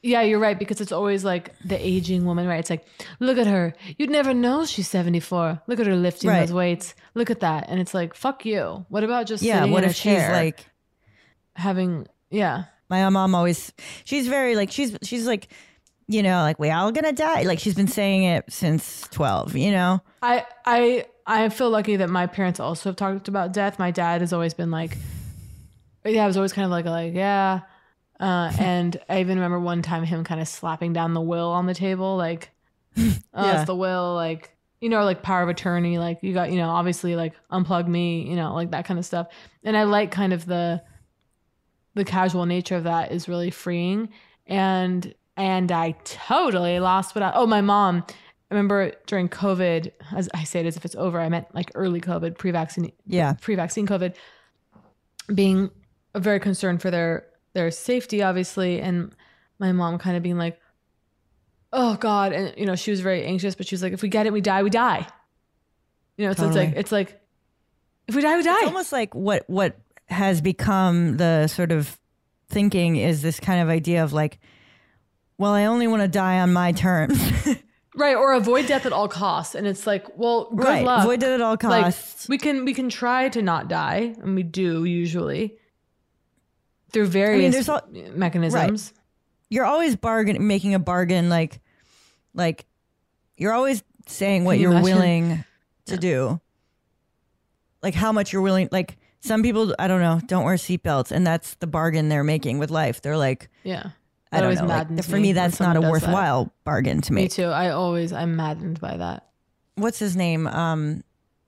Yeah, 0.06 0.22
you're 0.22 0.38
right 0.38 0.58
because 0.58 0.80
it's 0.80 0.92
always 0.92 1.24
like 1.24 1.52
the 1.64 1.76
aging 1.84 2.24
woman, 2.24 2.46
right? 2.46 2.60
It's 2.60 2.70
like, 2.70 2.86
look 3.18 3.38
at 3.38 3.46
her. 3.48 3.74
You'd 3.98 4.10
never 4.10 4.32
know 4.32 4.64
she's 4.64 4.88
74. 4.88 5.62
Look 5.66 5.80
at 5.80 5.86
her 5.86 5.96
lifting 5.96 6.30
Right. 6.30 6.40
those 6.40 6.52
weights. 6.52 6.94
Look 7.14 7.28
at 7.30 7.40
that. 7.40 7.66
And 7.68 7.80
it's 7.80 7.92
like, 7.92 8.14
fuck 8.14 8.46
you. 8.46 8.86
What 8.88 9.02
about 9.02 9.26
just 9.26 9.42
yeah. 9.42 9.58
sitting 9.58 9.72
What 9.72 9.82
in 9.82 9.90
if 9.90 9.96
a 9.96 9.98
she's 9.98 10.02
chair, 10.04 10.32
like 10.32 10.64
having 11.54 12.06
yeah. 12.30 12.64
my 12.88 13.08
mom 13.08 13.34
always? 13.34 13.72
She's 14.04 14.28
very 14.28 14.54
like 14.56 14.70
she's 14.70 14.96
she's 15.02 15.26
like, 15.26 15.48
you 16.08 16.22
know, 16.22 16.42
like 16.42 16.58
we 16.60 16.70
all 16.70 16.92
gonna 16.92 17.12
die. 17.12 17.42
Like 17.42 17.58
she's 17.58 17.74
been 17.74 17.88
saying 17.88 18.22
it 18.24 18.44
since 18.48 19.02
twelve. 19.10 19.56
You 19.56 19.72
know. 19.72 20.00
I 20.22 20.46
I 20.64 21.06
I 21.26 21.48
feel 21.48 21.70
lucky 21.70 21.96
that 21.96 22.08
my 22.10 22.26
parents 22.28 22.60
also 22.60 22.90
have 22.90 22.96
talked 22.96 23.26
about 23.26 23.52
death. 23.52 23.78
My 23.80 23.90
dad 23.90 24.20
has 24.20 24.32
always 24.32 24.54
been 24.54 24.70
like, 24.70 24.96
yeah, 26.04 26.22
I 26.22 26.26
was 26.28 26.36
always 26.36 26.52
kind 26.52 26.64
of 26.64 26.70
like 26.70 26.84
like 26.84 27.14
yeah, 27.14 27.62
uh, 28.20 28.52
and 28.58 28.96
I 29.08 29.20
even 29.20 29.36
remember 29.38 29.60
one 29.60 29.82
time 29.82 30.04
him 30.04 30.24
kind 30.24 30.40
of 30.40 30.48
slapping 30.48 30.92
down 30.92 31.14
the 31.14 31.20
will 31.20 31.50
on 31.50 31.66
the 31.66 31.74
table, 31.74 32.16
like, 32.16 32.50
oh, 32.98 33.02
Yeah. 33.34 33.56
it's 33.60 33.66
the 33.66 33.74
will, 33.76 34.14
like 34.14 34.52
you 34.80 34.90
know, 34.90 35.04
like 35.04 35.22
power 35.22 35.42
of 35.42 35.48
attorney, 35.48 35.98
like 35.98 36.22
you 36.22 36.34
got 36.34 36.50
you 36.50 36.58
know, 36.58 36.68
obviously 36.68 37.16
like 37.16 37.32
unplug 37.50 37.88
me, 37.88 38.28
you 38.28 38.36
know, 38.36 38.54
like 38.54 38.70
that 38.72 38.84
kind 38.84 38.98
of 38.98 39.04
stuff. 39.06 39.28
And 39.64 39.76
I 39.76 39.84
like 39.84 40.10
kind 40.10 40.32
of 40.32 40.44
the 40.46 40.82
the 41.94 42.04
casual 42.04 42.44
nature 42.46 42.76
of 42.76 42.84
that 42.84 43.10
is 43.10 43.26
really 43.28 43.50
freeing, 43.50 44.10
and 44.46 45.14
and 45.36 45.72
I 45.72 45.92
totally 46.04 46.78
lost 46.78 47.14
what 47.14 47.22
I 47.22 47.32
oh 47.34 47.46
my 47.46 47.60
mom. 47.62 48.04
I 48.50 48.54
remember 48.54 48.92
during 49.06 49.28
COVID, 49.28 49.90
as 50.14 50.28
I 50.32 50.44
say 50.44 50.60
it 50.60 50.66
as 50.66 50.76
if 50.76 50.84
it's 50.84 50.94
over, 50.94 51.18
I 51.20 51.28
meant 51.28 51.52
like 51.54 51.72
early 51.74 52.00
COVID, 52.00 52.38
pre-vaccine, 52.38 52.92
Yeah. 53.04 53.34
pre-vaccine 53.40 53.88
COVID, 53.88 54.14
being 55.34 55.70
very 56.14 56.38
concerned 56.38 56.80
for 56.80 56.90
their 56.90 57.26
their 57.56 57.70
safety, 57.70 58.22
obviously, 58.22 58.80
and 58.82 59.12
my 59.58 59.72
mom 59.72 59.96
kind 59.98 60.14
of 60.16 60.22
being 60.22 60.36
like, 60.36 60.60
"Oh 61.72 61.96
God," 61.96 62.32
and 62.32 62.52
you 62.56 62.66
know, 62.66 62.76
she 62.76 62.90
was 62.90 63.00
very 63.00 63.24
anxious, 63.24 63.54
but 63.54 63.66
she 63.66 63.74
was 63.74 63.82
like, 63.82 63.94
"If 63.94 64.02
we 64.02 64.08
get 64.10 64.26
it, 64.26 64.32
we 64.32 64.42
die, 64.42 64.62
we 64.62 64.70
die." 64.70 65.06
You 66.18 66.26
know, 66.26 66.32
so 66.34 66.46
it's 66.46 66.56
like 66.56 66.72
it's 66.76 66.92
like, 66.92 67.18
if 68.08 68.14
we 68.14 68.20
die, 68.22 68.36
we 68.36 68.42
die. 68.42 68.54
It's 68.58 68.66
almost 68.68 68.92
like 68.92 69.14
what 69.14 69.44
what 69.48 69.76
has 70.08 70.40
become 70.40 71.16
the 71.16 71.46
sort 71.48 71.72
of 71.72 71.98
thinking 72.48 72.96
is 72.96 73.22
this 73.22 73.40
kind 73.40 73.60
of 73.62 73.68
idea 73.68 74.04
of 74.04 74.12
like, 74.12 74.38
well, 75.38 75.52
I 75.52 75.64
only 75.64 75.86
want 75.88 76.02
to 76.02 76.08
die 76.08 76.38
on 76.40 76.52
my 76.52 76.72
terms. 76.72 77.18
right, 77.96 78.14
or 78.16 78.34
avoid 78.34 78.66
death 78.66 78.84
at 78.86 78.92
all 78.92 79.08
costs, 79.08 79.54
and 79.54 79.66
it's 79.66 79.86
like, 79.86 80.06
well, 80.18 80.50
good 80.54 80.64
Right, 80.64 80.84
luck. 80.84 81.00
avoid 81.04 81.20
death 81.20 81.30
at 81.32 81.40
all 81.40 81.56
Like, 81.62 81.84
costs. 81.84 82.28
we 82.28 82.36
can 82.38 82.64
we 82.66 82.74
can 82.74 82.88
try 82.90 83.28
to 83.30 83.40
not 83.42 83.68
die, 83.68 84.14
and 84.22 84.34
we 84.34 84.42
do 84.42 84.84
usually 84.84 85.56
through 86.92 87.06
various 87.06 87.54
there's 87.54 87.68
al- 87.68 87.86
mechanisms. 88.14 88.92
you're 89.50 89.64
always 89.64 89.96
bargain 89.96 90.46
making 90.46 90.74
a 90.74 90.78
bargain 90.78 91.28
like 91.28 91.60
like 92.34 92.64
you're 93.36 93.52
always 93.52 93.82
saying 94.06 94.44
what 94.44 94.56
you 94.58 94.62
you're 94.62 94.70
imagine? 94.72 94.94
willing 94.96 95.44
to 95.86 95.96
do 95.96 96.40
like 97.82 97.94
how 97.94 98.12
much 98.12 98.32
you're 98.32 98.42
willing 98.42 98.68
like 98.72 98.96
some 99.20 99.42
people 99.42 99.74
i 99.78 99.88
don't 99.88 100.00
know 100.00 100.20
don't 100.26 100.44
wear 100.44 100.54
seatbelts 100.56 101.10
and 101.10 101.26
that's 101.26 101.54
the 101.56 101.66
bargain 101.66 102.08
they're 102.08 102.24
making 102.24 102.58
with 102.58 102.70
life 102.70 103.02
they're 103.02 103.16
like 103.16 103.48
Yeah. 103.64 103.90
i 104.32 104.36
don't 104.36 104.44
always 104.44 104.60
know 104.60 104.66
like, 104.66 105.04
for 105.04 105.16
me 105.16 105.22
me 105.22 105.32
that's 105.32 105.58
not 105.60 105.76
a 105.76 105.80
does 105.80 105.84
that. 105.84 105.90
worthwhile 105.90 106.52
bargain 106.64 107.00
to 107.02 107.12
make. 107.12 107.24
Me 107.24 107.28
too. 107.28 107.46
I 107.46 107.70
always 107.70 108.12
I'm 108.12 108.36
maddened 108.36 108.80
by 108.80 108.96
that. 108.96 109.26
what's 109.74 109.98
his 109.98 110.16
name 110.16 110.46
um 110.46 111.02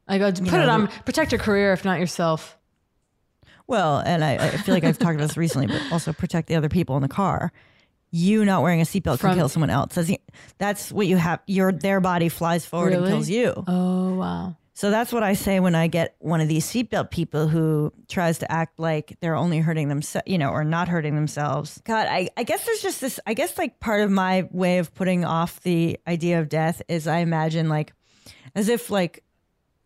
I 0.09 0.19
go 0.19 0.33
put 0.33 0.43
know, 0.43 0.63
it 0.63 0.69
on 0.69 0.89
protect 1.07 1.31
your 1.33 1.39
career 1.39 1.73
if 1.73 1.85
not 1.85 2.01
yourself. 2.01 2.58
Well 3.69 3.99
and 3.99 4.25
I, 4.25 4.35
I 4.35 4.49
feel 4.57 4.75
like 4.75 4.83
i've 4.85 4.99
talked 4.99 5.15
about 5.15 5.29
this 5.29 5.37
recently 5.37 5.69
but 5.69 5.81
also 5.93 6.13
protect 6.13 6.49
the 6.49 6.57
other 6.57 6.69
people 6.69 6.97
in 6.97 7.03
the 7.03 7.09
car 7.09 7.53
you 8.11 8.45
not 8.45 8.63
wearing 8.63 8.81
a 8.81 8.85
seatbelt 8.85 9.19
can 9.21 9.31
From- 9.31 9.35
kill 9.37 9.49
someone 9.49 9.71
else 9.71 9.95
That's 9.95 10.09
the- 10.09 10.21
that's 10.59 10.91
what 10.91 11.07
you 11.07 11.17
have 11.19 11.41
your 11.47 11.71
their 11.73 12.01
body 12.01 12.29
flies 12.29 12.65
forward 12.67 12.93
and 12.95 13.03
Really? 13.03 13.13
kills 13.13 13.29
you 13.29 13.53
Oh 13.69 14.15
wow. 14.15 14.57
So 14.75 14.91
that's 14.93 15.13
what 15.13 15.25
I 15.25 15.33
say 15.33 15.59
when 15.59 15.75
I 15.75 15.89
get 15.89 16.15
one 16.21 16.41
of 16.41 16.47
these 16.47 16.65
seatbelt 16.65 17.11
people 17.11 17.49
who 17.49 17.93
tries 18.07 18.39
to 18.39 18.53
act 18.53 18.79
like 18.79 19.17
they're 19.21 19.35
only 19.35 19.59
hurting 19.59 19.89
themselves, 19.89 20.23
you 20.29 20.39
know, 20.39 20.51
or 20.51 20.63
not 20.63 20.87
hurting 20.87 21.17
themselves. 21.17 21.81
God, 21.83 22.07
I, 22.09 22.29
I 22.37 22.45
guess 22.45 22.65
there's 22.65 22.81
just 22.81 23.01
this, 23.01 23.19
I 23.27 23.35
guess 23.35 23.59
like 23.59 23.81
part 23.81 24.03
of 24.03 24.11
my 24.13 24.49
way 24.53 24.79
of 24.79 24.95
putting 24.95 25.25
off 25.25 25.61
the 25.63 25.99
idea 26.07 26.39
of 26.39 26.49
death 26.49 26.81
is 26.87 27.09
I 27.09 27.19
imagine 27.19 27.69
like 27.69 27.93
as 28.55 28.69
if 28.69 28.89
like 28.89 29.25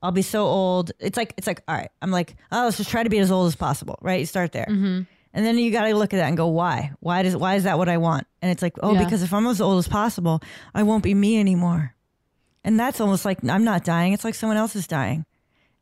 I'll 0.03 0.12
be 0.12 0.23
so 0.23 0.45
old. 0.45 0.93
It's 0.99 1.17
like, 1.17 1.33
it's 1.37 1.47
like, 1.47 1.62
all 1.69 1.77
right, 1.77 1.91
I'm 2.03 2.11
like, 2.11 2.35
oh, 2.51 2.65
let's 2.65 2.77
just 2.77 2.91
try 2.91 3.03
to 3.03 3.11
be 3.11 3.19
as 3.19 3.31
old 3.31 3.47
as 3.47 3.57
possible, 3.57 3.99
right? 4.03 4.21
You 4.21 4.27
start 4.27 4.53
there. 4.53 4.67
Mm-hmm. 4.69 5.03
And 5.35 5.47
then 5.47 5.57
you 5.59 5.71
got 5.71 5.85
to 5.87 5.95
look 5.95 6.12
at 6.12 6.19
that 6.19 6.29
and 6.29 6.37
go, 6.37 6.49
why? 6.49 6.93
Why 7.01 7.23
does 7.23 7.37
why 7.37 7.55
is 7.55 7.65
that 7.65 7.79
what 7.79 7.88
I 7.88 7.97
want? 7.99 8.27
And 8.43 8.51
it's 8.51 8.61
like, 8.62 8.75
oh, 8.83 8.93
Yeah. 8.95 9.05
because 9.05 9.23
if 9.23 9.33
I'm 9.33 9.47
as 9.47 9.61
old 9.61 9.79
as 9.79 9.88
possible, 9.88 10.43
I 10.75 10.83
won't 10.83 11.03
be 11.05 11.15
me 11.15 11.38
anymore. 11.41 11.95
And 12.65 12.79
that's 12.79 13.01
almost 13.01 13.25
like 13.25 13.38
I'm 13.49 13.65
not 13.65 13.85
dying. 13.85 14.12
It's 14.12 14.25
like 14.25 14.35
someone 14.35 14.57
else 14.59 14.77
is 14.77 14.87
dying. 14.87 15.25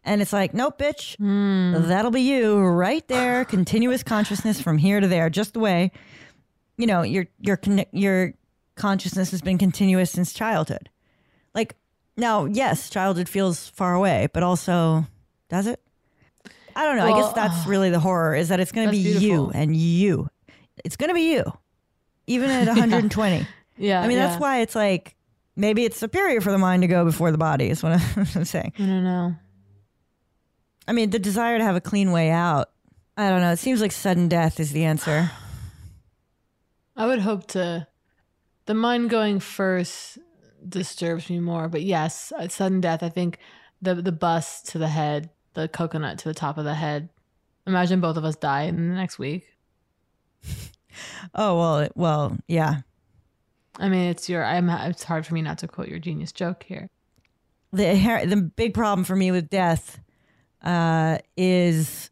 And 0.05 0.23
it's 0.23 0.33
like, 0.33 0.55
nope, 0.55 0.79
bitch, 0.79 1.17
Hmm. 1.19 1.89
that'll 1.89 2.11
be 2.11 2.23
you 2.23 2.59
right 2.61 3.07
there. 3.09 3.45
Continuous 3.57 4.03
consciousness 4.03 4.61
from 4.61 4.79
here 4.79 5.01
to 5.01 5.09
there, 5.09 5.29
just 5.31 5.53
the 5.55 5.61
way, 5.61 5.91
you 6.79 6.87
know, 6.87 7.03
your 7.03 7.27
your 7.41 7.59
your 7.93 8.35
consciousness 8.77 9.31
has 9.33 9.43
been 9.43 9.59
continuous 9.59 10.11
since 10.11 10.33
childhood. 10.33 10.89
Like 11.55 11.75
now, 12.17 12.45
yes, 12.45 12.91
childhood 12.91 13.29
feels 13.29 13.69
far 13.69 13.95
away, 13.95 14.29
but 14.33 14.43
also, 14.43 15.07
does 15.49 15.67
it? 15.67 15.81
I 16.77 16.85
don't 16.85 16.97
know. 16.97 17.07
I 17.07 17.21
guess 17.21 17.33
that's 17.33 17.67
uh, 17.67 17.69
really 17.69 17.91
the 17.91 18.01
horror 18.01 18.35
is 18.35 18.49
that 18.49 18.61
it's 18.61 18.73
going 18.73 18.87
to 18.87 18.93
be 18.93 19.13
That's 19.13 19.23
you 19.23 19.51
and 19.53 19.75
you. 19.75 20.29
It's 20.85 20.97
going 20.97 21.09
to 21.09 21.15
be 21.15 21.33
you, 21.33 21.53
even 22.27 22.51
at 22.51 22.67
120. 22.69 23.47
Yeah. 23.77 24.01
I 24.01 24.07
mean, 24.07 24.17
yeah. 24.17 24.27
that's 24.27 24.41
why 24.41 24.61
it's 24.61 24.75
like 24.75 25.17
maybe 25.57 25.85
it's 25.85 25.99
superior 25.99 26.41
for 26.41 26.53
the 26.53 26.59
mind 26.59 26.83
to 26.83 26.89
go 26.89 27.05
before 27.05 27.33
the 27.33 27.39
body. 27.39 27.71
Is 27.71 27.83
what 27.83 27.93
I'm 28.17 28.45
saying. 28.45 28.73
I 28.77 28.83
don't 28.83 29.05
know. 29.05 29.35
I 30.87 30.93
mean, 30.93 31.11
the 31.11 31.19
desire 31.19 31.59
to 31.59 31.65
have 31.65 31.77
a 31.77 31.81
clean 31.81 32.13
way 32.13 32.31
out. 32.31 32.71
I 33.17 33.29
don't 33.29 33.41
know. 33.41 33.53
It 33.53 33.59
seems 33.59 33.81
like 33.81 33.93
sudden 33.93 34.29
death 34.29 34.61
is 34.61 34.73
the 34.73 34.85
answer. 34.85 35.31
I 36.97 37.07
would 37.07 37.21
hope 37.21 37.47
to 37.49 37.87
the 38.67 38.75
mind 38.75 39.11
going 39.11 39.41
first 39.41 40.19
disturbs 40.69 41.31
me 41.31 41.41
more, 41.41 41.69
but 41.69 41.83
yes, 41.83 42.33
sudden 42.49 42.81
death, 42.81 43.03
I 43.03 43.09
think 43.09 43.39
the 43.83 43.95
the 43.95 44.13
bus 44.13 44.63
to 44.63 44.79
the 44.79 44.89
head, 44.89 45.31
the 45.55 45.69
coconut 45.69 46.19
to 46.19 46.29
the 46.29 46.35
top 46.35 46.59
of 46.59 46.65
the 46.65 46.75
head. 46.75 47.09
Imagine 47.67 48.01
both 48.01 48.17
of 48.17 48.25
us 48.25 48.37
die 48.37 48.63
in 48.63 48.77
the 48.77 48.95
next 48.95 49.19
week. 49.19 49.47
Oh 51.35 51.57
well, 51.59 51.89
well, 51.95 52.37
yeah. 52.49 52.81
I 53.79 53.89
mean, 53.89 54.11
it's 54.11 54.29
your. 54.29 54.45
I'm. 54.45 54.69
It's 54.69 55.05
hard 55.05 55.27
for 55.27 55.35
me 55.35 55.43
not 55.43 55.59
to 55.59 55.69
quote 55.69 55.89
your 55.89 55.99
genius 55.99 56.33
joke 56.33 56.65
here. 56.65 56.89
The 57.73 57.95
the 58.27 58.37
big 58.37 58.75
problem 58.75 59.05
for 59.05 59.15
me 59.15 59.31
with 59.31 59.49
death 59.49 60.01
uh, 60.63 61.19
is 61.37 62.11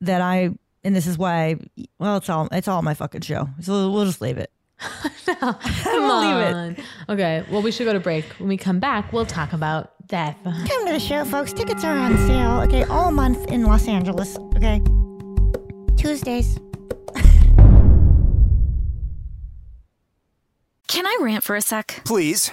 that 0.00 0.22
I, 0.22 0.50
and 0.82 0.96
this 0.96 1.06
is 1.06 1.18
why. 1.18 1.56
Well, 1.98 2.16
it's 2.16 2.28
all 2.28 2.48
it's 2.50 2.68
all 2.68 2.82
my 2.82 2.94
fucking 2.94 3.20
show. 3.20 3.48
So 3.60 3.90
we'll 3.90 4.06
just 4.06 4.20
leave 4.20 4.38
it. 4.38 4.50
Come 5.26 5.56
We'll 5.84 6.20
leave 6.20 6.46
it. 6.46 6.54
on. 6.54 6.76
Okay. 7.08 7.44
Well, 7.50 7.62
we 7.62 7.70
should 7.72 7.84
go 7.86 7.92
to 7.92 8.00
break. 8.00 8.24
When 8.38 8.48
we 8.48 8.56
come 8.56 8.78
back, 8.78 9.12
we'll 9.12 9.26
talk 9.26 9.52
about 9.52 9.92
death. 10.06 10.36
Come 10.44 10.86
to 10.86 10.92
the 10.92 11.00
show, 11.00 11.24
folks. 11.24 11.52
Tickets 11.52 11.82
are 11.84 11.96
on 11.96 12.16
sale, 12.26 12.60
okay, 12.62 12.84
all 12.84 13.10
month 13.10 13.46
in 13.50 13.62
Los 13.64 13.88
Angeles, 13.88 14.36
okay? 14.54 14.80
Tuesdays. 15.96 16.58
Can 20.88 21.04
I 21.06 21.18
rant 21.20 21.42
for 21.42 21.56
a 21.56 21.60
sec? 21.60 22.02
Please. 22.04 22.52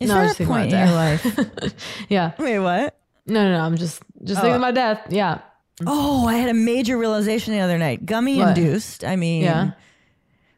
Is 0.00 0.08
No, 0.08 0.14
there 0.16 0.30
a 0.30 0.34
point 0.46 0.72
about 0.72 0.82
in 0.82 0.88
your 0.88 0.96
life? 0.96 1.74
yeah. 2.08 2.32
Wait, 2.38 2.58
what? 2.58 2.98
No, 3.26 3.44
no, 3.44 3.52
no. 3.58 3.60
I'm 3.64 3.76
just 3.76 4.02
just 4.24 4.38
Oh. 4.38 4.42
thinking 4.42 4.56
about 4.58 4.74
death. 4.74 5.06
Yeah. 5.10 5.38
Oh, 5.86 6.26
I 6.26 6.34
had 6.36 6.48
a 6.50 6.54
major 6.54 6.96
realization 6.98 7.52
the 7.54 7.60
other 7.60 7.78
night. 7.78 8.06
Gummy 8.06 8.38
What? 8.38 8.56
induced. 8.56 9.04
I 9.04 9.16
mean, 9.16 9.42
Yeah. 9.44 9.70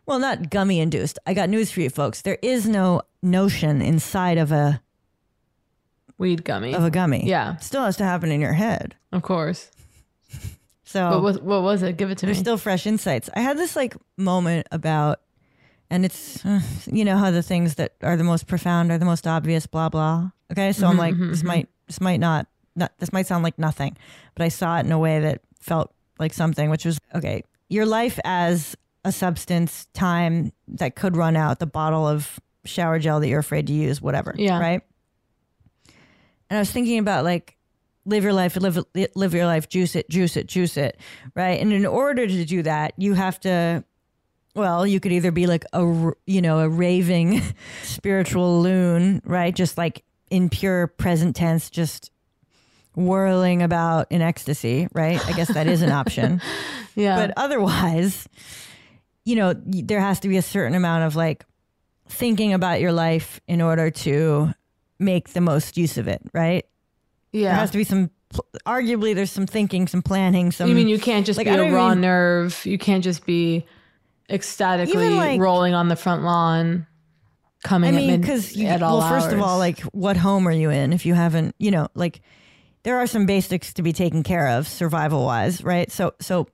well, 0.07 0.19
not 0.19 0.51
gummy 0.51 0.81
induced. 0.81 1.19
I 1.27 1.35
got 1.35 1.49
news 1.49 1.71
for 1.71 1.81
you 1.81 1.91
folks. 1.91 2.23
There 2.23 2.39
is 2.43 2.67
no 2.69 3.03
notion 3.23 3.81
inside 3.83 4.39
of 4.39 4.53
a 4.53 4.81
Weed 6.19 6.45
gummy. 6.45 6.75
of 6.75 6.85
a 6.85 6.91
gummy. 6.91 7.25
Yeah. 7.27 7.57
Still 7.57 7.85
has 7.85 7.97
to 7.99 8.05
happen 8.05 8.31
in 8.31 8.41
your 8.41 8.53
head. 8.55 8.97
Of 9.13 9.23
course. 9.23 9.71
So 10.85 11.11
What 11.11 11.23
was 11.23 11.39
what 11.41 11.63
was 11.63 11.83
it? 11.83 11.97
Give 11.97 12.11
it 12.11 12.19
to 12.19 12.27
me. 12.27 12.29
there's 12.29 12.39
me. 12.39 12.45
still 12.45 12.57
fresh 12.59 12.87
insights. 12.87 13.29
I 13.37 13.41
had 13.41 13.59
this 13.59 13.77
like 13.77 13.95
moment 14.17 14.67
about, 14.73 15.21
and 15.91 16.05
it's 16.05 16.45
uh, 16.45 16.61
you 16.87 17.05
know 17.05 17.17
how 17.17 17.31
the 17.31 17.43
things 17.43 17.77
that 17.77 17.93
are 18.03 18.17
the 18.17 18.25
most 18.25 18.47
profound 18.47 18.91
are 18.91 18.99
the 18.99 19.05
most 19.05 19.27
obvious. 19.27 19.67
Blah 19.67 19.89
blah. 19.89 20.31
Okay, 20.53 20.73
so 20.73 20.87
I'm 20.87 20.95
Mhm, 20.97 20.99
like, 20.99 21.15
mhm, 21.15 21.31
this 21.31 21.43
mhm. 21.43 21.47
might 21.47 21.69
this 21.87 22.01
might 22.01 22.21
not 22.21 22.47
not 22.77 22.93
this 22.99 23.13
might 23.13 23.27
sound 23.27 23.43
like 23.45 23.59
nothing, 23.59 23.97
but 24.35 24.45
I 24.45 24.49
saw 24.49 24.79
it 24.79 24.87
in 24.87 24.93
a 24.93 24.99
way 24.99 25.21
that 25.21 25.41
felt 25.61 25.93
like 26.19 26.33
something, 26.35 26.71
which 26.71 26.85
was 26.85 26.99
okay. 27.15 27.43
Your 27.69 27.87
life 27.87 28.19
as 28.25 28.77
a 29.05 29.13
substance, 29.13 29.87
time 29.95 30.53
that 30.69 30.97
could 30.97 31.17
run 31.17 31.37
out, 31.37 31.59
the 31.59 31.67
bottle 31.67 32.07
of 32.07 32.41
shower 32.65 32.99
gel 32.99 33.21
that 33.21 33.29
you're 33.29 33.39
afraid 33.41 33.67
to 33.69 33.73
use, 33.73 34.01
whatever. 34.03 34.35
Yeah. 34.37 34.59
Right. 34.59 34.83
And 36.51 36.57
I 36.57 36.61
was 36.61 36.71
thinking 36.71 36.99
about 36.99 37.25
like 37.25 37.57
live 38.07 38.25
your 38.25 38.33
life, 38.33 38.57
live 38.57 38.79
live 39.15 39.35
your 39.35 39.47
life, 39.47 39.69
juice 39.69 39.95
it, 39.95 40.09
juice 40.09 40.37
it, 40.37 40.47
juice 40.47 40.77
it, 40.77 40.99
right? 41.35 41.61
And 41.61 41.73
in 41.73 41.85
order 41.87 42.27
to 42.27 42.45
do 42.45 42.63
that, 42.63 42.95
you 42.97 43.15
have 43.15 43.39
to. 43.41 43.85
Well, 44.59 44.85
you 44.87 44.99
could 44.99 45.13
either 45.13 45.31
be 45.31 45.47
like 45.47 45.65
a 45.73 46.13
you 46.27 46.43
know 46.43 46.59
a 46.59 46.69
raving 46.69 47.41
spiritual 47.85 48.61
loon, 48.61 49.23
right? 49.25 49.55
Just 49.55 49.79
like 49.79 50.05
in 50.31 50.51
pure 50.51 50.89
present 50.89 51.37
tense, 51.37 51.71
just 51.71 52.11
whirling 52.97 53.63
about 53.63 54.09
in 54.11 54.21
ecstasy, 54.21 54.89
right? 54.93 55.25
I 55.27 55.33
guess 55.33 55.49
that 55.55 55.67
is 55.69 55.83
an 55.83 55.93
option. 55.93 56.41
Yeah. 56.95 57.15
But 57.15 57.35
otherwise, 57.37 58.29
you 59.25 59.37
know, 59.37 59.55
there 59.55 60.01
has 60.01 60.19
to 60.21 60.29
be 60.29 60.37
a 60.37 60.43
certain 60.43 60.75
amount 60.75 61.05
of 61.05 61.15
like 61.15 61.45
thinking 62.09 62.53
about 62.53 62.81
your 62.81 62.91
life 62.91 63.41
in 63.47 63.63
order 63.63 63.89
to 63.89 64.53
make 64.99 65.29
the 65.29 65.41
most 65.41 65.77
use 65.77 65.97
of 65.97 66.09
it, 66.09 66.21
right? 66.35 66.67
Yeah. 67.31 67.51
There 67.51 67.55
has 67.61 67.71
to 67.71 67.79
be 67.79 67.85
some, 67.85 68.11
arguably, 68.67 69.15
there's 69.15 69.31
some 69.31 69.47
thinking, 69.47 69.87
some 69.87 70.03
planning, 70.03 70.51
some. 70.51 70.69
you 70.69 70.75
mean 70.75 70.89
you 70.89 70.99
can't 70.99 71.25
just 71.25 71.37
like, 71.37 71.47
be 71.47 71.53
a 71.53 71.73
raw 71.73 71.91
even- 71.93 72.01
nerve? 72.01 72.67
You 72.67 72.79
can't 72.79 73.05
just 73.05 73.25
be 73.25 73.65
ecstatically 74.29 75.11
like- 75.11 75.41
rolling 75.41 75.75
on 75.75 75.89
the 75.89 75.97
front 75.97 76.23
lawn, 76.23 76.87
coming 77.65 77.95
in. 77.95 77.97
I 77.97 78.07
mean, 78.07 78.21
because 78.21 78.57
well, 78.57 79.09
first 79.09 79.33
of 79.33 79.41
all, 79.41 79.59
like, 79.59 79.81
what 79.81 80.17
home 80.17 80.47
are 80.47 80.53
you 80.53 80.71
in? 80.71 80.93
If 80.93 81.07
you 81.07 81.15
haven't, 81.15 81.55
you 81.59 81.71
know, 81.71 81.89
like, 81.95 82.21
there 82.85 82.99
are 82.99 83.07
some 83.07 83.27
basics 83.27 83.73
to 83.75 83.83
be 83.83 83.93
taken 83.93 84.23
care 84.23 84.49
of, 84.49 84.69
survival 84.69 85.25
wise, 85.25 85.63
right? 85.65 85.91
So, 85.91 86.15
so, 86.21 86.49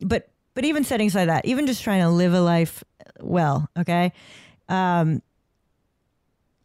but, 0.00 0.28
but 0.54 0.64
even 0.64 0.84
setting 0.84 1.06
aside 1.06 1.26
that, 1.26 1.44
even 1.44 1.66
just 1.66 1.82
trying 1.82 2.02
to 2.02 2.10
live 2.10 2.34
a 2.34 2.40
life 2.40 2.82
well, 3.20 3.68
okay, 3.78 4.12
um, 4.68 5.22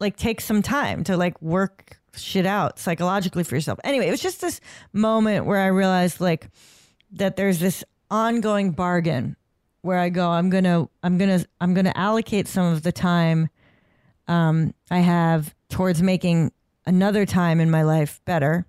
like, 0.00 0.16
take 0.16 0.40
some 0.40 0.62
time 0.62 1.04
to 1.04 1.16
like 1.16 1.40
work 1.40 1.98
shit 2.16 2.46
out 2.46 2.78
psychologically 2.78 3.44
for 3.44 3.54
yourself. 3.54 3.78
Anyway, 3.84 4.06
it 4.06 4.10
was 4.10 4.20
just 4.20 4.40
this 4.40 4.60
moment 4.92 5.46
where 5.46 5.60
I 5.60 5.66
realized 5.66 6.20
like 6.20 6.48
that 7.12 7.36
there's 7.36 7.58
this 7.58 7.84
ongoing 8.10 8.72
bargain 8.72 9.36
where 9.84 9.98
I 9.98 10.08
go, 10.08 10.30
I'm 10.30 10.48
gonna, 10.48 10.88
I'm 11.02 11.18
gonna, 11.18 11.44
I'm 11.60 11.74
gonna 11.74 11.92
allocate 11.94 12.48
some 12.48 12.72
of 12.72 12.82
the 12.82 12.90
time 12.92 13.50
um, 14.26 14.72
I 14.90 15.00
have 15.00 15.54
towards 15.68 16.00
making 16.02 16.52
another 16.86 17.26
time 17.26 17.60
in 17.60 17.70
my 17.70 17.82
life 17.82 18.20
better. 18.24 18.64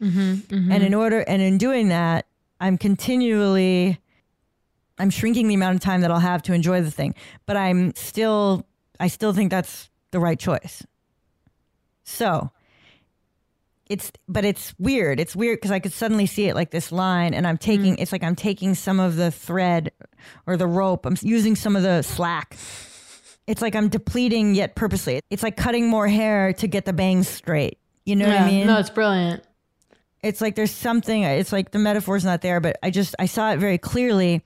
Mm-hmm, 0.00 0.70
And 0.72 0.82
in 0.84 0.94
order, 0.94 1.20
and 1.20 1.42
in 1.42 1.58
doing 1.58 1.88
that, 1.88 2.26
I'm 2.60 2.78
continually, 2.78 3.98
I'm 4.98 5.10
shrinking 5.10 5.48
the 5.48 5.54
amount 5.54 5.74
of 5.76 5.80
time 5.80 6.00
that 6.02 6.12
I'll 6.12 6.20
have 6.20 6.42
to 6.44 6.52
enjoy 6.52 6.80
the 6.82 6.90
thing. 6.92 7.16
But 7.46 7.56
I'm 7.56 7.92
still, 7.96 8.66
I 9.00 9.08
still 9.08 9.32
think 9.32 9.50
that's 9.50 9.90
the 10.12 10.20
right 10.20 10.38
choice. 10.38 10.86
So 12.04 12.50
it's, 13.88 14.12
but 14.28 14.44
it's 14.44 14.74
weird. 14.78 15.20
It's 15.20 15.36
weird 15.36 15.58
because 15.58 15.70
I 15.70 15.78
could 15.78 15.92
suddenly 15.92 16.26
see 16.26 16.46
it 16.46 16.54
like 16.54 16.70
this 16.70 16.90
line, 16.90 17.34
and 17.34 17.46
I'm 17.46 17.58
taking, 17.58 17.96
mm. 17.96 18.00
it's 18.00 18.12
like 18.12 18.22
I'm 18.22 18.36
taking 18.36 18.74
some 18.74 19.00
of 19.00 19.16
the 19.16 19.30
thread 19.30 19.92
or 20.46 20.56
the 20.56 20.66
rope. 20.66 21.06
I'm 21.06 21.16
using 21.20 21.54
some 21.56 21.76
of 21.76 21.82
the 21.82 22.02
slack. 22.02 22.56
It's 23.46 23.60
like 23.60 23.74
I'm 23.74 23.88
depleting 23.88 24.54
yet 24.54 24.74
purposely. 24.74 25.20
It's 25.28 25.42
like 25.42 25.56
cutting 25.56 25.88
more 25.88 26.08
hair 26.08 26.54
to 26.54 26.66
get 26.66 26.86
the 26.86 26.94
bangs 26.94 27.28
straight. 27.28 27.78
You 28.06 28.16
know 28.16 28.26
what 28.26 28.40
I 28.40 28.46
mean? 28.50 28.66
No, 28.66 28.78
it's 28.78 28.90
brilliant. 28.90 29.42
it's 30.22 30.40
like 30.40 30.54
there's 30.54 30.70
something 30.70 31.22
it's 31.22 31.52
like 31.52 31.70
the 31.70 31.78
metaphor's 31.78 32.24
not 32.24 32.40
there 32.40 32.58
but 32.58 32.78
i 32.82 32.90
just 32.90 33.14
i 33.18 33.26
saw 33.26 33.52
it 33.52 33.58
very 33.58 33.76
clearly 33.78 34.42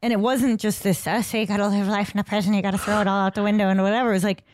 and 0.00 0.12
it 0.12 0.20
wasn't 0.20 0.60
just 0.60 0.82
this 0.82 1.06
oh, 1.08 1.20
so 1.20 1.38
you 1.38 1.46
gotta 1.46 1.66
live 1.66 1.88
life 1.88 2.12
in 2.12 2.18
the 2.18 2.24
present 2.24 2.54
you 2.54 2.62
gotta 2.62 2.78
throw 2.78 3.00
it 3.00 3.08
all 3.08 3.26
out 3.26 3.34
the 3.34 3.42
window 3.42 3.68
and 3.68 3.82
whatever 3.82 4.10
it 4.10 4.14
was 4.14 4.24
like 4.24 4.44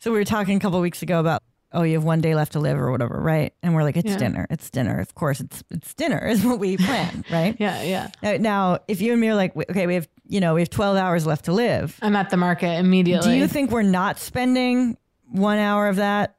so 0.00 0.10
we 0.10 0.18
were 0.18 0.24
talking 0.24 0.56
a 0.56 0.60
couple 0.60 0.80
weeks 0.80 1.02
ago 1.02 1.20
about 1.20 1.40
oh 1.74 1.82
you 1.82 1.94
have 1.94 2.04
one 2.04 2.20
day 2.20 2.34
left 2.34 2.52
to 2.52 2.60
live 2.60 2.78
or 2.78 2.90
whatever 2.90 3.18
right 3.20 3.52
and 3.62 3.74
we're 3.74 3.82
like 3.82 3.96
it's 3.96 4.10
Yeah. 4.10 4.16
dinner 4.18 4.46
it's 4.50 4.70
dinner 4.70 4.98
of 5.00 5.14
course 5.14 5.40
it's 5.40 5.62
it's 5.70 5.92
dinner 5.94 6.18
is 6.26 6.44
what 6.44 6.58
we 6.58 6.76
plan 6.88 7.24
right 7.30 7.56
Yeah, 7.58 7.82
yeah. 7.82 8.10
now, 8.22 8.36
now 8.38 8.78
if 8.88 9.00
you 9.00 9.12
and 9.12 9.20
me 9.20 9.28
are 9.28 9.34
like 9.34 9.56
okay 9.70 9.86
we 9.86 9.94
have 9.94 10.08
you 10.28 10.40
know 10.40 10.54
we 10.54 10.60
have 10.62 10.70
12 10.70 10.96
hours 10.96 11.26
left 11.26 11.44
to 11.46 11.52
live 11.52 11.98
I'm 12.00 12.16
at 12.16 12.30
the 12.30 12.36
market 12.36 12.78
immediately. 12.78 13.32
do 13.32 13.36
you 13.36 13.46
think 13.48 13.70
we're 13.70 13.82
not 13.82 14.18
spending 14.18 14.96
one 15.30 15.58
hour 15.58 15.88
of 15.88 15.96
that 15.96 16.36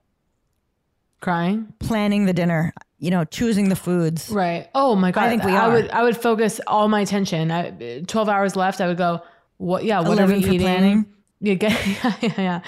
crying 1.22 1.74
planning 1.80 2.26
the 2.26 2.34
dinner 2.34 2.74
you 3.00 3.10
know 3.12 3.24
choosing 3.26 3.70
the 3.70 3.76
foods 3.76 4.30
Right. 4.30 4.68
Oh 4.76 4.96
my 4.96 5.12
god. 5.12 5.24
I 5.26 5.30
think 5.30 5.44
we 5.44 5.52
I 5.52 5.66
are. 5.68 5.72
would 5.74 5.90
I 5.90 6.04
would 6.04 6.16
focus 6.18 6.62
all 6.68 6.88
my 6.88 7.02
attention. 7.02 7.52
I, 7.52 8.02
Twelve 8.08 8.30
hours 8.30 8.56
left. 8.56 8.80
I 8.82 8.88
would 8.88 8.98
go. 8.98 9.22
What? 9.58 9.84
Yeah. 9.84 10.02
What 10.02 10.20
are 10.20 10.26
we 10.28 10.38
eating? 10.38 10.60
planning? 10.62 11.06
Yeah, 11.42 11.54
get- 11.64 11.86
yeah. 11.88 12.14
Yeah. 12.22 12.32
Yeah. 12.38 12.62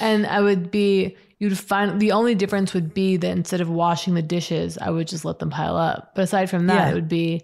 And 0.00 0.26
I 0.26 0.40
would 0.40 0.70
be. 0.70 1.16
You'd 1.38 1.58
find 1.58 2.00
the 2.00 2.12
only 2.12 2.34
difference 2.34 2.72
would 2.72 2.94
be 2.94 3.16
that 3.18 3.30
instead 3.30 3.60
of 3.60 3.68
washing 3.68 4.14
the 4.14 4.22
dishes, 4.22 4.78
I 4.78 4.90
would 4.90 5.06
just 5.06 5.24
let 5.24 5.38
them 5.38 5.50
pile 5.50 5.76
up. 5.76 6.12
But 6.14 6.22
aside 6.22 6.48
from 6.48 6.66
that, 6.68 6.74
Yeah. 6.86 6.90
it 6.90 6.94
would 6.94 7.08
be, 7.08 7.42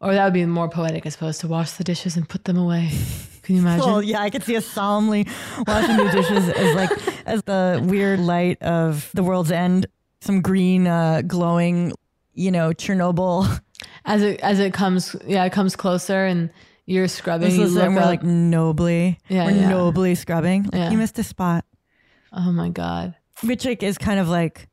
or 0.00 0.14
that 0.14 0.24
would 0.24 0.32
be 0.32 0.46
more 0.46 0.68
poetic, 0.68 1.04
I 1.04 1.10
suppose, 1.10 1.38
to 1.38 1.48
wash 1.48 1.72
the 1.72 1.84
dishes 1.84 2.16
and 2.16 2.26
put 2.28 2.44
them 2.44 2.56
away. 2.56 2.90
Can 3.42 3.54
you 3.56 3.60
imagine? 3.60 3.86
Well, 3.86 4.02
yeah, 4.02 4.20
I 4.20 4.30
could 4.30 4.42
see 4.42 4.56
us 4.56 4.66
solemnly 4.66 5.26
washing 5.66 5.96
the 5.98 6.10
dishes 6.10 6.48
as 6.48 6.74
like 6.74 6.90
as 7.26 7.42
the 7.44 7.80
weird 7.84 8.18
light 8.20 8.60
of 8.62 9.10
the 9.14 9.22
world's 9.22 9.52
end, 9.52 9.86
some 10.20 10.40
green, 10.40 10.86
uh, 10.86 11.22
glowing, 11.26 11.92
you 12.34 12.50
know, 12.50 12.70
Chernobyl. 12.70 13.60
As 14.04 14.22
it 14.22 14.40
as 14.40 14.58
it 14.58 14.72
comes, 14.72 15.14
yeah, 15.26 15.44
it 15.44 15.52
comes 15.52 15.76
closer, 15.76 16.24
and 16.24 16.50
you're 16.86 17.08
scrubbing. 17.08 17.48
This 17.50 17.58
you 17.72 17.80
and 17.80 17.94
we're 17.94 18.00
up- 18.00 18.06
like 18.06 18.22
nobly, 18.22 19.18
Yeah, 19.28 19.44
we're 19.44 19.50
yeah. 19.52 19.68
nobly 19.68 20.14
scrubbing. 20.14 20.62
Like, 20.64 20.74
Yeah. 20.74 20.90
You 20.92 20.98
missed 20.98 21.18
a 21.18 21.24
spot, 21.24 21.64
oh 22.36 22.52
my 22.52 22.68
god. 22.68 23.14
which 23.42 23.66
is 23.66 23.98
kind 23.98 24.20
of 24.20 24.28
like 24.28 24.68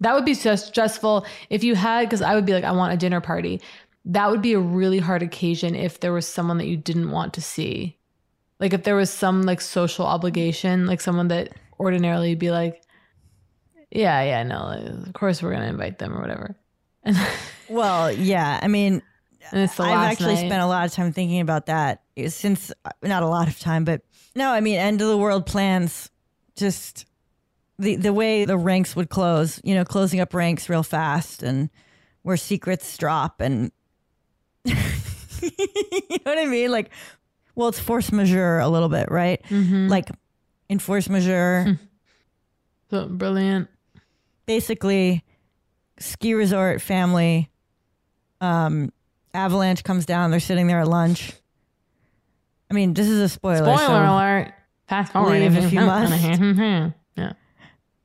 That 0.00 0.14
would 0.14 0.24
be 0.24 0.34
so 0.34 0.56
stressful 0.56 1.24
if 1.50 1.62
you 1.64 1.74
had, 1.74 2.06
because 2.06 2.22
I 2.22 2.34
would 2.34 2.44
be 2.46 2.52
like, 2.52 2.64
I 2.64 2.72
want 2.72 2.92
a 2.92 2.96
dinner 2.96 3.20
party. 3.20 3.60
That 4.04 4.30
would 4.30 4.42
be 4.42 4.52
a 4.52 4.58
really 4.60 4.98
hard 4.98 5.22
occasion 5.22 5.74
if 5.74 6.00
there 6.00 6.12
was 6.12 6.26
someone 6.26 6.58
that 6.58 6.66
you 6.66 6.76
didn't 6.76 7.10
want 7.10 7.34
to 7.34 7.40
see. 7.40 7.96
Like 8.60 8.72
if 8.72 8.84
there 8.84 8.96
was 8.96 9.10
some 9.10 9.42
like 9.42 9.60
social 9.60 10.06
obligation, 10.06 10.86
like 10.86 11.00
someone 11.00 11.28
that 11.28 11.52
ordinarily 11.80 12.34
be 12.34 12.50
like, 12.50 12.82
yeah, 13.90 14.22
yeah, 14.22 14.42
no, 14.42 14.66
like, 14.66 15.06
of 15.06 15.12
course 15.12 15.42
we're 15.42 15.52
gonna 15.52 15.66
invite 15.66 15.98
them 15.98 16.12
or 16.16 16.20
whatever. 16.20 16.56
Well, 17.68 18.12
yeah. 18.12 18.60
I 18.62 18.68
mean, 18.68 19.02
and 19.50 19.60
it's 19.60 19.76
the 19.76 19.82
I've 19.82 20.12
actually 20.12 20.34
night. 20.34 20.46
spent 20.46 20.62
a 20.62 20.66
lot 20.66 20.86
of 20.86 20.92
time 20.92 21.12
thinking 21.12 21.40
about 21.40 21.66
that 21.66 22.02
since 22.28 22.70
uh, 22.84 22.90
not 23.02 23.22
a 23.24 23.26
lot 23.26 23.48
of 23.48 23.58
time, 23.58 23.84
but 23.84 24.02
no, 24.36 24.50
I 24.50 24.60
mean, 24.60 24.76
end 24.76 25.00
of 25.00 25.08
the 25.08 25.16
world 25.16 25.46
plans, 25.46 26.10
just 26.56 27.04
the 27.78 27.96
the 27.96 28.12
way 28.12 28.44
the 28.44 28.56
ranks 28.56 28.96
would 28.96 29.08
close, 29.10 29.60
you 29.64 29.74
know, 29.74 29.84
closing 29.84 30.20
up 30.20 30.32
ranks 30.34 30.68
real 30.68 30.82
fast 30.82 31.42
and 31.42 31.70
where 32.22 32.36
secrets 32.36 32.96
drop 32.96 33.40
and 33.40 33.70
you 34.64 34.74
know 34.74 36.18
what 36.24 36.38
I 36.38 36.46
mean? 36.46 36.70
Like, 36.70 36.90
well, 37.54 37.68
it's 37.68 37.78
force 37.78 38.10
majeure 38.12 38.58
a 38.58 38.68
little 38.68 38.88
bit, 38.88 39.10
right? 39.10 39.42
Mhm. 39.48 39.88
Like 39.88 40.10
in 40.68 40.78
force 40.78 41.08
majeure, 41.08 41.78
So 42.90 43.06
brilliant. 43.06 43.68
basically 44.46 45.24
ski 45.98 46.34
resort 46.34 46.80
family 46.82 47.50
um 48.42 48.92
avalanche 49.32 49.82
comes 49.82 50.04
down 50.04 50.30
they're 50.30 50.38
sitting 50.40 50.66
there 50.66 50.80
at 50.80 50.86
lunch 50.88 51.32
i 52.70 52.74
mean 52.74 52.92
this 52.92 53.08
is 53.08 53.18
a 53.18 53.28
spoiler 53.30 53.64
Spoiler 53.64 53.78
so- 53.78 54.12
alert. 54.14 54.52
Fast 54.88 55.12
forward 55.12 55.40
leave 55.40 55.56
if 55.56 55.72
you 55.72 55.80
must. 55.80 56.12
Mm-hmm. 56.24 57.20
yeah. 57.20 57.32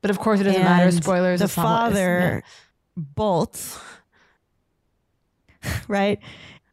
But 0.00 0.10
of 0.10 0.18
course, 0.18 0.40
it 0.40 0.44
doesn't 0.44 0.62
matter. 0.62 0.90
Spoilers. 0.90 1.38
the 1.40 1.44
it's 1.44 1.56
not 1.56 1.64
what- 1.64 1.92
it's- 1.92 2.04
father 2.04 2.42
bolts 2.96 3.80
right 5.88 6.18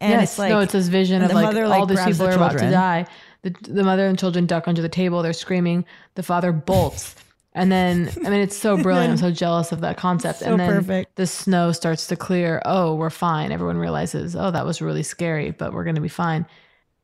and 0.02 0.12
yes, 0.12 0.32
it's 0.32 0.40
like 0.40 0.50
no, 0.50 0.60
it's 0.60 0.74
this 0.74 0.88
vision 0.88 1.22
of 1.22 1.30
the 1.30 1.36
like 1.36 1.46
mother, 1.46 1.64
all 1.64 1.70
like, 1.70 1.88
these 1.88 2.00
people 2.00 2.26
the 2.26 2.32
are 2.32 2.36
about 2.36 2.58
to 2.58 2.70
die. 2.72 3.06
The, 3.42 3.56
the 3.62 3.84
mother 3.84 4.06
and 4.08 4.18
children 4.18 4.46
duck 4.46 4.68
under 4.68 4.82
the 4.82 4.90
table. 4.90 5.22
They're 5.22 5.34
screaming. 5.34 5.86
The 6.16 6.24
father 6.24 6.52
bolts. 6.52 7.16
And 7.54 7.72
then, 7.72 8.10
I 8.26 8.30
mean, 8.30 8.40
it's 8.42 8.56
so 8.56 8.78
brilliant. 8.82 9.12
I'm 9.12 9.18
so 9.18 9.32
jealous 9.32 9.72
of 9.72 9.82
that 9.82 9.98
concept. 9.98 10.40
So 10.40 10.46
and 10.52 10.60
then 10.60 10.70
perfect. 10.70 11.16
the 11.16 11.28
snow 11.28 11.72
starts 11.72 12.08
to 12.08 12.16
clear. 12.16 12.62
Oh, 12.66 12.96
we're 12.96 13.10
fine. 13.10 13.52
Everyone 13.52 13.78
realizes, 13.78 14.36
oh, 14.36 14.52
that 14.52 14.66
was 14.66 14.82
really 14.82 15.04
scary, 15.04 15.52
but 15.52 15.74
we're 15.74 15.84
going 15.84 15.96
to 15.96 16.02
be 16.02 16.08
fine. 16.08 16.46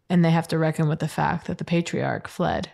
And 0.09 0.23
they 0.23 0.31
have 0.31 0.47
to 0.49 0.57
reckon 0.57 0.87
with 0.87 0.99
the 0.99 1.07
fact 1.07 1.47
that 1.47 1.57
the 1.57 1.65
patriarch 1.65 2.27
fled. 2.27 2.71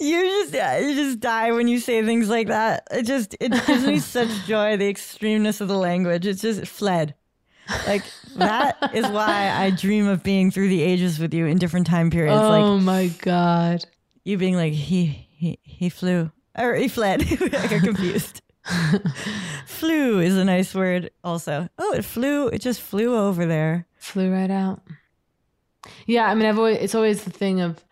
You 0.00 0.24
just 0.50 0.52
you 0.52 0.94
just 0.94 1.20
die 1.20 1.52
when 1.52 1.68
you 1.68 1.78
say 1.78 2.04
things 2.04 2.28
like 2.28 2.48
that. 2.48 2.86
It 2.90 3.04
just 3.04 3.36
it 3.40 3.52
gives 3.66 3.86
me 3.86 3.98
such 4.00 4.28
joy 4.46 4.76
the 4.76 4.92
extremeness 4.92 5.60
of 5.60 5.68
the 5.68 5.76
language. 5.76 6.26
It's 6.26 6.42
just 6.42 6.66
fled. 6.66 7.14
Like 7.86 8.02
that 8.36 8.92
is 8.94 9.06
why 9.08 9.50
i 9.50 9.68
dream 9.70 10.06
of 10.06 10.22
being 10.22 10.50
through 10.50 10.68
the 10.68 10.80
ages 10.80 11.18
with 11.18 11.34
you 11.34 11.44
in 11.44 11.58
different 11.58 11.86
time 11.86 12.08
periods 12.10 12.40
oh 12.40 12.48
like 12.48 12.82
my 12.82 13.08
God. 13.20 13.84
you 14.24 14.38
being 14.38 14.56
like 14.56 14.72
he 14.72 15.04
he 15.04 15.58
he 15.62 15.90
flew 15.90 16.30
or 16.56 16.74
he 16.74 16.88
fled. 16.88 17.22
I 17.40 17.48
got 17.68 17.82
confused 17.82 18.40
flew 19.66 20.20
is 20.20 20.36
a 20.36 20.44
nice 20.44 20.74
word 20.74 21.10
also 21.24 21.68
oh 21.78 21.92
it 21.94 22.04
flew 22.04 22.48
it 22.48 22.60
just 22.60 22.80
flew 22.80 23.16
over 23.16 23.46
there 23.46 23.86
flew 23.98 24.32
right 24.32 24.50
out. 24.50 24.80
Yeah, 26.06 26.26
I 26.26 26.34
mean, 26.34 26.46
I've 26.46 26.58
always 26.58 26.78
it's 26.78 26.94
always 26.94 27.24
the 27.24 27.30
thing 27.30 27.60
of 27.60 27.84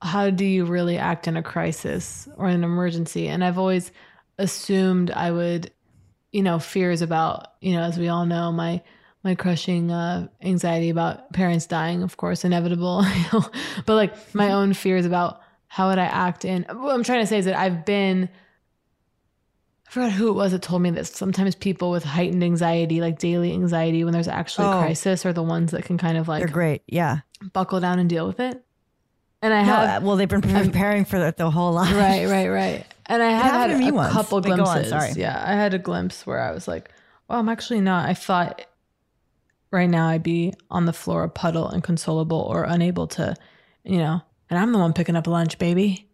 how 0.00 0.30
do 0.30 0.44
you 0.44 0.64
really 0.64 0.98
act 0.98 1.26
in 1.26 1.36
a 1.36 1.42
crisis 1.42 2.28
or 2.36 2.46
an 2.46 2.64
emergency, 2.64 3.28
and 3.28 3.44
I've 3.44 3.58
always 3.58 3.90
assumed 4.38 5.10
I 5.10 5.30
would, 5.30 5.72
you 6.32 6.42
know, 6.42 6.58
fears 6.58 7.02
about 7.02 7.54
you 7.60 7.72
know, 7.72 7.82
as 7.82 7.98
we 7.98 8.08
all 8.08 8.26
know, 8.26 8.52
my 8.52 8.82
my 9.24 9.34
crushing 9.34 9.90
uh, 9.90 10.28
anxiety 10.42 10.90
about 10.90 11.32
parents 11.32 11.66
dying, 11.66 12.02
of 12.02 12.16
course, 12.16 12.44
inevitable. 12.44 13.04
But 13.86 13.94
like 13.94 14.34
my 14.34 14.52
own 14.58 14.74
fears 14.74 15.06
about 15.06 15.40
how 15.68 15.88
would 15.88 15.98
I 15.98 16.04
act 16.04 16.44
in. 16.44 16.64
What 16.70 16.94
I'm 16.94 17.04
trying 17.04 17.20
to 17.20 17.26
say 17.26 17.38
is 17.38 17.44
that 17.46 17.58
I've 17.58 17.84
been. 17.84 18.28
I 19.88 19.90
forgot 19.90 20.12
who 20.12 20.28
it 20.28 20.32
was 20.32 20.52
that 20.52 20.60
told 20.60 20.82
me 20.82 20.90
this. 20.90 21.08
Sometimes 21.10 21.54
people 21.54 21.90
with 21.90 22.04
heightened 22.04 22.44
anxiety, 22.44 23.00
like 23.00 23.18
daily 23.18 23.52
anxiety, 23.52 24.04
when 24.04 24.12
there's 24.12 24.28
actually 24.28 24.66
Oh. 24.66 24.72
a 24.78 24.82
crisis, 24.82 25.24
are 25.24 25.32
the 25.32 25.42
ones 25.42 25.70
that 25.72 25.84
can 25.84 25.96
kind 25.96 26.18
of 26.18 26.28
like 26.28 26.40
they're 26.44 26.52
great 26.52 26.82
yeah 26.86 27.20
buckle 27.54 27.80
down 27.80 27.98
and 27.98 28.08
deal 28.08 28.26
with 28.26 28.38
it. 28.40 28.62
And 29.40 29.54
I 29.54 29.62
no, 29.62 29.72
have 29.74 30.02
uh, 30.02 30.06
well 30.06 30.16
they've 30.16 30.28
been 30.28 30.42
preparing 30.42 31.04
for 31.04 31.18
that 31.20 31.36
the 31.38 31.50
whole 31.50 31.72
life 31.72 31.94
right, 31.94 32.26
right, 32.26 32.48
right. 32.48 32.84
And 33.06 33.22
I 33.22 33.30
have 33.30 33.70
had 33.70 33.70
a 33.82 33.90
once. 33.92 34.12
couple 34.12 34.36
on, 34.38 34.42
glimpses. 34.42 34.88
sorry. 34.90 35.12
Yeah, 35.16 35.42
I 35.46 35.52
had 35.54 35.72
a 35.72 35.78
glimpse 35.78 36.26
where 36.26 36.40
I 36.40 36.50
was 36.52 36.68
like, 36.68 36.90
"Well, 37.28 37.38
I'm 37.38 37.48
actually 37.48 37.80
not." 37.80 38.06
I 38.08 38.12
thought 38.12 38.60
right 39.70 39.88
now 39.88 40.08
I'd 40.08 40.22
be 40.22 40.52
on 40.70 40.84
the 40.84 40.92
floor, 40.92 41.22
a 41.24 41.28
puddle, 41.30 41.70
inconsolable, 41.70 42.40
or 42.40 42.64
unable 42.64 43.06
to, 43.08 43.34
you 43.84 43.96
know. 43.98 44.20
And 44.50 44.58
I'm 44.58 44.72
the 44.72 44.78
one 44.78 44.92
picking 44.92 45.16
up 45.16 45.26
lunch, 45.26 45.58
baby. 45.58 46.08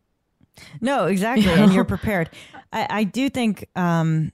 No, 0.81 1.07
exactly. 1.07 1.45
You 1.45 1.51
And 1.51 1.73
you're 1.73 1.85
prepared. 1.85 2.31
I, 2.75 2.87
I 2.91 3.05
do 3.05 3.31
think 3.31 3.69
um 3.77 4.33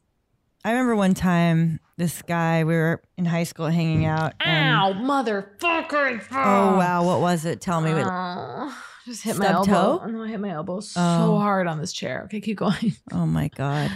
I 0.65 0.71
remember 0.73 0.97
one 0.97 1.15
time 1.15 1.79
this 1.97 2.23
guy, 2.23 2.65
we 2.65 2.75
were 2.75 3.03
in 3.17 3.25
high 3.27 3.45
school 3.45 3.67
hanging 3.69 4.05
out. 4.07 4.33
And, 4.41 4.77
Ow, 4.77 4.93
motherfucker! 4.95 6.23
Oh 6.33 6.77
wow, 6.77 7.05
what 7.05 7.21
was 7.21 7.45
it? 7.45 7.61
Tell 7.61 7.81
me. 7.81 7.91
Oh, 7.95 8.77
just 9.07 9.23
hit 9.23 9.37
my 9.39 9.49
elbow. 9.51 9.99
toe? 10.01 10.07
No, 10.07 10.23
I 10.23 10.29
hit 10.29 10.41
my 10.41 10.51
elbow 10.51 10.81
so 10.81 11.01
Oh. 11.01 11.39
hard 11.39 11.67
on 11.67 11.79
this 11.79 11.93
chair. 11.93 12.23
Okay, 12.25 12.41
keep 12.41 12.59
going. 12.59 12.95
Oh 13.13 13.27
my 13.27 13.49
god. 13.49 13.91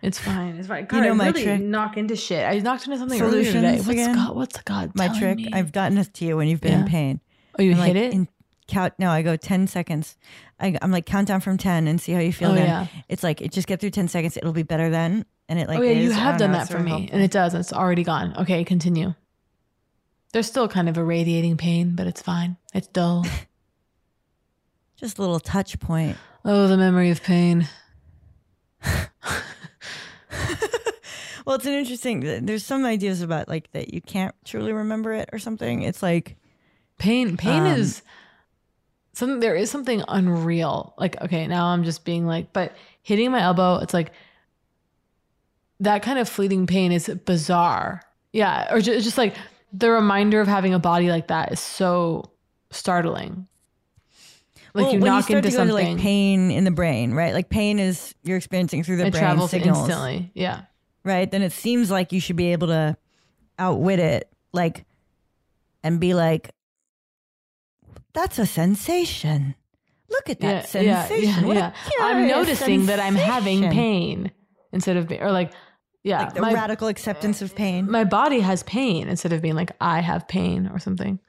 It's 0.00 0.18
fine. 0.18 0.54
It's 0.56 0.68
fine. 0.68 0.86
God, 0.86 0.98
You 0.98 1.02
know 1.04 1.10
I 1.10 1.14
my 1.14 1.26
really 1.30 1.42
trick? 1.42 1.60
knock 1.60 1.96
into 1.96 2.14
shit. 2.14 2.46
I 2.46 2.56
knocked 2.60 2.84
into 2.86 2.98
something 2.98 3.20
earlier 3.20 3.50
today. 3.50 3.76
What's 3.78 3.88
again? 3.88 4.14
God? 4.14 4.36
What's 4.36 4.60
God? 4.62 4.92
My 4.94 5.08
trick. 5.18 5.38
me? 5.38 5.50
I've 5.52 5.72
gotten 5.72 5.96
this 5.96 6.08
to 6.08 6.24
you 6.24 6.36
when 6.36 6.46
you've 6.46 6.60
been 6.60 6.82
in 6.82 6.86
pain. 6.86 7.20
Oh, 7.58 7.62
you 7.62 7.72
I'm 7.72 7.78
hit 7.78 7.82
like, 7.82 7.96
it? 7.96 8.12
In 8.14 8.28
count. 8.68 8.94
No, 8.98 9.10
I 9.10 9.22
go 9.22 9.36
ten 9.36 9.66
seconds. 9.66 10.16
I, 10.60 10.76
I'm 10.80 10.90
like 10.92 11.06
count 11.06 11.28
down 11.28 11.40
from 11.40 11.58
ten 11.58 11.88
and 11.88 12.00
see 12.00 12.12
how 12.12 12.20
you 12.20 12.32
feel. 12.32 12.50
Oh, 12.52 12.54
then 12.54 12.66
yeah. 12.66 12.86
it's 13.08 13.22
like 13.22 13.40
it 13.42 13.50
just 13.52 13.66
get 13.66 13.80
through 13.80 13.90
ten 13.90 14.06
seconds. 14.08 14.36
It'll 14.36 14.52
be 14.52 14.62
better 14.62 14.90
then. 14.90 15.24
And 15.48 15.58
it 15.58 15.66
like 15.68 15.78
oh 15.78 15.82
yeah, 15.82 15.92
you 15.92 16.10
is. 16.10 16.16
I 16.16 16.20
have 16.20 16.38
done 16.38 16.52
know, 16.52 16.58
that 16.58 16.68
for 16.68 16.78
me, 16.78 16.90
helpful. 16.90 17.10
and 17.12 17.22
it 17.22 17.30
does. 17.30 17.54
It's 17.54 17.72
already 17.72 18.04
gone. 18.04 18.34
Okay, 18.36 18.62
continue. 18.64 19.14
There's 20.32 20.46
still 20.46 20.68
kind 20.68 20.88
of 20.88 20.98
a 20.98 21.02
radiating 21.04 21.56
pain, 21.56 21.94
but 21.96 22.06
it's 22.06 22.20
fine. 22.20 22.56
It's 22.74 22.86
dull. 22.86 23.24
just 24.96 25.18
a 25.18 25.22
little 25.22 25.40
touch 25.40 25.78
point. 25.80 26.16
oh, 26.44 26.68
the 26.68 26.76
memory 26.76 27.10
of 27.10 27.22
pain. 27.22 27.66
Well, 31.46 31.56
it's 31.56 31.64
an 31.64 31.72
interesting. 31.72 32.44
There's 32.44 32.62
some 32.62 32.84
ideas 32.84 33.22
about 33.22 33.48
like 33.48 33.72
that 33.72 33.94
you 33.94 34.02
can't 34.02 34.34
truly 34.44 34.70
remember 34.74 35.14
it 35.14 35.30
or 35.32 35.38
something. 35.38 35.80
It's 35.80 36.02
like 36.02 36.36
Pain. 36.98 37.38
Pain 37.38 37.62
Um, 37.62 37.66
is 37.68 38.02
something. 39.18 39.40
There 39.40 39.54
is 39.54 39.70
something 39.70 40.02
unreal. 40.08 40.94
Like 40.98 41.20
okay, 41.22 41.46
now 41.46 41.66
I'm 41.66 41.84
just 41.84 42.04
being 42.04 42.26
like, 42.26 42.52
but 42.52 42.74
hitting 43.02 43.30
my 43.30 43.40
elbow. 43.42 43.76
It's 43.76 43.94
like 43.94 44.12
that 45.80 46.02
kind 46.02 46.18
of 46.18 46.28
fleeting 46.28 46.66
pain 46.66 46.92
is 46.92 47.08
bizarre. 47.24 48.02
Yeah, 48.32 48.72
or 48.72 48.80
just, 48.80 49.04
just 49.04 49.18
like 49.18 49.34
the 49.72 49.90
reminder 49.90 50.40
of 50.40 50.48
having 50.48 50.74
a 50.74 50.78
body 50.78 51.10
like 51.10 51.28
that 51.28 51.52
is 51.52 51.60
so 51.60 52.30
startling. 52.70 53.46
Like 54.74 54.84
well, 54.84 54.94
you 54.94 55.00
when 55.00 55.14
you 55.14 55.22
start 55.22 55.38
into 55.38 55.50
to 55.50 55.56
go 55.56 55.58
something. 55.66 55.86
to 55.86 55.92
like 55.92 56.00
pain 56.00 56.50
in 56.50 56.64
the 56.64 56.70
brain, 56.70 57.12
right? 57.12 57.32
Like 57.32 57.48
pain 57.48 57.78
is 57.78 58.14
you're 58.22 58.36
experiencing 58.36 58.84
through 58.84 58.98
the 58.98 59.06
it 59.06 59.12
brain 59.12 59.22
travels 59.22 59.50
signals, 59.50 59.78
instantly. 59.78 60.30
Yeah. 60.34 60.62
right? 61.04 61.30
Then 61.30 61.42
it 61.42 61.52
seems 61.52 61.90
like 61.90 62.12
you 62.12 62.20
should 62.20 62.36
be 62.36 62.52
able 62.52 62.68
to 62.68 62.96
outwit 63.58 63.98
it, 63.98 64.28
like, 64.52 64.84
and 65.82 65.98
be 65.98 66.14
like, 66.14 66.50
"That's 68.18 68.38
a 68.40 68.46
sensation. 68.46 69.54
Look 70.10 70.28
at 70.28 70.40
that 70.40 70.74
yeah, 70.74 71.04
sensation. 71.04 71.42
Yeah, 71.42 71.46
What 71.46 71.56
yeah. 71.56 71.72
I'm 72.00 72.26
noticing 72.26 72.86
that 72.86 72.98
I'm 72.98 73.14
having 73.14 73.70
pain 73.70 74.32
instead 74.72 74.96
of 74.96 75.06
being, 75.06 75.22
or 75.22 75.30
like, 75.30 75.52
yeah, 76.02 76.24
Like 76.24 76.34
the 76.34 76.40
my, 76.40 76.52
radical 76.52 76.88
acceptance 76.88 77.42
of 77.42 77.54
pain. 77.54 77.88
my 77.88 78.02
body 78.02 78.40
has 78.40 78.64
pain 78.64 79.06
instead 79.06 79.32
of 79.32 79.40
being 79.40 79.54
like 79.54 79.70
I 79.80 80.00
have 80.00 80.26
pain 80.26 80.66
or 80.66 80.80
something. 80.80 81.20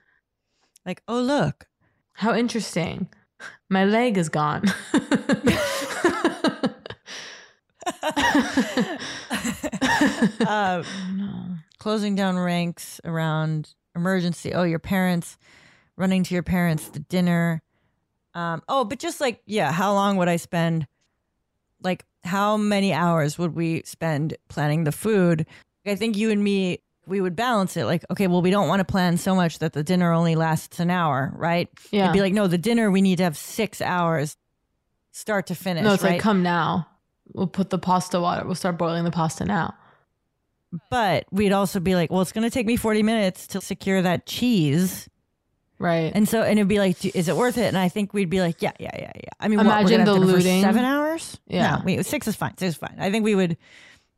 Like, 0.83 1.03
oh 1.07 1.21
look, 1.21 1.67
How 2.13 2.33
interesting. 2.33 3.09
My 3.69 3.85
leg 3.85 4.17
is 4.17 4.29
gone. 4.29 4.63
uh, 10.41 10.83
closing 11.77 12.15
down 12.15 12.39
ranks 12.39 12.99
around 13.05 13.75
emergency. 13.95 14.53
Oh, 14.53 14.63
your 14.63 14.79
parents 14.79 15.37
running 15.99 16.23
to 16.23 16.33
your 16.33 16.41
parents 16.41 16.87
the 16.87 16.99
dinner. 16.99 17.61
Um, 18.33 18.63
oh, 18.67 18.85
but 18.85 18.97
just 18.97 19.21
like 19.21 19.41
yeah, 19.45 19.71
how 19.71 19.93
long 19.93 20.17
would 20.17 20.29
I 20.29 20.37
spend? 20.37 20.87
Like, 21.83 22.05
how 22.23 22.57
many 22.57 22.93
hours 22.93 23.37
would 23.37 23.55
we 23.55 23.83
spend 23.85 24.35
planning 24.47 24.85
the 24.85 24.91
food? 24.91 25.45
I 25.85 25.95
think 25.95 26.17
you 26.17 26.31
and 26.31 26.43
me 26.43 26.79
we 27.09 27.21
would 27.21 27.35
balance 27.35 27.75
it. 27.75 27.85
Like, 27.85 28.05
okay, 28.11 28.27
well, 28.27 28.41
we 28.41 28.51
don't 28.51 28.67
want 28.67 28.79
to 28.79 28.85
plan 28.85 29.17
so 29.17 29.35
much 29.35 29.59
that 29.59 29.73
the 29.73 29.83
dinner 29.83 30.13
only 30.13 30.35
lasts 30.35 30.79
an 30.79 30.89
hour, 30.89 31.33
right? 31.35 31.67
Yeah. 31.91 32.03
It'd 32.03 32.13
be 32.13 32.21
like, 32.21 32.33
no, 32.33 32.47
the 32.47 32.57
dinner 32.57 32.91
we 32.91 33.01
need 33.01 33.17
to 33.17 33.23
have 33.23 33.35
six 33.35 33.81
hours, 33.81 34.37
start 35.11 35.47
to 35.47 35.55
finish. 35.55 35.83
no, 35.83 35.93
it's 35.93 36.03
right? 36.03 36.11
like 36.13 36.21
come 36.21 36.43
now. 36.43 36.87
We'll 37.33 37.47
put 37.47 37.69
the 37.69 37.79
pasta 37.79 38.19
water. 38.19 38.45
We'll 38.45 38.55
start 38.55 38.77
boiling 38.77 39.03
the 39.03 39.11
pasta 39.11 39.45
now. 39.45 39.75
But 40.89 41.25
we'd 41.31 41.51
also 41.51 41.79
be 41.79 41.95
like, 41.95 42.11
well, 42.11 42.21
it's 42.21 42.31
going 42.31 42.43
to 42.43 42.53
take 42.53 42.67
me 42.67 42.75
40 42.75 43.03
minutes 43.03 43.47
to 43.47 43.61
secure 43.61 44.01
that 44.01 44.25
cheese. 44.25 45.09
Right. 45.79 46.11
And 46.13 46.27
so, 46.27 46.41
and 46.43 46.59
it'd 46.59 46.67
be 46.67 46.77
like, 46.77 47.03
is 47.15 47.29
it 47.29 47.35
worth 47.37 47.57
it? 47.57 47.65
And 47.65 47.77
I 47.77 47.87
think 47.87 48.13
we'd 48.13 48.29
be 48.29 48.41
like, 48.41 48.61
yeah, 48.61 48.73
yeah, 48.79 48.91
yeah, 48.93 49.11
yeah. 49.15 49.29
I 49.39 49.47
mean, 49.47 49.57
what, 49.57 49.65
we're 49.65 49.71
Imagine 49.71 50.05
gonna 50.05 50.19
the 50.19 50.25
looting. 50.25 50.61
seven 50.61 50.83
hours? 50.83 51.39
Yeah. 51.47 51.77
No, 51.77 51.81
we, 51.85 52.03
six 52.03 52.27
is 52.27 52.35
fine. 52.35 52.57
Six 52.57 52.71
is 52.71 52.75
fine. 52.75 52.95
I 52.99 53.09
think 53.09 53.23
we 53.23 53.33
would. 53.33 53.55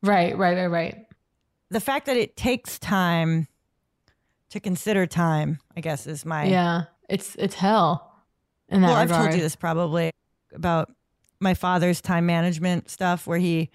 Right, 0.02 0.36
right, 0.36 0.56
right, 0.56 0.66
right. 0.66 1.06
The 1.70 1.80
fact 1.80 2.06
that 2.06 2.16
it 2.16 2.36
takes 2.36 2.80
time 2.80 3.46
to 4.50 4.58
consider 4.60 5.06
time, 5.06 5.60
I 5.76 5.80
guess, 5.80 6.06
is 6.08 6.26
my. 6.26 6.44
Yeah. 6.44 6.82
It's 7.08 7.36
it's 7.36 7.54
hell 7.54 8.12
in 8.68 8.80
that 8.80 8.88
well, 8.88 8.96
I've 8.96 9.10
told 9.10 9.32
you 9.34 9.40
this 9.40 9.54
probably 9.54 10.10
about 10.54 10.90
my 11.40 11.54
father's 11.54 12.00
time 12.00 12.26
management 12.26 12.90
stuff 12.90 13.26
where 13.26 13.38
he 13.38 13.70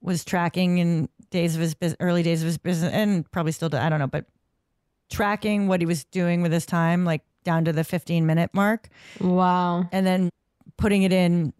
was 0.00 0.24
tracking 0.24 0.78
in 0.78 1.08
days 1.30 1.54
of 1.54 1.60
his 1.60 1.74
bus- 1.74 1.96
early 2.00 2.22
days 2.22 2.42
of 2.42 2.46
his 2.46 2.58
business 2.58 2.92
and 2.92 3.28
probably 3.32 3.52
still 3.52 3.68
do, 3.68 3.76
I 3.76 3.88
don't 3.88 3.98
know, 3.98 4.06
but 4.06 4.26
tracking 5.10 5.68
what 5.68 5.80
he 5.80 5.86
was 5.86 6.04
doing 6.04 6.42
with 6.42 6.52
his 6.52 6.66
time, 6.66 7.04
like 7.04 7.22
down 7.44 7.64
to 7.64 7.72
the 7.72 7.84
15 7.84 8.26
minute 8.26 8.50
mark. 8.52 8.88
Wow. 9.20 9.88
And 9.92 10.06
then 10.06 10.30
putting 10.76 11.02
it 11.02 11.12
in, 11.12 11.52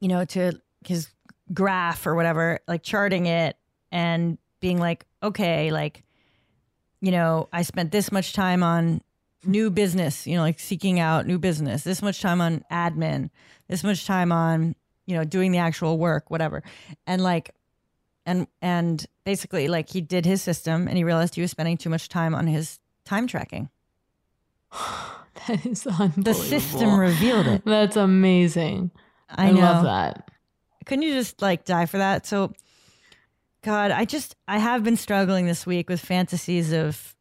you 0.00 0.08
know, 0.08 0.24
to 0.24 0.60
his 0.86 1.08
graph 1.52 2.06
or 2.06 2.14
whatever, 2.14 2.60
like 2.66 2.82
charting 2.82 3.26
it 3.26 3.56
and 3.92 4.38
being 4.60 4.78
like, 4.78 5.04
okay, 5.22 5.70
like, 5.70 6.02
you 7.00 7.10
know, 7.10 7.48
I 7.52 7.62
spent 7.62 7.92
this 7.92 8.10
much 8.10 8.32
time 8.32 8.62
on 8.62 9.02
new 9.44 9.70
business, 9.70 10.26
you 10.26 10.36
know, 10.36 10.42
like 10.42 10.58
seeking 10.58 10.98
out 11.00 11.26
new 11.26 11.38
business, 11.38 11.84
this 11.84 12.00
much 12.00 12.22
time 12.22 12.40
on 12.40 12.64
admin, 12.72 13.30
this 13.68 13.84
much 13.84 14.06
time 14.06 14.32
on, 14.32 14.74
you 15.06 15.14
know, 15.14 15.24
doing 15.24 15.52
the 15.52 15.58
actual 15.58 15.98
work, 15.98 16.30
whatever. 16.30 16.62
And 17.06 17.22
like, 17.22 17.50
and, 18.26 18.46
and 18.62 19.04
basically, 19.24 19.68
like, 19.68 19.90
he 19.90 20.00
did 20.00 20.24
his 20.24 20.42
system 20.42 20.88
and 20.88 20.96
he 20.96 21.04
realized 21.04 21.34
he 21.34 21.42
was 21.42 21.50
spending 21.50 21.76
too 21.76 21.90
much 21.90 22.08
time 22.08 22.34
on 22.34 22.46
his 22.46 22.78
time 23.04 23.26
tracking. 23.26 23.68
That 25.48 25.66
is 25.66 25.86
unbelievable. 25.86 26.22
The 26.22 26.34
system 26.34 26.98
revealed 26.98 27.48
it. 27.48 27.62
That's 27.64 27.96
amazing. 27.96 28.92
I, 29.28 29.48
I, 29.48 29.50
love 29.50 29.84
that. 29.84 30.30
Couldn't 30.86 31.02
you 31.02 31.12
just 31.12 31.42
like 31.42 31.64
die 31.64 31.86
for 31.86 31.98
that? 31.98 32.24
So, 32.26 32.52
God, 33.62 33.90
I 33.90 34.04
just 34.04 34.36
I 34.46 34.58
have 34.58 34.84
been 34.84 34.96
struggling 34.96 35.46
this 35.46 35.66
week 35.66 35.90
with 35.90 36.00
fantasies 36.00 36.72
of 36.72 37.14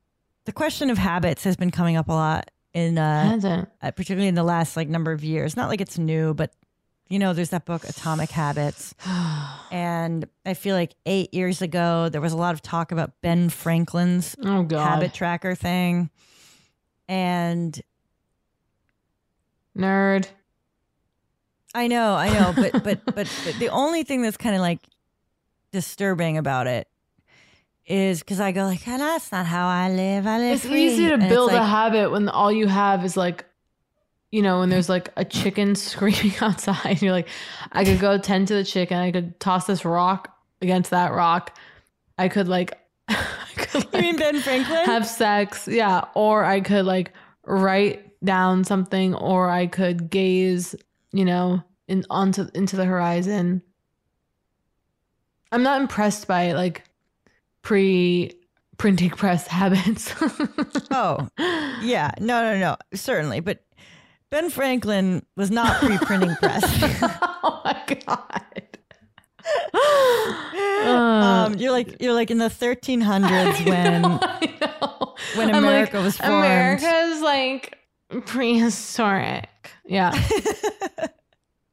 the 0.46 0.52
question 0.52 0.90
of 0.90 0.98
habits 0.98 1.44
has 1.44 1.56
been 1.56 1.72
coming 1.72 1.96
up 1.96 2.10
a 2.10 2.14
lot 2.14 2.52
in 2.74 2.98
uh, 2.98 3.66
uh 3.82 3.92
particularly 3.92 4.28
in 4.28 4.36
the 4.36 4.44
last 4.44 4.78
like 4.78 4.90
number 4.90 5.12
of 5.12 5.24
years. 5.24 5.56
Not 5.56 5.70
like 5.70 5.82
it's 5.82 5.98
new, 5.98 6.34
but 6.34 6.54
you 7.14 7.20
know, 7.20 7.32
there's 7.34 7.50
that 7.52 7.66
book 7.66 7.84
Atomic 7.88 8.32
Habits, 8.32 8.96
and 9.72 10.26
I 10.48 10.56
feel 10.56 10.76
like 10.76 10.96
eight 11.06 11.32
years 11.32 11.62
ago 11.62 12.10
there 12.10 12.20
was 12.22 12.34
a 12.34 12.38
lot 12.38 12.56
of 12.56 12.62
talk 12.64 12.92
about 12.92 13.12
Ben 13.22 13.50
Franklin's 13.50 14.36
Oh 14.44 14.68
habit 14.72 15.14
tracker 15.14 15.54
thing, 15.54 16.10
and 17.08 17.80
Nerd. 19.78 20.26
I 21.76 21.88
know, 21.88 22.16
I 22.16 22.30
know, 22.34 22.52
but 22.56 22.72
but 22.84 23.06
but, 23.06 23.16
but 23.16 23.56
the 23.60 23.70
only 23.70 24.02
thing 24.02 24.24
that's 24.24 24.38
kind 24.38 24.56
of 24.56 24.62
like 24.62 24.80
disturbing 25.72 26.40
about 26.40 26.66
it 26.66 26.88
is 27.86 28.22
because 28.22 28.40
I 28.40 28.52
go 28.54 28.64
like, 28.64 28.82
"Ah, 28.88 28.98
that's 28.98 29.32
not 29.32 29.46
how 29.46 29.68
I 29.68 29.92
live. 29.92 30.26
I 30.26 30.40
live 30.40 30.56
It's 30.56 30.66
free." 30.66 30.86
easy 30.86 31.10
to 31.10 31.14
And 31.14 31.30
build 31.30 31.52
a 31.52 31.64
habit 31.64 32.12
when 32.12 32.28
all 32.28 32.52
you 32.52 32.66
have 32.68 33.06
is 33.06 33.16
like, 33.16 33.46
you 34.34 34.42
know, 34.42 34.62
when 34.62 34.70
there's 34.70 34.90
like 34.90 35.10
a 35.16 35.24
chicken 35.24 35.76
screaming 35.76 36.34
outside. 36.42 37.04
You're 37.04 37.12
like, 37.12 37.30
I 37.72 37.86
could 37.86 38.00
go 38.00 38.18
tend 38.18 38.48
to 38.48 38.56
the 38.56 38.64
chicken. 38.64 38.98
I 38.98 39.12
could 39.12 39.40
toss 39.40 39.68
this 39.68 39.86
rock 39.86 40.36
against 40.60 40.90
that 40.90 41.14
rock. 41.14 41.56
I 42.18 42.30
could 42.30 42.48
like, 42.48 42.80
I 43.08 43.16
could, 43.56 43.86
You 43.94 44.02
mean 44.02 44.16
Ben 44.18 44.42
Franklin? 44.42 44.86
have 44.86 45.06
sex. 45.06 45.68
Yeah. 45.68 46.06
Or 46.16 46.44
I 46.44 46.62
could 46.62 46.86
like 46.86 47.14
write 47.46 48.10
down 48.26 48.64
something 48.64 49.14
or 49.14 49.52
I 49.52 49.68
could 49.68 50.10
gaze, 50.10 50.74
you 51.12 51.26
know, 51.26 51.62
in 51.88 52.04
onto 52.10 52.48
into 52.56 52.76
the 52.76 52.86
horizon. 52.86 53.62
I'm 55.52 55.62
not 55.62 55.80
impressed 55.80 56.28
by 56.28 56.54
like 56.54 56.84
pre 57.62 58.32
printing 58.80 59.12
press 59.12 59.46
habits. 59.60 60.12
oh, 60.90 61.28
yeah, 61.84 62.10
no, 62.20 62.42
no, 62.42 62.58
no, 62.58 62.78
certainly, 62.96 63.40
but 63.40 63.64
Ben 64.34 64.50
Franklin 64.50 65.24
was 65.38 65.52
not 65.52 65.80
pre-printing 65.80 66.36
press. 66.38 66.64
oh 67.44 67.62
my 67.64 67.84
god. 68.04 68.68
um, 70.88 71.54
you're 71.60 71.72
like 71.72 72.02
you're 72.02 72.16
like 72.16 72.32
in 72.32 72.40
the 72.40 72.48
1300s 72.48 73.64
when 73.70 74.02
when 75.36 75.56
I'm 75.56 75.64
America 75.64 75.98
like, 75.98 76.04
was 76.04 76.18
formed. 76.18 76.34
America's 76.34 77.22
like 77.22 77.78
prehistoric. 78.26 79.50
Yeah. 79.86 80.20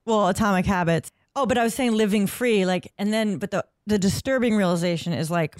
well, 0.04 0.28
Atomic 0.28 0.66
Habits. 0.66 1.10
Oh, 1.34 1.46
but 1.46 1.56
I 1.56 1.64
was 1.64 1.72
saying 1.72 1.92
living 1.92 2.26
free, 2.26 2.66
like, 2.66 2.92
and 2.98 3.10
then, 3.10 3.38
but 3.38 3.52
the 3.52 3.64
the 3.86 3.98
disturbing 3.98 4.56
realization 4.56 5.12
is 5.12 5.30
like, 5.30 5.56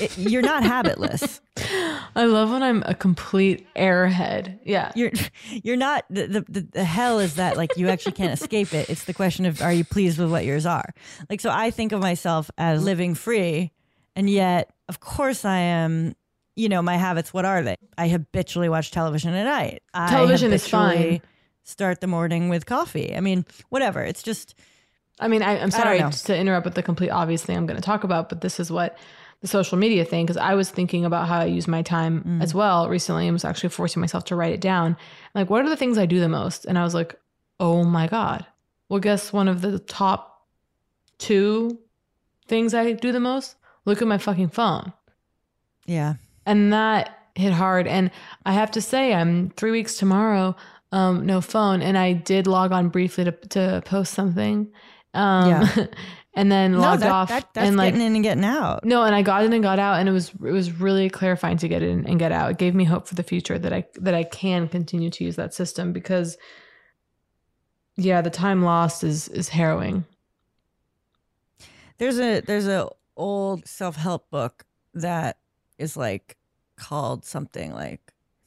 it, 0.00 0.16
you're 0.18 0.42
not 0.42 0.62
habitless. 0.62 1.40
I 2.16 2.24
love 2.24 2.50
when 2.50 2.62
I'm 2.62 2.82
a 2.86 2.94
complete 2.94 3.66
airhead. 3.74 4.58
Yeah. 4.64 4.92
You're 4.94 5.12
you're 5.48 5.76
not 5.76 6.04
the, 6.10 6.26
the 6.26 6.68
the 6.72 6.84
hell 6.84 7.18
is 7.20 7.36
that 7.36 7.56
like 7.56 7.76
you 7.76 7.88
actually 7.88 8.12
can't 8.12 8.32
escape 8.32 8.74
it. 8.74 8.90
It's 8.90 9.04
the 9.04 9.14
question 9.14 9.46
of 9.46 9.62
are 9.62 9.72
you 9.72 9.84
pleased 9.84 10.18
with 10.18 10.30
what 10.30 10.44
yours 10.44 10.66
are? 10.66 10.92
Like 11.30 11.40
so 11.40 11.50
I 11.50 11.70
think 11.70 11.92
of 11.92 12.00
myself 12.00 12.50
as 12.58 12.82
living 12.82 13.14
free 13.14 13.72
and 14.16 14.28
yet 14.28 14.70
of 14.88 15.00
course 15.00 15.44
I 15.44 15.58
am 15.58 16.14
you 16.54 16.68
know, 16.68 16.82
my 16.82 16.96
habits 16.96 17.32
what 17.32 17.44
are 17.44 17.62
they? 17.62 17.76
I 17.96 18.08
habitually 18.08 18.68
watch 18.68 18.90
television 18.90 19.34
at 19.34 19.44
night. 19.44 19.82
I 19.94 20.10
Television 20.10 20.52
is 20.52 20.66
fine. 20.68 21.22
Start 21.64 22.00
the 22.00 22.06
morning 22.06 22.48
with 22.48 22.66
coffee. 22.66 23.14
I 23.16 23.20
mean, 23.20 23.46
whatever. 23.68 24.02
It's 24.02 24.22
just 24.22 24.54
I 25.20 25.28
mean, 25.28 25.42
I, 25.42 25.58
I'm 25.60 25.70
sorry 25.70 25.98
to 26.10 26.36
interrupt 26.36 26.64
with 26.64 26.74
the 26.74 26.82
complete 26.82 27.10
obvious 27.10 27.44
thing 27.44 27.56
I'm 27.56 27.66
going 27.66 27.80
to 27.80 27.84
talk 27.84 28.02
about, 28.04 28.28
but 28.28 28.40
this 28.40 28.58
is 28.58 28.70
what 28.70 28.98
the 29.40 29.46
social 29.48 29.76
media 29.76 30.04
thing, 30.04 30.24
because 30.24 30.36
I 30.36 30.54
was 30.54 30.70
thinking 30.70 31.04
about 31.04 31.28
how 31.28 31.40
I 31.40 31.44
use 31.46 31.66
my 31.68 31.82
time 31.82 32.22
Mm. 32.24 32.42
as 32.42 32.54
well 32.54 32.88
recently 32.88 33.26
and 33.26 33.34
was 33.34 33.44
actually 33.44 33.68
forcing 33.70 34.00
myself 34.00 34.24
to 34.26 34.36
write 34.36 34.52
it 34.52 34.60
down. 34.60 34.96
Like, 35.34 35.50
what 35.50 35.64
are 35.64 35.68
the 35.68 35.76
things 35.76 35.98
I 35.98 36.06
do 36.06 36.20
the 36.20 36.28
most? 36.28 36.64
And 36.64 36.78
I 36.78 36.84
was 36.84 36.94
like, 36.94 37.14
oh 37.60 37.84
my 37.84 38.06
God. 38.06 38.46
Well, 38.88 39.00
guess 39.00 39.32
one 39.32 39.48
of 39.48 39.60
the 39.60 39.78
top 39.80 40.46
two 41.18 41.78
things 42.46 42.74
I 42.74 42.92
do 42.92 43.12
the 43.12 43.20
most? 43.20 43.56
Look 43.84 44.00
at 44.00 44.08
my 44.08 44.18
fucking 44.18 44.48
phone. 44.50 44.92
yeah. 45.86 46.14
And 46.44 46.72
that 46.72 47.18
hit 47.36 47.52
hard. 47.52 47.86
And 47.86 48.10
I 48.44 48.52
have 48.52 48.72
to 48.72 48.80
say, 48.80 49.14
I'm 49.14 49.50
three 49.50 49.70
weeks 49.70 49.96
tomorrow, 49.96 50.56
um, 50.90 51.24
no 51.24 51.40
phone. 51.40 51.80
And 51.82 51.96
I 51.96 52.12
did 52.14 52.46
log 52.48 52.72
on 52.72 52.88
briefly 52.88 53.24
to, 53.24 53.30
to 53.30 53.82
post 53.86 54.12
something. 54.12 54.68
Um, 55.14 55.48
Yeah. 55.50 55.86
and 56.34 56.50
then 56.50 56.72
No, 56.72 56.80
logged 56.80 57.02
that- 57.02 57.10
off. 57.12 57.28
that- 57.28 57.48
that's 57.54 57.68
and 57.68 57.76
like, 57.76 57.92
getting 57.92 58.06
in 58.06 58.14
and 58.14 58.24
getting 58.24 58.44
out. 58.44 58.84
No, 58.84 59.02
and 59.02 59.14
I 59.14 59.22
got 59.22 59.44
in 59.44 59.52
and 59.52 59.62
got 59.62 59.78
out, 59.78 60.00
and 60.00 60.08
it 60.08 60.12
was 60.12 60.30
it 60.30 60.52
was 60.52 60.72
really 60.80 61.10
clarifying 61.10 61.58
to 61.58 61.68
get 61.68 61.82
in 61.82 62.06
and 62.06 62.18
get 62.18 62.32
out. 62.32 62.50
It 62.52 62.58
gave 62.58 62.74
me 62.74 62.84
hope 62.84 63.06
for 63.06 63.14
the 63.14 63.22
future 63.22 63.58
that 63.58 63.72
I 63.72 63.84
that 63.96 64.14
I 64.14 64.24
can 64.24 64.68
continue 64.68 65.10
to 65.10 65.24
use 65.24 65.36
that 65.36 65.52
system 65.54 65.92
because, 65.92 66.38
yeah, 67.96 68.20
the 68.22 68.30
time 68.30 68.62
lost 68.62 69.04
is 69.04 69.28
is 69.28 69.48
harrowing. 69.50 70.04
There's 71.98 72.18
a 72.18 72.40
there's 72.40 72.66
a 72.66 72.88
old 73.16 73.66
self 73.68 73.96
help 73.96 74.30
book 74.30 74.64
that 74.94 75.36
is 75.78 75.96
like 75.96 76.36
called 76.76 77.24
something 77.24 77.72
like 77.72 78.00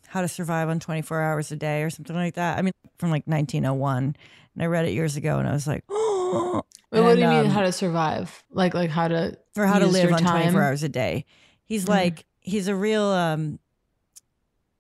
How 0.07 0.22
to 0.22 0.28
Survive 0.28 0.70
on 0.70 0.80
24 0.80 1.22
Hours 1.22 1.51
a 1.51 1.55
Day 1.55 1.84
or 1.84 1.89
something 1.89 2.16
like 2.16 2.34
that. 2.36 2.57
I 2.57 2.61
mean, 2.61 2.74
from 2.97 3.11
like 3.11 3.26
1901, 3.28 4.16
and 4.55 4.63
I 4.63 4.66
read 4.66 4.86
it 4.86 4.91
years 4.93 5.16
ago, 5.16 5.38
and 5.39 5.47
I 5.47 5.51
was 5.53 5.68
like, 5.68 5.84
oh, 5.89 6.14
what 6.89 7.15
do 7.15 7.21
you 7.21 7.27
mean? 7.27 7.45
um, 7.45 7.51
How 7.51 7.61
to 7.61 7.71
survive? 7.71 8.43
Like 8.51 8.73
like 8.73 8.89
how 8.89 9.07
to 9.07 9.38
or 9.57 9.65
how 9.65 9.79
to 9.79 9.88
live 9.88 10.11
on 10.13 10.21
time? 10.23 10.51
24 10.51 10.61
hours 10.63 10.83
a 10.83 10.89
day. 10.89 11.25
He's 11.63 11.86
Mhm. 11.86 11.89
like 11.89 12.25
he's 12.39 12.67
a 12.67 12.75
real 12.75 13.03
um 13.03 13.59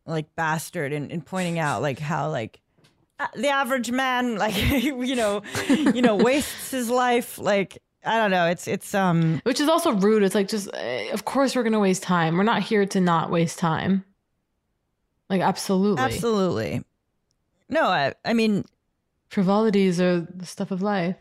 like 0.05 0.35
bastard 0.35 0.93
in, 0.93 1.09
in 1.09 1.21
pointing 1.21 1.57
out 1.57 1.81
like 1.81 1.97
how 1.99 2.29
like 2.29 2.61
uh, 3.19 3.27
the 3.35 3.47
average 3.49 3.89
man 3.91 4.37
like 4.45 4.55
you 4.55 5.15
know 5.15 5.41
you 5.69 6.01
know 6.01 6.15
wastes 6.27 6.71
his 6.71 6.89
life 6.89 7.37
like 7.39 7.81
I 8.05 8.17
don't 8.17 8.29
know 8.29 8.45
it's 8.47 8.67
it's 8.67 8.93
um 8.93 9.41
Which 9.45 9.59
is 9.59 9.67
also 9.67 9.93
rude. 9.93 10.21
It's 10.21 10.35
like 10.35 10.47
just, 10.47 10.67
uh, 10.71 11.11
of 11.11 11.25
course, 11.25 11.55
we're 11.55 11.63
gonna 11.63 11.79
waste 11.79 12.03
time. 12.03 12.37
We're 12.37 12.43
not 12.43 12.61
here 12.61 12.85
to 12.85 12.99
not 13.01 13.31
waste 13.31 13.57
time. 13.57 14.05
Like 15.27 15.41
absolutely, 15.41 16.03
absolutely 16.03 16.83
no 17.67 17.81
I 17.87 18.13
I 18.23 18.33
mean 18.33 18.63
frivolities 19.29 19.99
are 19.99 20.21
the 20.21 20.45
stuff 20.45 20.69
of 20.69 20.83
life. 20.83 21.15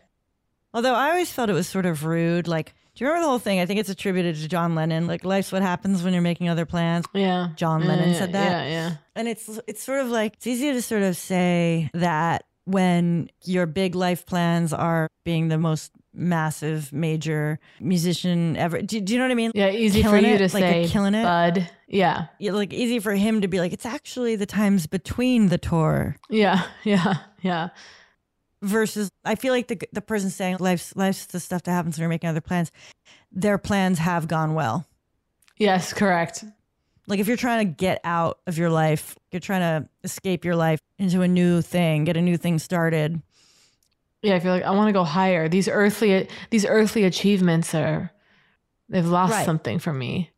Although 0.75 0.93
I 0.93 1.09
always 1.09 1.31
felt 1.31 1.49
it 1.49 1.53
was 1.53 1.67
sort 1.69 1.85
of 1.85 2.03
rude. 2.03 2.49
Like, 2.49 2.75
do 2.93 3.03
you 3.03 3.07
remember 3.07 3.23
the 3.23 3.29
whole 3.29 3.39
thing? 3.39 3.61
I 3.61 3.65
think 3.65 3.79
it's 3.79 3.89
attributed 3.89 4.35
to 4.35 4.47
John 4.49 4.75
Lennon. 4.75 5.07
Like, 5.07 5.23
life's 5.23 5.51
what 5.51 5.61
happens 5.61 6.03
when 6.03 6.11
you're 6.11 6.21
making 6.21 6.49
other 6.49 6.65
plans. 6.65 7.05
Yeah, 7.13 7.49
John 7.55 7.81
Yeah, 7.81 7.87
Lennon 7.87 8.09
yeah, 8.09 8.19
said 8.19 8.33
that. 8.33 8.51
Yeah, 8.51 8.67
yeah. 8.67 8.95
And 9.15 9.27
it's 9.29 9.59
it's 9.67 9.81
sort 9.81 10.01
of 10.01 10.09
like 10.09 10.33
it's 10.33 10.45
easy 10.45 10.73
to 10.73 10.81
sort 10.81 11.01
of 11.03 11.15
say 11.15 11.89
that 11.93 12.43
when 12.65 13.29
your 13.45 13.65
big 13.65 13.95
life 13.95 14.25
plans 14.25 14.73
are 14.73 15.07
being 15.23 15.47
the 15.47 15.57
most 15.57 15.91
massive 16.13 16.91
major 16.91 17.59
musician 17.79 18.57
ever. 18.57 18.81
Do, 18.81 18.99
do 18.99 19.13
you 19.13 19.19
know 19.19 19.25
what 19.25 19.31
I 19.31 19.35
mean? 19.35 19.51
Yeah, 19.53 19.69
easy 19.69 20.03
for 20.03 20.17
you 20.17 20.27
it, 20.35 20.37
to 20.37 20.43
like 20.53 20.63
say, 20.63 20.87
killing 20.87 21.13
it. 21.13 21.23
bud. 21.23 21.69
Yeah, 21.87 22.27
Yeah, 22.39 22.53
like 22.53 22.73
easy 22.73 22.99
for 22.99 23.13
him 23.13 23.41
to 23.41 23.47
be 23.47 23.59
like 23.59 23.71
it's 23.71 23.85
actually 23.85 24.35
the 24.35 24.45
times 24.45 24.87
between 24.87 25.49
the 25.49 25.57
tour 25.57 26.15
yeah, 26.29 26.63
yeah, 26.83 27.15
yeah. 27.41 27.69
Versus 28.65 29.09
I 29.23 29.35
feel 29.35 29.53
like 29.53 29.67
the 29.67 29.79
the 29.93 30.01
person 30.01 30.29
saying 30.29 30.57
life's 30.59 30.95
life's 30.95 31.25
the 31.27 31.39
stuff 31.39 31.63
that 31.63 31.71
happens 31.71 31.95
when 31.97 32.01
you're 32.01 32.09
making 32.09 32.29
other 32.29 32.41
plans. 32.41 32.71
Their 33.31 33.57
plans 33.57 33.99
have 33.99 34.27
gone 34.27 34.53
well. 34.53 34.85
Yes, 35.57 35.93
correct. 35.93 36.43
Like 37.07 37.19
if 37.19 37.27
you're 37.27 37.37
trying 37.37 37.67
to 37.67 37.73
get 37.73 38.01
out 38.03 38.39
of 38.47 38.57
your 38.57 38.69
life, 38.69 39.15
you're 39.31 39.39
trying 39.39 39.61
to 39.61 39.89
escape 40.03 40.43
your 40.43 40.55
life 40.55 40.79
into 40.97 41.21
a 41.21 41.27
new 41.27 41.61
thing, 41.61 42.03
get 42.05 42.17
a 42.17 42.21
new 42.21 42.37
thing 42.37 42.57
started. 42.59 43.21
Yeah, 44.21 44.35
I 44.35 44.39
feel 44.39 44.51
like 44.51 44.63
I 44.63 44.71
want 44.71 44.87
to 44.89 44.93
go 44.93 45.03
higher. 45.03 45.47
These 45.47 45.67
earthly 45.67 46.27
these 46.49 46.65
earthly 46.65 47.03
achievements 47.03 47.75
are 47.75 48.11
they've 48.89 49.05
lost 49.05 49.33
Right. 49.33 49.45
something 49.45 49.77
for 49.79 49.93
me. 49.93 50.31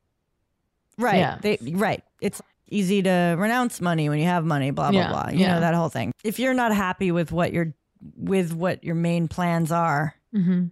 Right. 0.97 1.17
Yeah. 1.17 1.38
They, 1.41 1.57
right. 1.73 2.03
It's 2.21 2.41
easy 2.69 3.01
to 3.03 3.36
renounce 3.38 3.80
money 3.80 4.09
when 4.09 4.19
you 4.19 4.25
have 4.25 4.43
money, 4.43 4.71
blah 4.71 4.91
blah 4.91 4.99
Yeah, 4.99 5.09
blah. 5.09 5.30
You 5.32 5.39
yeah. 5.39 5.53
know 5.53 5.59
that 5.61 5.73
whole 5.73 5.89
thing. 5.89 6.11
If 6.23 6.38
you're 6.39 6.53
not 6.53 6.75
happy 6.75 7.11
with 7.11 7.32
what 7.32 7.53
your 7.53 7.73
with 8.15 8.53
what 8.53 8.83
your 8.83 8.95
main 8.95 9.27
plans 9.27 9.71
are, 9.71 10.15
Mm-hmm. 10.35 10.67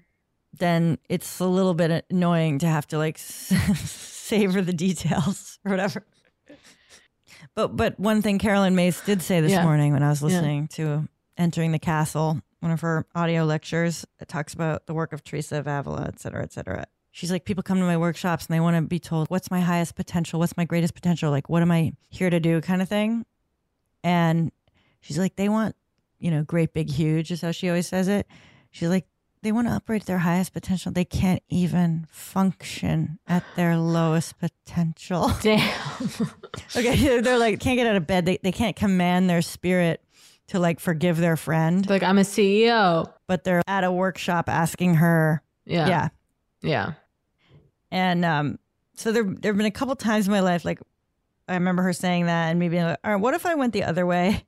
then 0.54 0.98
it's 1.10 1.40
a 1.40 1.46
little 1.46 1.74
bit 1.74 2.06
annoying 2.10 2.60
to 2.60 2.68
have 2.68 2.88
to 2.88 2.98
like 2.98 3.18
savor 3.76 4.62
the 4.62 4.74
details 4.74 5.60
or 5.66 5.72
whatever. 5.72 6.06
But 7.56 7.76
but 7.78 8.00
one 8.00 8.22
thing 8.22 8.38
Caroline 8.40 8.76
Myss 8.76 9.02
did 9.06 9.22
say 9.22 9.42
this 9.42 9.52
Yeah. 9.52 9.64
morning 9.64 9.94
when 9.94 10.04
I 10.04 10.10
was 10.10 10.22
Yeah. 10.22 10.28
listening 10.28 10.68
to 10.70 11.08
Entering 11.38 11.72
the 11.72 11.80
Castle, 11.80 12.42
one 12.60 12.72
of 12.72 12.82
her 12.82 13.06
audio 13.16 13.44
lectures, 13.46 14.06
it 14.20 14.28
talks 14.28 14.54
about 14.54 14.86
the 14.88 14.94
work 14.94 15.14
of 15.14 15.24
Teresa 15.24 15.58
of 15.60 15.68
Avila, 15.68 16.06
et 16.08 16.20
cetera, 16.20 16.44
et 16.44 16.52
cetera. 16.54 16.86
She's 17.12 17.32
like, 17.32 17.46
people 17.46 17.64
come 17.64 17.78
to 17.80 17.86
my 17.86 17.96
workshops 17.98 18.46
and 18.46 18.54
they 18.54 18.60
want 18.60 18.76
to 18.76 18.82
be 18.82 19.00
told, 19.00 19.30
what's 19.30 19.50
my 19.50 19.62
highest 19.62 19.96
potential? 19.96 20.38
What's 20.40 20.58
my 20.58 20.66
greatest 20.66 20.94
potential? 20.94 21.32
Like, 21.32 21.48
what 21.50 21.62
am 21.62 21.72
I 21.72 21.94
here 22.10 22.30
to 22.30 22.40
do 22.42 22.60
kind 22.60 22.82
of 22.82 22.90
thing? 22.90 23.26
And 24.04 24.52
she's 25.00 25.18
like, 25.18 25.38
they 25.38 25.48
want, 25.48 25.76
you 26.20 26.32
know, 26.32 26.44
great, 26.44 26.74
big, 26.74 26.90
huge 26.90 27.32
is 27.32 27.42
how 27.42 27.52
she 27.52 27.70
always 27.70 27.88
says 27.88 28.08
it. 28.08 28.28
She's 28.72 28.90
like, 28.90 29.08
they 29.42 29.52
want 29.52 29.68
to 29.68 29.74
operate 29.74 30.02
at 30.02 30.08
their 30.08 30.18
highest 30.18 30.54
potential. 30.54 30.92
They 30.92 31.06
can't 31.06 31.44
even 31.50 32.08
function 32.10 33.20
at 33.28 33.44
their 33.56 33.78
lowest 33.78 34.40
potential. 34.40 35.32
Damn. 35.42 35.62
okay. 36.76 37.20
They're 37.20 37.38
like, 37.38 37.60
can't 37.60 37.78
get 37.78 37.86
out 37.86 37.96
of 37.96 38.08
bed. 38.08 38.26
They, 38.26 38.40
they 38.42 38.52
can't 38.52 38.76
command 38.76 39.30
their 39.30 39.44
spirit 39.44 40.02
to 40.48 40.60
like 40.60 40.80
forgive 40.80 41.18
their 41.18 41.38
friend. 41.38 41.88
Like 41.88 42.04
I'm 42.04 42.18
a 42.18 42.22
CEO. 42.22 43.12
But 43.28 43.44
they're 43.44 43.62
at 43.68 43.84
a 43.84 43.92
workshop 43.92 44.50
asking 44.50 44.96
her. 44.96 45.44
Yeah. 45.66 45.88
Yeah. 45.88 46.10
Yeah. 46.62 46.94
And 47.92 48.26
um, 48.26 48.60
so 48.96 49.12
there 49.12 49.24
there 49.24 49.52
have 49.52 49.58
been 49.58 49.66
a 49.66 49.72
couple 49.72 49.96
times 49.96 50.28
in 50.28 50.32
my 50.32 50.40
life, 50.40 50.66
like 50.66 50.80
I 51.48 51.54
remember 51.54 51.84
her 51.84 51.94
saying 51.94 52.26
that, 52.26 52.50
and 52.50 52.60
me 52.60 52.70
being 52.70 52.84
like, 52.84 53.00
"All 53.04 53.12
right, 53.12 53.22
what 53.22 53.34
if 53.36 53.46
I 53.46 53.56
went 53.56 53.74
the 53.74 53.84
other 53.84 54.06
way, 54.06 54.44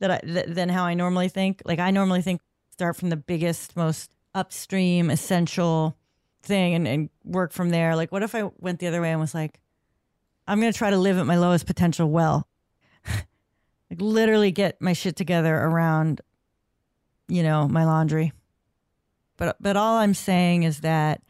that 0.00 0.10
I 0.10 0.18
th- 0.18 0.46
than 0.48 0.68
how 0.68 0.84
I 0.84 0.94
normally 0.94 1.28
think? 1.28 1.62
Like 1.64 1.78
I 1.78 1.90
normally 1.90 2.22
think 2.22 2.40
start 2.70 2.96
from 2.96 3.10
the 3.10 3.16
biggest, 3.16 3.76
most 3.76 4.10
upstream, 4.34 5.10
essential 5.10 5.96
thing, 6.42 6.74
and, 6.74 6.86
and 6.86 7.10
work 7.24 7.52
from 7.52 7.70
there. 7.70 7.96
Like, 7.96 8.12
what 8.12 8.22
if 8.22 8.34
I 8.34 8.50
went 8.58 8.78
the 8.78 8.86
other 8.86 9.00
way 9.00 9.10
and 9.10 9.20
was 9.20 9.34
like, 9.34 9.60
I'm 10.46 10.60
gonna 10.60 10.72
try 10.72 10.90
to 10.90 10.96
live 10.96 11.18
at 11.18 11.26
my 11.26 11.36
lowest 11.36 11.66
potential 11.66 12.10
well, 12.10 12.48
like 13.06 14.00
literally 14.00 14.50
get 14.50 14.80
my 14.80 14.92
shit 14.92 15.16
together 15.16 15.54
around, 15.54 16.20
you 17.28 17.42
know, 17.42 17.68
my 17.68 17.84
laundry. 17.84 18.32
But 19.36 19.56
but 19.60 19.76
all 19.76 19.96
I'm 19.96 20.14
saying 20.14 20.62
is 20.62 20.80
that 20.80 21.22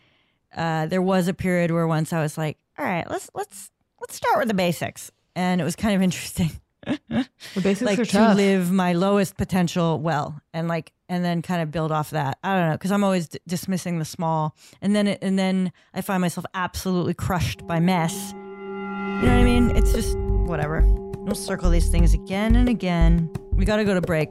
uh, 0.56 0.86
there 0.86 1.02
was 1.02 1.28
a 1.28 1.34
period 1.34 1.70
where 1.70 1.86
once 1.86 2.12
I 2.12 2.20
was 2.20 2.38
like, 2.38 2.58
all 2.78 2.84
right, 2.84 3.08
let's 3.10 3.30
let's 3.34 3.70
let's 4.00 4.14
start 4.14 4.38
with 4.38 4.48
the 4.48 4.54
basics, 4.54 5.10
and 5.34 5.60
it 5.60 5.64
was 5.64 5.76
kind 5.76 5.94
of 5.94 6.02
interesting. 6.02 6.50
The 6.86 7.26
basics 7.62 7.82
like 7.82 7.98
are 7.98 8.04
to 8.04 8.34
live 8.34 8.70
my 8.70 8.92
lowest 8.92 9.36
potential 9.36 10.00
well, 10.00 10.40
and 10.52 10.68
like 10.68 10.92
and 11.08 11.24
then 11.24 11.42
kind 11.42 11.62
of 11.62 11.70
build 11.70 11.92
off 11.92 12.10
that. 12.10 12.38
I 12.44 12.54
don't 12.56 12.68
know 12.68 12.74
because 12.74 12.92
I'm 12.92 13.04
always 13.04 13.28
d- 13.28 13.38
dismissing 13.46 13.98
the 13.98 14.04
small, 14.04 14.56
and 14.80 14.94
then 14.94 15.06
it, 15.08 15.18
and 15.22 15.38
then 15.38 15.72
I 15.94 16.00
find 16.00 16.20
myself 16.20 16.46
absolutely 16.54 17.14
crushed 17.14 17.66
by 17.66 17.80
mess. 17.80 18.32
You 18.32 18.38
know 18.38 19.34
what 19.34 19.40
I 19.40 19.44
mean? 19.44 19.76
It's 19.76 19.92
just 19.92 20.16
whatever. 20.18 20.82
We'll 21.18 21.34
circle 21.34 21.70
these 21.70 21.88
things 21.88 22.14
again 22.14 22.54
and 22.56 22.68
again. 22.68 23.30
We 23.52 23.64
got 23.64 23.76
to 23.76 23.84
go 23.84 23.94
to 23.94 24.00
break. 24.00 24.30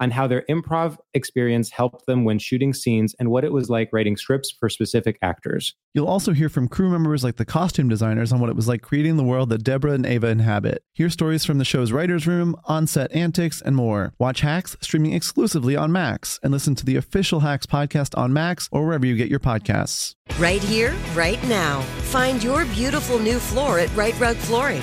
on 0.00 0.10
how 0.10 0.26
their 0.26 0.44
improv 0.48 0.96
experience 1.14 1.70
helped 1.70 2.06
them 2.06 2.24
when 2.24 2.38
shooting 2.38 2.72
scenes 2.72 3.14
and 3.20 3.30
what 3.30 3.44
it 3.44 3.52
was 3.52 3.70
like 3.70 3.90
writing 3.92 4.16
scripts 4.16 4.50
for 4.50 4.68
specific 4.68 5.18
actors. 5.22 5.74
You'll 5.92 6.06
also 6.06 6.32
hear 6.32 6.48
from 6.48 6.68
crew 6.68 6.88
members 6.88 7.22
like 7.22 7.36
the 7.36 7.44
costume 7.44 7.88
designers 7.88 8.32
on 8.32 8.40
what 8.40 8.50
it 8.50 8.56
was 8.56 8.68
like 8.68 8.80
creating 8.82 9.16
the 9.16 9.24
world 9.24 9.50
that 9.50 9.64
Deborah 9.64 9.92
and 9.92 10.06
Ava 10.06 10.28
inhabit. 10.28 10.82
Hear 10.92 11.10
stories 11.10 11.44
from 11.44 11.58
the 11.58 11.64
show's 11.64 11.92
writer's 11.92 12.26
room, 12.26 12.56
on 12.64 12.86
set 12.86 13.12
antics, 13.12 13.60
and 13.60 13.76
more. 13.76 14.14
Watch 14.18 14.40
Hacks 14.40 14.76
streaming 14.80 15.12
exclusively 15.12 15.76
on 15.76 15.92
Max 15.92 16.40
and 16.42 16.52
listen 16.52 16.74
to 16.76 16.86
the 16.86 16.96
official 16.96 17.40
Hacks 17.40 17.66
podcast 17.66 18.16
on 18.16 18.32
Max 18.32 18.68
or 18.72 18.84
wherever 18.84 19.04
you 19.04 19.16
get 19.16 19.28
your 19.28 19.40
podcasts. 19.40 20.14
Right 20.38 20.62
here, 20.62 20.94
right 21.14 21.42
now. 21.48 21.80
Find 22.10 22.42
your 22.42 22.64
beautiful 22.66 23.18
new 23.18 23.38
floor 23.38 23.78
at 23.78 23.94
Rite 23.96 24.18
Rug 24.18 24.36
Flooring. 24.36 24.82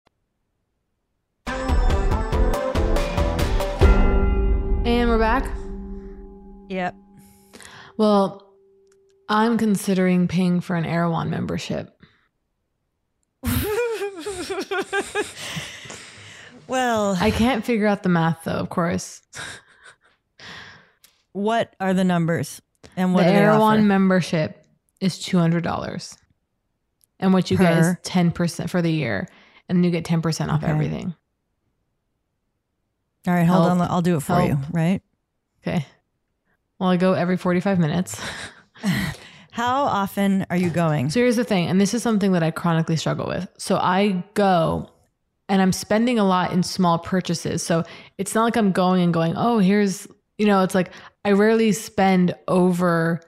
And 4.83 5.09
we're 5.09 5.19
back. 5.19 5.45
Yep. 6.69 6.95
Well, 7.97 8.51
I'm 9.29 9.57
considering 9.57 10.27
paying 10.27 10.59
for 10.61 10.75
an 10.75 10.85
Erewhon 10.85 11.29
membership. 11.29 11.95
well, 16.67 17.15
I 17.19 17.31
can't 17.31 17.63
figure 17.65 17.85
out 17.87 18.01
the 18.03 18.09
math 18.09 18.43
though, 18.45 18.53
of 18.53 18.69
course. 18.69 19.21
What 21.33 21.75
are 21.79 21.93
the 21.93 22.03
numbers? 22.03 22.61
And 22.97 23.13
what 23.13 23.25
the 23.25 23.31
Erewhon 23.33 23.87
membership 23.87 24.65
is 24.99 25.19
two 25.19 25.37
hundred 25.37 25.63
dollars, 25.63 26.17
and 27.19 27.33
what 27.33 27.49
you 27.51 27.57
get 27.57 27.77
is 27.77 27.95
ten 28.03 28.31
percent 28.31 28.69
for 28.69 28.81
the 28.81 28.91
year, 28.91 29.27
and 29.69 29.85
you 29.85 29.91
get 29.91 30.05
ten 30.05 30.21
percent 30.21 30.51
off 30.51 30.63
Okay. 30.63 30.71
everything. 30.71 31.13
All 33.27 33.33
right, 33.33 33.45
hold 33.45 33.65
Help. 33.65 33.79
on. 33.79 33.87
I'll 33.91 34.01
do 34.01 34.17
it 34.17 34.21
for 34.21 34.41
you, 34.41 34.57
right? 34.71 35.01
Okay. 35.61 35.85
Well, 36.79 36.89
I 36.89 36.97
go 36.97 37.13
every 37.13 37.37
forty-five 37.37 37.79
minutes. 37.79 38.19
How 39.51 39.83
often 39.83 40.45
are 40.49 40.55
you 40.55 40.69
going? 40.69 41.09
So 41.09 41.19
here's 41.19 41.35
the 41.35 41.43
thing, 41.43 41.67
and 41.67 41.79
this 41.79 41.93
is 41.93 42.01
something 42.01 42.31
that 42.31 42.41
I 42.41 42.51
chronically 42.51 42.95
struggle 42.95 43.27
with. 43.27 43.47
So 43.57 43.75
I 43.75 44.23
go 44.33 44.89
and 45.49 45.61
I'm 45.61 45.73
spending 45.73 46.17
a 46.17 46.23
lot 46.23 46.53
in 46.53 46.63
small 46.63 46.97
purchases. 46.97 47.61
So 47.61 47.83
it's 48.17 48.33
not 48.33 48.43
like 48.45 48.55
I'm 48.55 48.71
going 48.71 49.01
and 49.03 49.13
going, 49.13 49.33
oh, 49.35 49.59
here's, 49.59 50.07
you 50.37 50.45
know, 50.45 50.63
it's 50.63 50.73
like 50.73 50.91
I 51.25 51.33
rarely 51.33 51.73
spend 51.73 52.33
over 52.47 53.19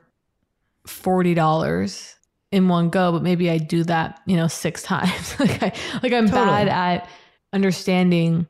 $40 0.87 2.15
in 2.53 2.69
one 2.69 2.89
go, 2.89 3.11
but 3.11 3.23
maybe 3.23 3.49
I 3.49 3.57
do 3.57 3.83
that, 3.83 4.21
you 4.25 4.37
know, 4.37 4.47
six 4.47 4.81
times. 4.83 5.37
like 5.39 5.61
I 5.61 5.73
like 6.01 6.13
I'm 6.13 6.29
Totally. 6.29 6.31
bad 6.31 6.67
at 6.69 7.09
understanding 7.51 8.47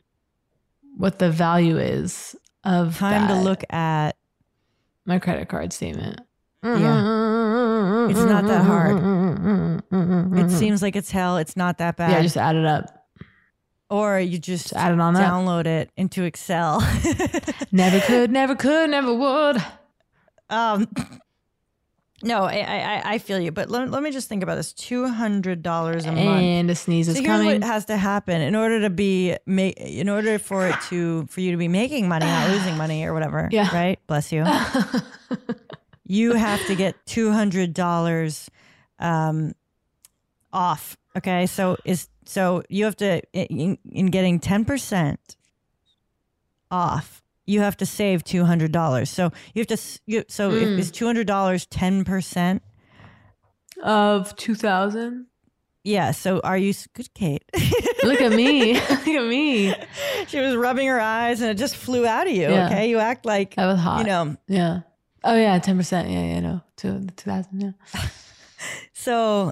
what 0.98 1.20
the 1.20 1.30
value 1.32 1.78
is 1.78 2.36
of 2.64 2.98
Time 2.98 3.28
to 3.28 3.36
look 3.36 3.64
at. 3.72 4.16
my 5.06 5.20
credit 5.20 5.50
card 5.50 5.74
statement. 5.74 6.20
Yeah. 6.64 8.08
It's 8.10 8.20
not 8.20 8.46
that 8.46 8.64
hard. 8.64 9.84
It 10.40 10.52
seems 10.58 10.82
like 10.82 10.96
it's 10.96 11.12
hell. 11.12 11.38
It's 11.38 11.58
not 11.58 11.78
that 11.80 11.98
bad. 11.98 12.12
Yeah, 12.12 12.22
just 12.22 12.38
add 12.38 12.56
it 12.56 12.66
up. 12.66 13.06
Or 13.90 14.20
you 14.20 14.40
just 14.40 14.74
add 14.74 14.94
it 14.94 15.00
on 15.00 15.14
download 15.14 15.66
it 15.68 15.92
into 15.98 16.24
Excel. 16.24 16.80
Never 17.72 18.00
could, 18.00 18.32
never 18.32 18.56
could, 18.56 18.90
never 18.90 19.14
would. 19.14 19.64
Um, 20.50 20.88
no, 22.24 22.44
I, 22.44 22.56
I 22.56 23.02
I 23.14 23.18
feel 23.18 23.40
you, 23.40 23.52
but 23.52 23.70
let, 23.70 23.90
let 23.92 24.02
me 24.02 24.12
just 24.12 24.28
think 24.30 24.42
about 24.44 24.56
this: 24.56 24.74
two 24.74 25.08
hundred 25.08 25.62
dollars 25.62 26.06
a 26.06 26.12
month, 26.12 26.42
And 26.42 26.70
a 26.72 26.76
sneeze 26.76 27.08
is 27.08 27.18
so 27.18 27.22
here's 27.22 27.32
coming. 27.40 27.62
what 27.62 27.64
has 27.64 27.86
to 27.86 27.98
happen 27.98 28.42
in 28.42 28.56
order 28.56 28.82
to 28.82 28.90
be 28.90 29.36
make 29.46 29.78
in 29.78 30.10
order 30.10 30.40
for 30.40 30.68
it 30.68 30.76
to 30.90 31.26
for 31.28 31.42
you 31.42 31.52
to 31.52 31.58
be 31.58 31.68
making 31.68 32.08
money, 32.08 32.26
not 32.26 32.50
losing 32.50 32.78
money 32.78 33.06
or 33.06 33.14
whatever. 33.14 33.50
Yeah. 33.52 33.74
Right. 33.74 34.00
Bless 34.08 34.32
you. 34.32 34.46
you 36.06 36.34
have 36.34 36.66
to 36.68 36.76
get 36.76 36.96
two 37.06 37.32
hundred 37.32 37.74
dollars 37.74 38.50
um, 39.00 39.54
off. 40.52 40.98
Okay, 41.18 41.46
so 41.46 41.78
is 41.86 42.08
so 42.26 42.64
you 42.70 42.86
have 42.86 42.96
to 42.98 43.22
in, 43.34 43.78
in 43.92 44.08
getting 44.08 44.40
ten 44.40 44.66
percent 44.66 45.36
off. 46.72 47.23
You 47.46 47.60
have 47.62 47.76
to 47.78 47.86
save 47.86 48.24
two 48.24 48.46
hundred 48.46 48.72
dollars. 48.72 49.10
So 49.10 49.32
you 49.54 49.62
have 49.62 49.68
to. 49.68 50.00
You, 50.06 50.24
so 50.28 50.52
Mm. 50.52 50.80
is 50.80 50.92
two 50.92 51.06
hundred 51.06 51.28
dollars 51.28 51.66
ten 51.66 52.04
percent? 52.04 52.62
of 53.84 54.36
2000. 54.38 55.26
Yeah. 55.84 56.12
So 56.12 56.40
are 56.44 56.58
you 56.58 56.74
good, 56.94 57.14
Kate? 57.14 57.44
Look 58.04 58.22
at 58.22 58.32
me. 58.32 58.74
Look 58.80 59.08
at 59.08 59.26
me. 59.28 59.74
she 60.28 60.40
was 60.40 60.56
rubbing 60.56 60.88
her 60.88 61.00
eyes 61.02 61.42
and 61.42 61.50
it 61.50 61.58
just 61.58 61.76
flew 61.76 62.06
out 62.06 62.28
of 62.28 62.34
you. 62.34 62.44
Yeah. 62.50 62.68
Okay, 62.68 62.90
you 62.90 63.00
act 63.00 63.26
like 63.26 63.56
That 63.56 63.66
was 63.66 63.80
hot. 63.80 64.00
You 64.00 64.06
know. 64.06 64.38
Yeah. 64.48 64.80
Oh 65.26 65.36
yeah, 65.36 65.60
10%. 65.60 66.10
Yeah, 66.12 66.22
yeah, 66.24 66.40
no. 66.40 66.62
Two, 66.78 67.08
2000, 67.18 67.62
yeah. 67.62 67.72
So 68.94 69.52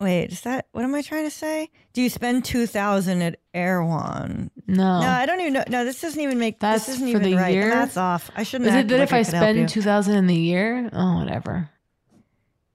wait, 0.00 0.26
is 0.32 0.42
that 0.42 0.66
what 0.72 0.84
am 0.84 0.94
I 0.94 1.02
trying 1.02 1.24
to 1.24 1.30
say? 1.30 1.70
Do 1.92 2.02
you 2.02 2.08
spend 2.10 2.44
two 2.44 2.66
thousand 2.66 3.22
at 3.22 3.40
Erewhon? 3.54 4.50
No. 4.66 5.00
No, 5.00 5.08
I 5.08 5.26
don't 5.26 5.40
even 5.40 5.52
know. 5.54 5.64
No, 5.68 5.84
this 5.84 6.00
doesn't 6.00 6.20
even 6.20 6.38
make. 6.38 6.60
That's 6.60 6.86
this 6.86 6.96
isn't 6.96 7.12
for 7.12 7.18
even 7.18 7.30
the 7.30 7.36
right. 7.36 7.54
year? 7.54 7.70
That's 7.70 7.96
off. 7.96 8.30
I 8.36 8.42
shouldn't. 8.42 8.68
Is 8.70 8.74
it 8.76 8.88
that 8.88 8.94
like 8.98 9.02
if 9.08 9.12
I 9.12 9.18
you. 9.18 9.24
spend 9.24 9.68
2000 9.68 10.14
in 10.14 10.26
the 10.26 10.34
year? 10.34 10.90
Oh, 10.92 11.18
whatever. 11.18 11.68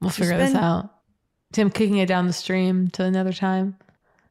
We'll 0.02 0.10
You 0.10 0.14
figure 0.14 0.38
this 0.38 0.56
out. 0.56 0.90
Tim 1.54 1.70
kicking 1.70 1.98
it 1.98 2.08
down 2.08 2.28
the 2.28 2.34
stream 2.34 2.90
to 2.90 3.04
another 3.04 3.32
time. 3.32 3.78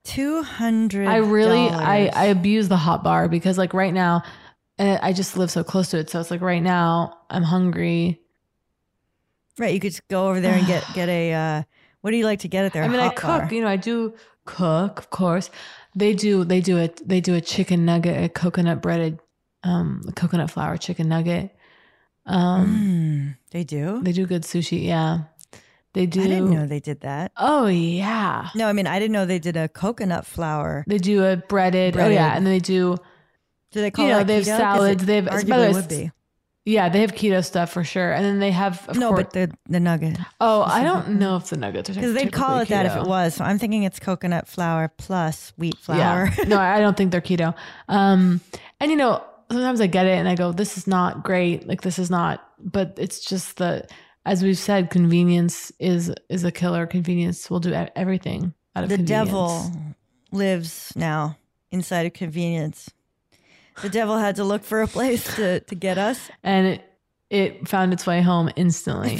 two 0.04 0.42
hundred. 0.42 1.06
I 1.08 1.16
really 1.18 1.68
I 1.68 2.06
I 2.08 2.24
abuse 2.26 2.68
the 2.68 2.76
hot 2.76 3.02
bar 3.04 3.28
because 3.28 3.56
like 3.58 3.72
right 3.72 3.94
now 3.94 4.22
I 4.78 5.12
just 5.12 5.36
live 5.36 5.50
so 5.50 5.62
close 5.62 5.90
to 5.90 5.98
it. 5.98 6.10
So 6.10 6.18
it's 6.20 6.30
like 6.32 6.40
right 6.40 6.62
now 6.62 7.18
I'm 7.30 7.44
hungry. 7.44 8.20
right. 9.58 9.72
You 9.72 9.78
could 9.80 9.92
just 9.92 10.08
go 10.08 10.28
over 10.28 10.40
there 10.40 10.54
and 10.54 10.66
get 10.66 10.84
get 10.94 11.08
a. 11.08 11.32
Uh, 11.32 11.62
what 12.02 12.10
do 12.10 12.16
you 12.18 12.24
like 12.26 12.40
to 12.40 12.48
get 12.48 12.64
at 12.66 12.72
there? 12.74 12.82
I 12.84 12.88
mean, 12.88 13.00
I 13.00 13.08
cook. 13.08 13.22
bar. 13.42 13.48
You 13.52 13.62
know, 13.62 13.68
I 13.68 13.76
do 13.76 14.14
cook, 14.44 14.98
of 14.98 15.08
course. 15.10 15.50
They 15.96 16.14
do. 16.14 16.44
They 16.44 16.60
do 16.60 16.76
it. 16.78 17.00
They 17.06 17.20
do 17.20 17.34
a 17.34 17.40
chicken 17.40 17.84
nugget, 17.84 18.22
a 18.24 18.28
coconut 18.28 18.80
breaded, 18.82 19.18
um, 19.62 20.02
a 20.08 20.12
coconut 20.12 20.50
flour 20.50 20.76
chicken 20.76 21.08
nugget. 21.08 21.50
Um, 22.26 23.34
Mm, 23.36 23.36
they 23.50 23.64
do. 23.64 24.00
they 24.02 24.12
do 24.12 24.26
good 24.26 24.42
sushi. 24.42 24.84
Yeah, 24.84 25.24
they 25.92 26.06
do. 26.06 26.22
I 26.22 26.26
didn't 26.28 26.50
know 26.50 26.66
they 26.66 26.78
did 26.80 27.00
that. 27.00 27.32
Oh 27.36 27.66
yeah, 27.66 28.48
No, 28.54 28.68
I 28.68 28.72
mean 28.72 28.86
I 28.86 28.98
didn't 29.00 29.12
know 29.12 29.26
they 29.26 29.38
did 29.40 29.56
a 29.56 29.68
coconut 29.68 30.24
flour. 30.24 30.84
they 30.86 30.98
do 30.98 31.24
a 31.24 31.36
breaded. 31.36 31.96
Oh 31.96 32.08
yeah, 32.08 32.36
and 32.36 32.46
then 32.46 32.52
they 32.52 32.60
do. 32.60 32.96
Do 33.72 33.80
they 33.80 33.90
call 33.90 34.04
you 34.04 34.12
know, 34.12 34.18
that 34.18 34.26
they 34.28 34.36
have 34.36 34.44
salads. 34.44 35.04
They 35.04 35.16
have. 35.16 35.24
by 35.26 35.36
the 35.38 35.44
arguably 35.44 35.58
way, 35.68 35.72
would 35.72 35.88
be. 35.88 36.10
Yeah, 36.64 36.88
they 36.88 37.00
have 37.00 37.12
keto 37.12 37.44
stuff 37.44 37.72
for 37.72 37.82
sure, 37.82 38.12
and 38.12 38.24
then 38.24 38.38
they 38.38 38.52
have. 38.52 38.88
Of 38.88 38.96
No, 38.96 39.08
course, 39.08 39.24
but 39.24 39.32
the 39.32 39.50
the 39.68 39.80
nugget. 39.80 40.16
oh, 40.40 40.62
I 40.62 40.84
don't 40.84 41.18
know 41.18 41.36
if 41.36 41.48
the 41.50 41.56
nuggets 41.56 41.90
are 41.90 41.94
Because 41.94 42.14
they'd 42.14 42.32
call 42.32 42.58
it 42.58 42.66
typically 42.68 42.88
that 42.88 42.98
if 42.98 43.04
it 43.04 43.08
was. 43.08 43.34
So 43.34 43.44
I'm 43.44 43.58
thinking 43.58 43.82
it's 43.82 43.98
coconut 43.98 44.46
flour 44.46 44.88
plus 44.96 45.52
wheat 45.56 45.76
flour. 45.78 46.30
Yeah. 46.38 46.44
no, 46.46 46.60
I 46.60 46.78
don't 46.78 46.96
think 46.96 47.10
they're 47.10 47.20
keto. 47.20 47.54
Um, 47.88 48.40
and 48.78 48.90
you 48.92 48.96
know, 48.96 49.24
sometimes 49.50 49.80
I 49.80 49.88
get 49.88 50.06
it 50.06 50.16
and 50.16 50.28
I 50.28 50.36
go, 50.36 50.52
this 50.52 50.76
is 50.76 50.86
not 50.86 51.24
great. 51.24 51.66
Like 51.66 51.82
this 51.82 51.98
is 51.98 52.10
not, 52.10 52.48
but 52.60 52.94
it's 52.96 53.24
just 53.24 53.56
the, 53.56 53.86
as 54.24 54.42
we've 54.44 54.56
said, 54.58 54.88
convenience 54.90 55.72
is, 55.80 56.12
is 56.28 56.44
a 56.44 56.52
killer. 56.52 56.86
Convenience 56.86 57.50
will 57.50 57.60
do 57.60 57.72
everything 57.96 58.54
out 58.76 58.84
of 58.84 58.90
the 58.90 58.98
devil 58.98 59.70
lives 60.30 60.92
now 60.94 61.36
inside 61.72 62.06
of 62.06 62.12
convenience. 62.12 62.88
The 63.80 63.88
devil 63.88 64.18
had 64.18 64.36
to 64.36 64.44
look 64.44 64.62
for 64.64 64.82
a 64.82 64.86
place 64.86 65.36
to, 65.36 65.60
to 65.60 65.74
get 65.74 65.96
us. 65.98 66.30
And 66.42 66.66
it, 66.66 66.84
it 67.30 67.68
found 67.68 67.92
its 67.92 68.06
way 68.06 68.20
home 68.20 68.50
instantly. 68.56 69.18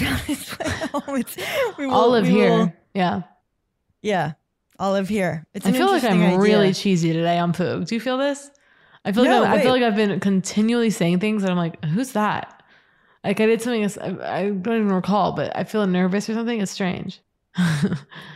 Oh, 0.94 1.14
it's, 1.14 1.36
we 1.78 1.86
will- 1.86 1.94
Olive 1.94 2.26
we 2.26 2.32
here. 2.32 2.50
will- 2.50 2.72
yeah. 2.94 3.22
yeah. 4.02 4.32
Olive 4.78 5.08
here. 5.08 5.46
It's 5.54 5.64
I 5.64 5.70
an 5.70 5.74
feel 5.76 5.86
like 5.86 6.04
I'm 6.04 6.20
interesting 6.20 6.40
really 6.40 6.74
cheesy 6.74 7.12
today 7.12 7.38
on 7.38 7.52
Poog. 7.52 7.86
Do 7.88 7.94
you 7.94 8.00
feel 8.00 8.18
this? 8.18 8.50
I 9.04 9.12
feel 9.12 9.22
like 9.22 9.30
No, 9.30 9.44
I've, 9.44 9.60
I 9.60 9.62
feel 9.62 9.70
like 9.72 9.82
I've 9.82 9.96
been 9.96 10.20
continually 10.20 10.90
saying 10.90 11.20
things, 11.20 11.42
and 11.42 11.50
I'm 11.50 11.56
like, 11.56 11.82
"Who's 11.84 12.12
that?" 12.12 12.62
Like 13.24 13.40
I 13.40 13.46
did 13.46 13.62
something. 13.62 13.84
I, 14.22 14.38
I 14.38 14.50
don't 14.50 14.76
even 14.76 14.92
recall, 14.92 15.32
but 15.32 15.56
I 15.56 15.64
feel 15.64 15.86
nervous 15.86 16.28
or 16.28 16.34
something. 16.34 16.60
It's 16.60 16.70
strange. 16.72 17.20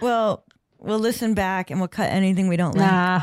Well, 0.00 0.44
we'll 0.78 0.98
listen 0.98 1.34
back 1.34 1.70
and 1.70 1.80
we'll 1.80 1.88
cut 1.88 2.10
anything 2.10 2.48
we 2.48 2.56
don't 2.56 2.76
like. 2.76 2.90
Nah, 2.90 3.22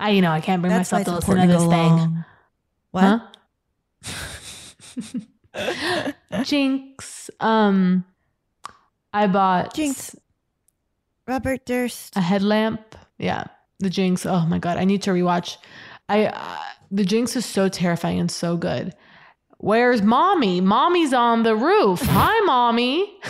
I 0.00 0.10
you 0.10 0.22
know 0.22 0.30
I 0.30 0.40
can't 0.40 0.62
bring 0.62 0.72
That's 0.72 0.92
myself 0.92 1.24
to 1.24 1.32
listen 1.32 1.48
to 1.48 1.52
this 1.52 1.66
thing. 1.66 2.24
What? 2.90 3.22
Huh? 5.54 6.42
Jinx. 6.44 7.30
Um, 7.40 8.04
I 9.12 9.26
bought 9.26 9.74
Jinx. 9.74 10.16
Robert 11.26 11.66
Durst. 11.66 12.16
a 12.16 12.20
headlamp. 12.20 12.96
Yeah, 13.18 13.44
the 13.80 13.90
Jinx. 13.90 14.24
Oh 14.24 14.46
my 14.46 14.58
god, 14.58 14.78
I 14.78 14.84
need 14.84 15.02
to 15.02 15.10
rewatch. 15.10 15.56
I 16.08 16.26
uh, 16.26 16.56
the 16.90 17.04
Jinx 17.04 17.36
is 17.36 17.44
so 17.44 17.68
terrifying 17.68 18.18
and 18.18 18.30
so 18.30 18.56
good. 18.56 18.94
Where's 19.58 20.02
mommy? 20.02 20.60
Mommy's 20.60 21.12
on 21.12 21.42
the 21.42 21.56
roof. 21.56 22.00
Hi, 22.02 22.40
mommy. 22.46 23.20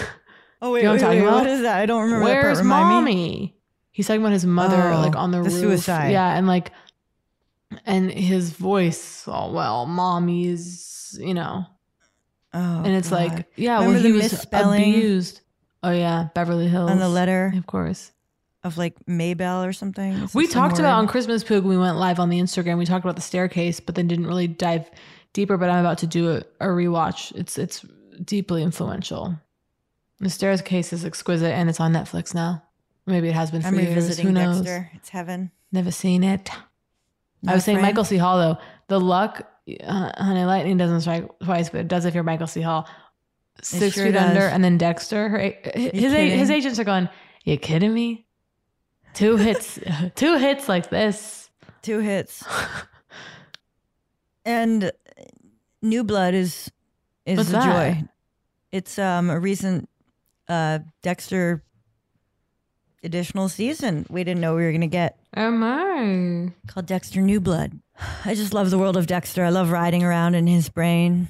Oh 0.60 0.72
wait, 0.72 0.82
wait, 0.82 0.88
what 0.88 0.94
I'm 0.94 1.00
talking 1.00 1.22
wait, 1.22 1.30
what 1.30 1.46
is 1.46 1.62
that? 1.62 1.78
I 1.78 1.86
don't 1.86 2.02
remember. 2.02 2.26
that 2.26 2.32
part. 2.32 2.44
Where's 2.44 2.58
Remind 2.58 3.04
me. 3.04 3.57
He's 3.98 4.06
talking 4.06 4.20
about 4.22 4.30
his 4.32 4.46
mother, 4.46 4.80
Oh, 4.92 5.00
like 5.00 5.16
on 5.16 5.32
the, 5.32 5.38
the 5.38 5.50
roof. 5.50 5.52
suicide. 5.52 6.12
Yeah, 6.12 6.36
and 6.36 6.46
like, 6.46 6.70
and 7.84 8.08
his 8.12 8.50
voice. 8.50 9.24
Oh 9.26 9.50
well, 9.50 9.86
mommy's. 9.86 11.18
You 11.20 11.34
know, 11.34 11.66
Oh, 12.54 12.82
and 12.84 12.94
it's 12.94 13.10
God. 13.10 13.16
like, 13.16 13.46
yeah, 13.56 13.78
Remember 13.80 13.94
well, 13.94 14.02
the 14.02 14.08
he 14.08 14.12
was 14.14 14.30
misspelling 14.32 14.94
abused. 14.94 15.40
Oh 15.82 15.90
yeah, 15.90 16.28
Beverly 16.32 16.68
Hills 16.68 16.92
on 16.92 17.00
the 17.00 17.08
letter 17.08 17.52
of 17.56 17.66
course. 17.66 18.12
of 18.62 18.78
like 18.78 18.94
Maybell 19.06 19.66
or 19.66 19.72
something. 19.72 20.28
We 20.32 20.46
talked 20.46 20.78
about 20.78 20.98
on 20.98 21.08
Christmas 21.08 21.42
Poog. 21.42 21.64
We 21.64 21.76
went 21.76 21.96
live 21.96 22.20
on 22.20 22.28
the 22.28 22.38
Instagram. 22.38 22.78
We 22.78 22.86
talked 22.86 23.04
about 23.04 23.16
the 23.16 23.22
staircase, 23.22 23.80
but 23.80 23.96
then 23.96 24.06
didn't 24.06 24.28
really 24.28 24.46
dive 24.46 24.88
deeper. 25.32 25.56
But 25.56 25.70
I'm 25.70 25.80
about 25.80 25.98
to 25.98 26.06
do 26.06 26.30
a, 26.30 26.36
a 26.60 26.68
rewatch. 26.68 27.34
It's 27.34 27.58
it's 27.58 27.84
deeply 28.24 28.62
influential. 28.62 29.36
The 30.20 30.30
staircase 30.30 30.92
is 30.92 31.04
exquisite, 31.04 31.52
and 31.52 31.68
it's 31.68 31.80
on 31.80 31.92
Netflix 31.92 32.32
now. 32.32 32.62
Maybe 33.08 33.28
it 33.28 33.34
has 33.34 33.50
been 33.50 33.62
for 33.62 33.68
I'm 33.68 33.74
years. 33.74 33.88
revisiting 33.88 34.26
Who 34.26 34.32
knows? 34.32 34.60
Dexter. 34.60 34.90
It's 34.94 35.08
heaven. 35.08 35.50
Never 35.72 35.90
seen 35.90 36.22
it. 36.24 36.50
Not 37.42 37.52
I 37.52 37.54
was 37.54 37.62
a 37.62 37.66
saying? 37.66 37.80
Michael 37.80 38.04
C. 38.04 38.16
Hall 38.16 38.38
though. 38.38 38.58
The 38.88 39.00
luck, 39.00 39.46
uh, 39.82 40.10
honey, 40.22 40.44
lightning 40.44 40.76
doesn't 40.76 41.00
strike 41.02 41.28
twice, 41.40 41.70
but 41.70 41.80
it 41.80 41.88
does 41.88 42.04
if 42.04 42.14
you're 42.14 42.22
Michael 42.24 42.46
C. 42.46 42.60
Hall. 42.60 42.88
Six 43.62 43.94
sure 43.96 44.06
feet 44.06 44.16
under, 44.16 44.40
and 44.40 44.62
then 44.62 44.78
Dexter. 44.78 45.28
Her, 45.28 45.38
his 45.74 46.12
a- 46.12 46.36
his 46.36 46.50
agents 46.50 46.78
are 46.78 46.84
going. 46.84 47.08
You 47.44 47.56
kidding 47.56 47.92
me? 47.92 48.26
Two 49.14 49.36
hits, 49.36 49.78
two 50.14 50.36
hits 50.36 50.68
like 50.68 50.90
this. 50.90 51.50
Two 51.82 51.98
hits. 51.98 52.44
and 54.44 54.92
New 55.82 56.04
Blood 56.04 56.34
is 56.34 56.70
is 57.26 57.38
What's 57.38 57.48
a 57.50 57.52
that? 57.52 57.94
joy. 57.96 58.04
It's 58.72 58.98
um 58.98 59.30
a 59.30 59.38
recent 59.38 59.88
uh 60.48 60.80
Dexter 61.02 61.64
additional 63.04 63.48
season 63.48 64.04
we 64.10 64.24
didn't 64.24 64.40
know 64.40 64.54
we 64.56 64.62
were 64.64 64.72
gonna 64.72 64.86
get 64.86 65.18
Oh 65.36 65.50
my! 65.50 66.52
called 66.66 66.86
Dexter 66.86 67.20
New 67.20 67.40
Blood. 67.40 67.78
I 68.24 68.34
just 68.34 68.52
love 68.54 68.70
the 68.70 68.78
world 68.78 68.96
of 68.96 69.06
Dexter. 69.06 69.44
I 69.44 69.50
love 69.50 69.70
riding 69.70 70.02
around 70.02 70.34
in 70.34 70.46
his 70.46 70.68
brain. 70.68 71.28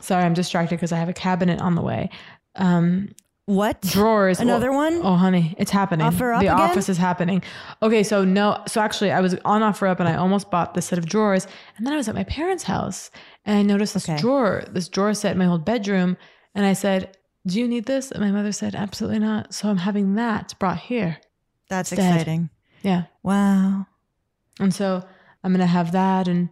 Sorry, 0.00 0.24
I'm 0.24 0.34
distracted 0.34 0.76
because 0.76 0.92
I 0.92 0.98
have 0.98 1.08
a 1.08 1.12
cabinet 1.14 1.60
on 1.60 1.74
the 1.74 1.82
way. 1.82 2.10
Um, 2.56 3.10
what 3.46 3.80
drawers? 3.80 4.40
Another 4.40 4.70
Well- 4.70 4.90
one? 4.92 5.00
Oh, 5.04 5.14
honey, 5.16 5.54
it's 5.58 5.70
happening. 5.70 6.06
Offer 6.06 6.32
Up 6.32 6.40
the 6.40 6.48
again? 6.48 6.60
office 6.70 6.88
is 6.88 6.98
happening. 6.98 7.42
Okay, 7.82 8.02
so 8.02 8.24
no, 8.24 8.60
so 8.66 8.80
actually, 8.80 9.12
I 9.12 9.20
was 9.20 9.36
on 9.44 9.62
offer 9.62 9.86
up 9.86 10.00
and 10.00 10.08
I 10.08 10.16
almost 10.16 10.50
bought 10.50 10.74
this 10.74 10.86
set 10.86 10.98
of 10.98 11.06
drawers, 11.06 11.46
and 11.76 11.86
then 11.86 11.92
I 11.94 11.96
was 11.96 12.08
at 12.08 12.14
my 12.14 12.24
parents' 12.24 12.64
house 12.64 13.10
and 13.44 13.56
I 13.56 13.62
noticed 13.62 13.94
this 13.94 14.08
drawer, 14.18 14.64
this 14.70 14.88
drawer 14.88 15.14
set 15.14 15.32
in 15.32 15.38
my 15.38 15.46
old 15.46 15.64
bedroom, 15.64 16.16
and 16.54 16.66
I 16.66 16.72
said, 16.72 17.16
"Do 17.46 17.60
you 17.60 17.68
need 17.68 17.86
this?" 17.86 18.10
And 18.10 18.20
my 18.22 18.30
mother 18.30 18.52
said, 18.52 18.74
"Absolutely 18.74 19.18
not." 19.20 19.54
So 19.54 19.68
I'm 19.68 19.78
having 19.78 20.14
that 20.14 20.54
brought 20.58 20.78
here. 20.78 21.18
That's 21.68 21.92
instead. 21.92 22.12
exciting. 22.14 22.50
Yeah. 22.82 23.04
Wow. 23.22 23.86
And 24.60 24.74
so 24.74 25.04
I'm 25.44 25.52
gonna 25.52 25.66
have 25.66 25.92
that, 25.92 26.28
and 26.28 26.48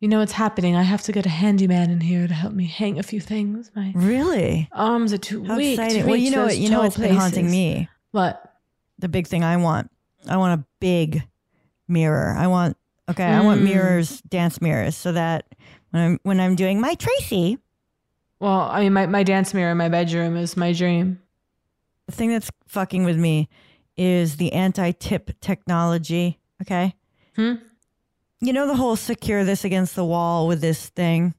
you 0.00 0.08
know 0.08 0.18
what's 0.20 0.32
happening? 0.32 0.76
I 0.76 0.82
have 0.82 1.02
to 1.02 1.12
get 1.12 1.26
a 1.26 1.30
handyman 1.30 1.90
in 1.90 2.00
here 2.00 2.28
to 2.28 2.34
help 2.34 2.52
me 2.54 2.66
hang 2.66 2.98
a 2.98 3.02
few 3.02 3.20
things. 3.20 3.70
My 3.74 3.92
Really? 3.94 4.68
arms 4.72 5.12
are 5.12 5.18
too 5.18 5.44
How 5.44 5.56
weak. 5.56 5.76
to 5.76 5.82
exciting. 5.82 6.06
Well, 6.06 6.16
you 6.16 6.30
know 6.30 6.44
what 6.44 6.58
you 6.58 6.68
know 6.70 6.80
what's 6.82 6.96
been 6.96 7.14
haunting 7.14 7.50
me? 7.50 7.88
What? 8.12 8.52
The 8.98 9.08
big 9.08 9.26
thing 9.26 9.42
I 9.44 9.56
want. 9.56 9.90
I 10.28 10.36
want 10.38 10.60
a 10.60 10.64
big 10.80 11.22
mirror. 11.88 12.34
I 12.36 12.46
want 12.46 12.76
okay, 13.08 13.24
I 13.26 13.40
want 13.42 13.60
Mm. 13.60 13.64
mirrors, 13.64 14.20
dance 14.22 14.60
mirrors, 14.60 14.96
so 14.96 15.12
that 15.12 15.46
when 15.90 16.02
I'm 16.02 16.18
when 16.24 16.40
I'm 16.40 16.56
doing 16.56 16.80
my 16.80 16.94
Tracy, 16.94 17.58
Well, 18.40 18.60
I 18.60 18.80
mean, 18.80 18.92
my, 18.92 19.06
my 19.06 19.22
dance 19.22 19.54
mirror 19.54 19.72
in 19.72 19.78
my 19.78 19.88
bedroom 19.88 20.36
is 20.36 20.56
my 20.56 20.72
dream. 20.72 21.20
the 22.06 22.12
thing 22.12 22.30
that's 22.30 22.50
fucking 22.66 23.04
with 23.04 23.16
me 23.18 23.48
is 23.96 24.36
the 24.36 24.52
anti-tip 24.52 25.40
technology. 25.40 26.38
Okay. 26.62 26.94
Hmm? 27.34 27.54
You 28.40 28.52
know 28.52 28.66
the 28.66 28.76
whole 28.76 28.96
secure 28.96 29.44
this 29.44 29.64
against 29.64 29.96
the 29.96 30.04
wall 30.04 30.46
with 30.46 30.60
this 30.60 30.88
thing. 30.90 31.34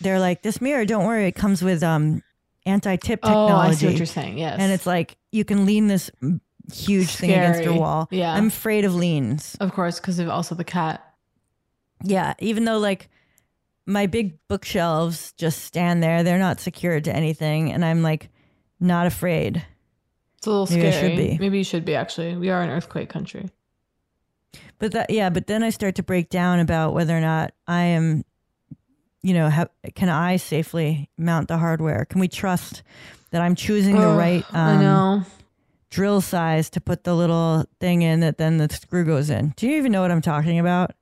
They're 0.00 0.20
like 0.20 0.42
this 0.42 0.60
mirror. 0.60 0.84
Don't 0.84 1.06
worry, 1.06 1.26
it 1.26 1.34
comes 1.34 1.62
with 1.62 1.82
um 1.82 2.22
anti-tip 2.66 3.22
technology. 3.22 3.52
Oh. 3.54 3.70
I 3.70 3.74
see 3.74 3.86
what 3.86 3.96
you're 3.96 4.06
saying. 4.06 4.38
Yes. 4.38 4.56
And 4.58 4.72
it's 4.72 4.86
like 4.86 5.16
you 5.32 5.44
can 5.44 5.66
lean 5.66 5.86
this 5.88 6.10
huge 6.72 7.14
thing 7.16 7.30
against 7.30 7.62
your 7.62 7.74
wall. 7.74 8.08
Yeah. 8.10 8.34
I'm 8.34 8.48
afraid 8.48 8.84
of 8.84 8.94
leans. 8.94 9.56
Of 9.60 9.72
course, 9.72 9.98
because 10.00 10.18
of 10.18 10.28
also 10.28 10.54
the 10.54 10.64
cat. 10.64 11.02
Yeah, 12.02 12.34
even 12.38 12.64
though 12.64 12.78
like 12.78 13.08
my 13.86 14.06
big 14.06 14.38
bookshelves 14.48 15.32
just 15.36 15.62
stand 15.64 16.02
there, 16.02 16.22
they're 16.22 16.38
not 16.38 16.60
secured 16.60 17.04
to 17.04 17.14
anything, 17.14 17.72
and 17.72 17.84
I'm 17.84 18.02
like 18.02 18.30
not 18.80 19.06
afraid. 19.06 19.64
It's 20.38 20.46
a 20.46 20.50
little 20.50 20.66
Maybe 20.76 20.88
I 20.88 20.90
should 20.90 21.16
be. 21.16 21.38
Maybe 21.38 21.58
you 21.58 21.64
should 21.64 21.84
be, 21.84 21.94
actually. 21.94 22.36
We 22.36 22.50
are 22.50 22.62
an 22.62 22.70
earthquake 22.70 23.08
country. 23.08 23.50
But 24.78 24.92
that 24.92 25.10
yeah, 25.10 25.30
but 25.30 25.46
then 25.46 25.62
I 25.62 25.70
start 25.70 25.94
to 25.96 26.02
break 26.02 26.28
down 26.28 26.58
about 26.58 26.94
whether 26.94 27.16
or 27.16 27.20
not 27.20 27.52
I 27.66 27.82
am, 27.82 28.24
you 29.22 29.32
know, 29.32 29.48
have, 29.48 29.70
can 29.94 30.08
I 30.08 30.36
safely 30.36 31.08
mount 31.16 31.48
the 31.48 31.58
hardware? 31.58 32.04
Can 32.04 32.20
we 32.20 32.28
trust 32.28 32.82
that 33.30 33.40
I'm 33.40 33.54
choosing 33.54 33.98
the 33.98 34.08
right 34.08 34.44
um, 34.54 35.24
drill 35.90 36.20
size 36.20 36.70
to 36.70 36.80
put 36.80 37.04
the 37.04 37.14
little 37.14 37.64
thing 37.80 38.02
in 38.02 38.20
that 38.20 38.36
then 38.38 38.58
the 38.58 38.68
screw 38.68 39.04
goes 39.04 39.30
in? 39.30 39.54
Do 39.56 39.66
you 39.66 39.76
even 39.76 39.92
know 39.92 40.02
what 40.02 40.10
I'm 40.10 40.22
talking 40.22 40.58
about? 40.58 40.92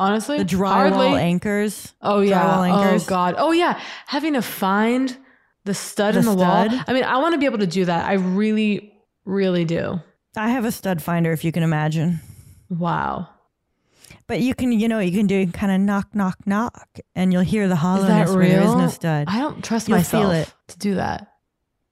Honestly, 0.00 0.38
The 0.38 0.44
drywall 0.44 0.68
hardly. 0.90 1.20
anchors. 1.20 1.92
Oh 2.00 2.20
yeah. 2.20 2.40
Drywall 2.42 2.68
anchors. 2.70 3.04
Oh 3.06 3.08
god. 3.08 3.34
Oh 3.38 3.52
yeah. 3.52 3.78
Having 4.06 4.32
to 4.34 4.42
find 4.42 5.16
the 5.64 5.74
stud 5.74 6.14
The 6.14 6.20
in 6.20 6.24
the 6.24 6.32
stud? 6.32 6.72
wall. 6.72 6.80
I 6.88 6.92
mean, 6.92 7.04
I 7.04 7.18
want 7.18 7.34
to 7.34 7.38
be 7.38 7.46
able 7.46 7.58
to 7.58 7.66
do 7.66 7.84
that. 7.84 8.06
I 8.08 8.14
really, 8.14 8.92
really 9.24 9.64
do. 9.64 10.00
I 10.36 10.48
have 10.50 10.64
a 10.64 10.72
stud 10.72 11.02
finder 11.02 11.32
if 11.32 11.44
you 11.44 11.52
can 11.52 11.62
imagine. 11.62 12.20
Wow. 12.68 13.28
But 14.26 14.40
you 14.40 14.54
can, 14.54 14.70
you 14.72 14.88
know, 14.88 15.00
you 15.00 15.10
can 15.16 15.26
do 15.26 15.46
kind 15.50 15.72
of 15.72 15.80
knock, 15.80 16.14
knock, 16.14 16.38
knock, 16.46 16.98
and 17.16 17.32
you'll 17.32 17.42
hear 17.42 17.66
the 17.68 17.74
hollowness 17.76 18.30
where 18.32 18.48
there 18.48 18.62
is 18.62 18.74
no 18.74 18.88
stud. 18.88 19.26
I 19.28 19.38
don't 19.40 19.62
trust 19.64 19.88
You'll 19.88 19.98
myself 19.98 20.22
feel 20.22 20.30
it. 20.30 20.54
to 20.68 20.78
do 20.78 20.94
that. 20.94 21.32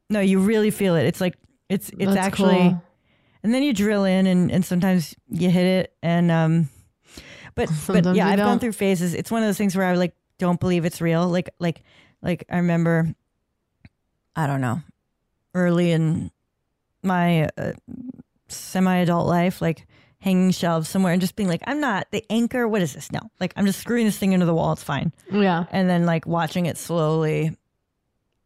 No, 0.09 0.21
you 0.21 0.39
really 0.39 0.71
feel 0.71 0.95
it. 0.95 1.05
It's 1.05 1.21
like 1.21 1.35
it's 1.69 1.91
it's 1.91 2.15
That's 2.15 2.17
actually, 2.17 2.57
cool. 2.71 2.83
and 3.43 3.53
then 3.53 3.63
you 3.65 3.75
drill 3.75 4.05
in, 4.05 4.27
and 4.27 4.51
and 4.53 4.65
sometimes 4.65 5.15
you 5.29 5.51
hit 5.51 5.67
it, 5.67 5.93
and 6.03 6.31
um, 6.31 6.69
but 7.67 7.71
but 8.05 8.15
yeah, 8.17 8.27
I've 8.29 8.37
gone 8.39 8.47
don't. 8.47 8.59
through 8.61 8.73
phases. 8.73 9.15
It's 9.15 9.31
one 9.31 9.43
of 9.43 9.49
those 9.49 9.59
things 9.59 9.77
where 9.77 9.87
I 9.87 9.95
like 9.95 10.15
don't 10.39 10.59
believe 10.61 10.85
it's 10.85 11.01
real. 11.01 11.29
Like 11.29 11.51
like 11.59 11.83
like 12.23 12.45
I 12.51 12.57
remember, 12.57 13.15
I 14.37 14.47
don't 14.47 14.61
know, 14.61 14.81
early 15.55 15.91
in 15.93 16.31
my 17.03 17.49
uh, 17.59 17.73
semi-adult 18.49 19.27
life, 19.27 19.61
like 19.61 19.87
hanging 20.21 20.51
shelves 20.51 20.89
somewhere 20.89 21.13
and 21.13 21.21
just 21.21 21.37
being 21.37 21.49
like, 21.49 21.63
I'm 21.67 21.81
not 21.81 22.09
the 22.11 22.25
anchor. 22.31 22.67
What 22.67 22.83
is 22.83 22.93
this? 22.95 23.13
No, 23.13 23.21
like 23.41 23.53
I'm 23.57 23.67
just 23.67 23.81
screwing 23.81 24.07
this 24.07 24.19
thing 24.19 24.33
into 24.33 24.47
the 24.47 24.55
wall. 24.55 24.73
It's 24.73 24.83
fine. 24.83 25.13
Yeah. 25.31 25.65
And 25.71 25.89
then 25.89 26.07
like 26.07 26.27
watching 26.27 26.67
it 26.67 26.77
slowly 26.77 27.57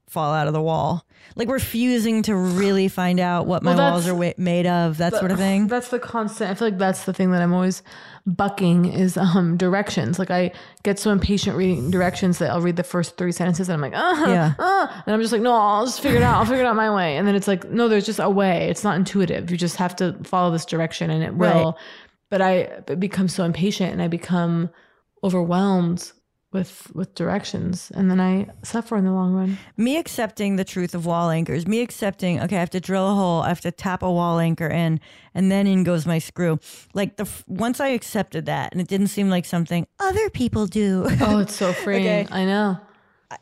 fall 0.08 0.34
out 0.34 0.46
of 0.46 0.52
the 0.52 0.60
wall, 0.60 1.06
like 1.36 1.48
refusing 1.48 2.22
to 2.24 2.36
really 2.36 2.86
find 2.88 3.18
out 3.18 3.46
what 3.46 3.62
my 3.62 3.74
Well, 3.74 3.92
walls 3.92 4.06
are 4.06 4.14
wa- 4.14 4.34
made 4.36 4.66
of, 4.66 4.98
that 4.98 5.14
sort 5.14 5.30
of 5.30 5.38
thing. 5.38 5.66
That's 5.68 5.88
the 5.88 5.98
constant. 5.98 6.50
I 6.50 6.54
feel 6.54 6.68
like 6.68 6.76
that's 6.76 7.04
the 7.04 7.14
thing 7.14 7.30
that 7.30 7.40
I'm 7.40 7.54
always 7.54 7.82
bucking 8.26 8.84
is 8.92 9.16
um 9.16 9.56
directions. 9.56 10.18
Like 10.18 10.30
I 10.30 10.52
get 10.84 10.98
so 10.98 11.10
impatient 11.10 11.56
reading 11.56 11.90
directions 11.90 12.38
that 12.38 12.50
I'll 12.50 12.60
read 12.60 12.76
the 12.76 12.84
first 12.84 13.16
three 13.16 13.32
sentences 13.32 13.68
and 13.68 13.74
I'm 13.74 13.80
like, 13.90 13.98
uh, 13.98 14.26
Yeah. 14.30 14.54
uh, 14.58 14.86
and 15.06 15.14
I'm 15.14 15.20
just 15.20 15.32
like, 15.32 15.42
no, 15.42 15.52
I'll 15.54 15.84
just 15.86 16.00
figure 16.00 16.18
it 16.18 16.22
out. 16.22 16.36
I'll 16.36 16.44
figure 16.44 16.62
it 16.62 16.66
out 16.66 16.76
my 16.76 16.94
way. 16.94 17.16
And 17.16 17.26
then 17.26 17.34
it's 17.34 17.48
like, 17.48 17.68
no, 17.70 17.88
there's 17.88 18.06
just 18.06 18.20
a 18.20 18.30
way. 18.30 18.68
It's 18.68 18.84
not 18.84 18.96
intuitive. 18.96 19.50
You 19.50 19.56
just 19.56 19.76
have 19.76 19.96
to 19.96 20.16
follow 20.24 20.50
this 20.52 20.64
direction 20.64 21.10
and 21.10 21.22
it 21.24 21.34
will. 21.34 21.72
Right. 21.72 21.74
But 22.30 22.40
I 22.42 22.80
become 22.98 23.28
so 23.28 23.44
impatient 23.44 23.92
and 23.92 24.00
I 24.00 24.08
become 24.08 24.70
overwhelmed 25.24 26.12
with 26.53 26.90
with 26.94 27.14
directions, 27.14 27.90
and 27.94 28.11
then 28.11 28.20
I 28.20 28.46
suffer 28.62 28.96
in 28.96 29.05
the 29.05 29.12
long 29.12 29.32
run. 29.32 29.59
me 29.76 29.96
accepting 29.96 30.57
the 30.57 30.64
truth 30.64 30.94
of 30.94 31.07
wall 31.07 31.30
anchors, 31.30 31.66
me 31.66 31.80
accepting, 31.80 32.40
okay, 32.40 32.57
I 32.57 32.61
have 32.61 32.70
to 32.70 32.80
drill 32.80 33.11
a 33.11 33.14
hole, 33.14 33.42
I 33.42 33.48
have 33.48 33.61
to 33.62 33.72
tap 33.72 34.03
a 34.03 34.11
wall 34.11 34.38
anchor 34.38 34.68
in, 34.68 35.00
and 35.34 35.50
then 35.50 35.66
in 35.66 35.82
goes 35.84 36.07
my 36.07 36.18
screw. 36.18 36.59
Like 36.94 37.16
the 37.16 37.28
once 37.46 37.80
I 37.80 37.88
accepted 37.88 38.46
that, 38.46 38.72
and 38.72 38.80
it 38.80 38.88
didn't 38.88 39.09
seem 39.09 39.30
like 39.30 39.44
something 39.46 39.86
other 39.98 40.28
people 40.30 40.66
do. 40.66 41.07
Oh, 41.20 41.38
it's 41.38 41.57
so 41.57 41.72
freeing. 41.84 42.26
Okay. 42.26 42.26
I 42.30 42.44
know. 42.44 42.78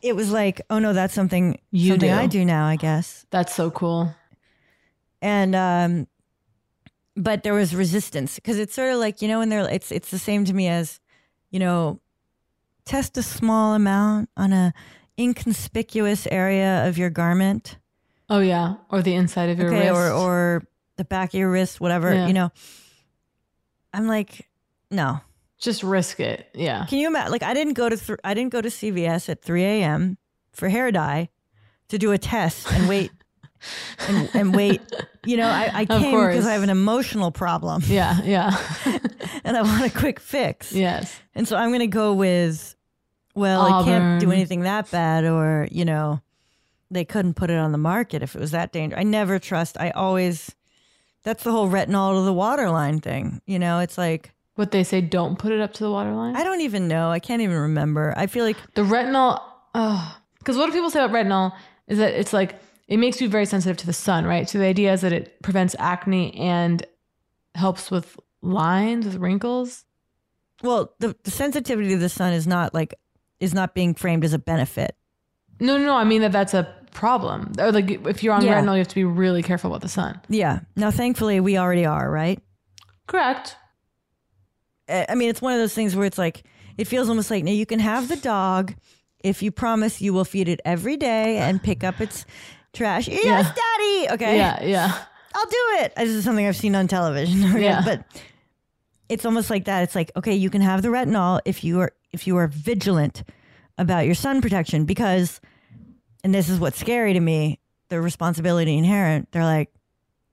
it 0.02 0.14
was 0.14 0.30
like, 0.30 0.61
oh 0.70 0.78
no, 0.78 0.92
that's 0.92 1.12
something 1.14 1.58
You 1.72 1.92
something 1.92 2.11
do. 2.11 2.14
I 2.14 2.26
do 2.26 2.44
now, 2.44 2.66
I 2.66 2.76
guess. 2.76 3.26
That's 3.30 3.54
so 3.54 3.70
cool. 3.70 4.14
and 5.20 5.54
um 5.54 6.06
but 7.16 7.42
there 7.42 7.52
was 7.54 7.74
resistance 7.74 8.36
because 8.36 8.58
it's 8.58 8.72
sort 8.74 8.92
of 8.92 8.98
like 8.98 9.20
you 9.20 9.28
know 9.28 9.40
when 9.40 9.48
they're 9.48 9.68
it's 9.68 9.90
it's 9.90 10.11
the 10.11 10.18
same 10.18 10.44
to 10.44 10.54
me 10.54 10.68
as 10.68 11.00
you 11.50 11.58
know 11.58 12.00
test 12.91 13.16
a 13.16 13.22
small 13.22 13.74
amount 13.74 14.28
on 14.36 14.53
a 14.53 14.74
inconspicuous 15.18 16.26
area 16.30 16.86
of 16.88 16.99
your 16.99 17.11
garment 17.11 17.78
Oh 18.28 18.41
yeah, 18.41 18.74
or 18.91 19.03
the 19.03 19.14
inside 19.14 19.49
of 19.51 19.59
your 19.59 19.68
okay 19.74 19.88
wrist. 19.91 19.97
or 19.99 20.11
or 20.12 20.62
the 20.97 21.05
back 21.05 21.30
of 21.34 21.38
your 21.38 21.51
wrist 21.51 21.80
whatever 21.80 22.12
Yeah. 22.12 22.26
you 22.26 22.32
know 22.32 22.51
i'm 23.93 24.07
like 24.07 24.49
no 24.91 25.20
just 25.59 25.82
risk 25.82 26.20
it. 26.20 26.49
Yeah. 26.55 26.86
can 26.86 26.99
you 26.99 27.07
imagine 27.09 27.32
like 27.32 27.43
i 27.43 27.55
didn't 27.55 27.74
go 27.74 27.88
to 27.88 27.97
th- 27.97 28.18
i 28.24 28.34
didn't 28.34 28.53
go 28.53 28.61
to 28.61 28.68
cvs 28.68 29.28
at 29.28 29.43
3 29.43 29.64
a.m 29.64 30.16
for 30.53 30.68
hair 30.68 30.91
dye 30.93 31.28
to 31.88 31.99
do 31.99 32.12
a 32.12 32.18
test 32.18 32.70
and 32.72 32.88
wait 32.88 33.11
and, 34.09 34.30
and 34.34 34.55
wait 34.55 34.80
you 35.26 35.36
know 35.36 35.47
i, 35.49 35.70
I 35.82 35.84
came 35.86 36.11
because 36.11 36.47
i 36.47 36.53
have 36.53 36.62
an 36.62 36.70
emotional 36.70 37.30
problem 37.30 37.82
Yeah, 37.86 38.20
yeah. 38.24 38.57
and 39.45 39.57
I 39.57 39.62
want 39.62 39.84
a 39.84 39.91
quick 39.99 40.20
fix. 40.20 40.72
yes. 40.72 41.18
And 41.34 41.47
so 41.49 41.57
I'm 41.57 41.70
going 41.70 41.80
to 41.80 41.86
go 41.86 42.12
with, 42.14 42.74
well, 43.41 43.61
I 43.62 43.84
can't 43.84 44.20
do 44.20 44.30
anything 44.30 44.61
that 44.62 44.91
bad, 44.91 45.24
or, 45.24 45.66
you 45.70 45.84
know, 45.84 46.20
they 46.91 47.05
couldn't 47.05 47.34
put 47.34 47.51
it 47.51 47.59
on 47.59 47.72
the 47.72 47.78
market 47.78 48.22
if 48.22 48.34
it 48.34 48.41
was 48.41 48.51
that 48.51 48.72
dangerous. 48.72 49.01
I 49.01 49.05
never 49.05 49.38
trust. 49.38 49.76
I 49.80 49.91
always, 49.91 50.55
that's 51.22 51.43
the 51.45 51.51
whole 51.51 51.68
retinol 51.68 52.14
to 52.20 52.24
the 52.24 52.32
waterline 52.32 53.01
thing. 53.01 53.41
You 53.47 53.59
know, 53.59 53.78
it's 53.80 53.97
like, 53.99 54.32
What 54.57 54.70
they 54.72 54.84
say, 54.84 55.01
don't 55.01 55.38
put 55.38 55.53
it 55.53 55.61
up 55.61 55.72
to 55.74 55.84
the 55.84 55.91
waterline. 55.91 56.36
I 56.36 56.45
don't 56.45 56.61
even 56.61 56.88
know. 56.88 57.11
I 57.11 57.18
can't 57.18 57.43
even 57.43 57.57
remember. 57.57 58.12
I 58.16 58.26
feel 58.26 58.45
like 58.45 58.57
The 58.74 58.82
retinol, 58.82 59.41
because 59.72 60.57
what 60.57 60.66
do 60.66 60.72
people 60.72 60.91
say 60.91 61.03
about 61.03 61.14
retinol 61.14 61.53
is 61.86 61.99
that 61.99 62.14
it's 62.14 62.32
like 62.32 62.57
it 62.88 62.97
makes 62.99 63.20
you 63.20 63.28
very 63.28 63.47
sensitive 63.47 63.76
to 63.78 63.86
the 63.86 63.93
sun, 63.93 64.24
right? 64.24 64.49
So 64.49 64.59
the 64.59 64.64
idea 64.66 64.93
is 64.93 65.01
that 65.03 65.12
it 65.12 65.41
prevents 65.43 65.76
acne 65.78 66.34
and 66.34 66.84
helps 67.55 67.91
with 67.91 68.18
lines, 68.43 69.07
with 69.07 69.16
wrinkles. 69.16 69.84
well, 70.62 70.93
the, 70.99 71.14
the 71.22 71.30
sensitivity 71.30 71.91
to 71.91 71.99
the 71.99 72.09
sun 72.09 72.32
is 72.32 72.47
not 72.49 72.74
like, 72.74 72.95
is 73.41 73.53
not 73.55 73.74
being 73.74 73.95
framed 73.95 74.24
as 74.24 74.32
a 74.32 74.38
benefit. 74.38 74.95
No, 75.59 75.76
no, 75.78 75.84
no. 75.86 75.95
I 75.97 76.05
mean 76.05 76.20
that 76.22 76.32
that's 76.32 76.55
a 76.55 76.72
problem. 76.93 77.53
Or 77.59 77.72
like 77.72 77.91
if 78.07 78.22
you're 78.22 78.34
on 78.34 78.45
Yeah. 78.45 78.61
retinol, 78.61 78.72
you 78.74 78.78
have 78.78 78.88
to 78.88 78.95
be 78.95 79.05
really 79.05 79.43
careful 79.43 79.70
about 79.70 79.80
the 79.82 79.88
sun. 79.88 80.20
Yeah. 80.28 80.61
Now, 80.76 80.91
thankfully, 80.91 81.41
we 81.41 81.57
already 81.59 81.84
are, 81.86 82.11
right? 82.11 82.41
Correct. 83.07 83.57
I 84.88 85.14
mean, 85.14 85.30
it's 85.30 85.41
one 85.41 85.53
of 85.53 85.59
those 85.61 85.74
things 85.74 85.95
where 85.95 86.05
it's 86.07 86.18
like, 86.18 86.43
it 86.76 86.86
feels 86.86 87.09
almost 87.09 87.30
like, 87.30 87.45
now 87.45 87.53
you 87.53 87.66
can 87.66 87.78
have 87.78 88.09
the 88.09 88.16
dog 88.16 88.74
if 89.22 89.43
you 89.43 89.53
promise 89.53 90.01
you 90.01 90.12
will 90.12 90.24
feed 90.24 90.49
it 90.49 90.61
every 90.64 90.97
day 90.97 91.36
and 91.36 91.62
pick 91.62 91.84
up 91.84 92.01
its 92.01 92.24
trash. 92.72 93.07
Yes, 93.07 93.22
Yeah. 93.24 93.43
daddy. 93.43 94.14
Okay. 94.14 94.36
Yeah, 94.36 94.64
yeah. 94.64 94.99
I'll 95.34 95.47
do 95.47 95.66
it. 95.84 95.95
This 95.97 96.09
is 96.09 96.24
something 96.24 96.45
I've 96.47 96.57
seen 96.57 96.74
on 96.74 96.88
television. 96.88 97.41
Yeah. 97.61 97.82
But 97.84 98.05
it's 99.09 99.24
almost 99.24 99.49
like 99.51 99.66
that. 99.66 99.82
It's 99.84 99.95
like, 99.95 100.11
okay, 100.16 100.34
you 100.34 100.51
can 100.51 100.61
have 100.61 100.82
the 100.82 100.88
retinol 100.88 101.41
if 101.45 101.62
you 101.62 101.80
are 101.80 101.93
if 102.12 102.26
you 102.26 102.36
are 102.36 102.48
vigilant 102.48 103.22
about 103.78 104.04
your 104.06 104.14
sun 104.14 104.40
protection 104.40 104.84
because 104.84 105.40
and 106.22 106.34
this 106.34 106.48
is 106.48 106.58
what's 106.58 106.78
scary 106.78 107.14
to 107.14 107.20
me, 107.20 107.58
the 107.88 108.00
responsibility 108.00 108.76
inherent. 108.76 109.32
They're 109.32 109.44
like, 109.44 109.72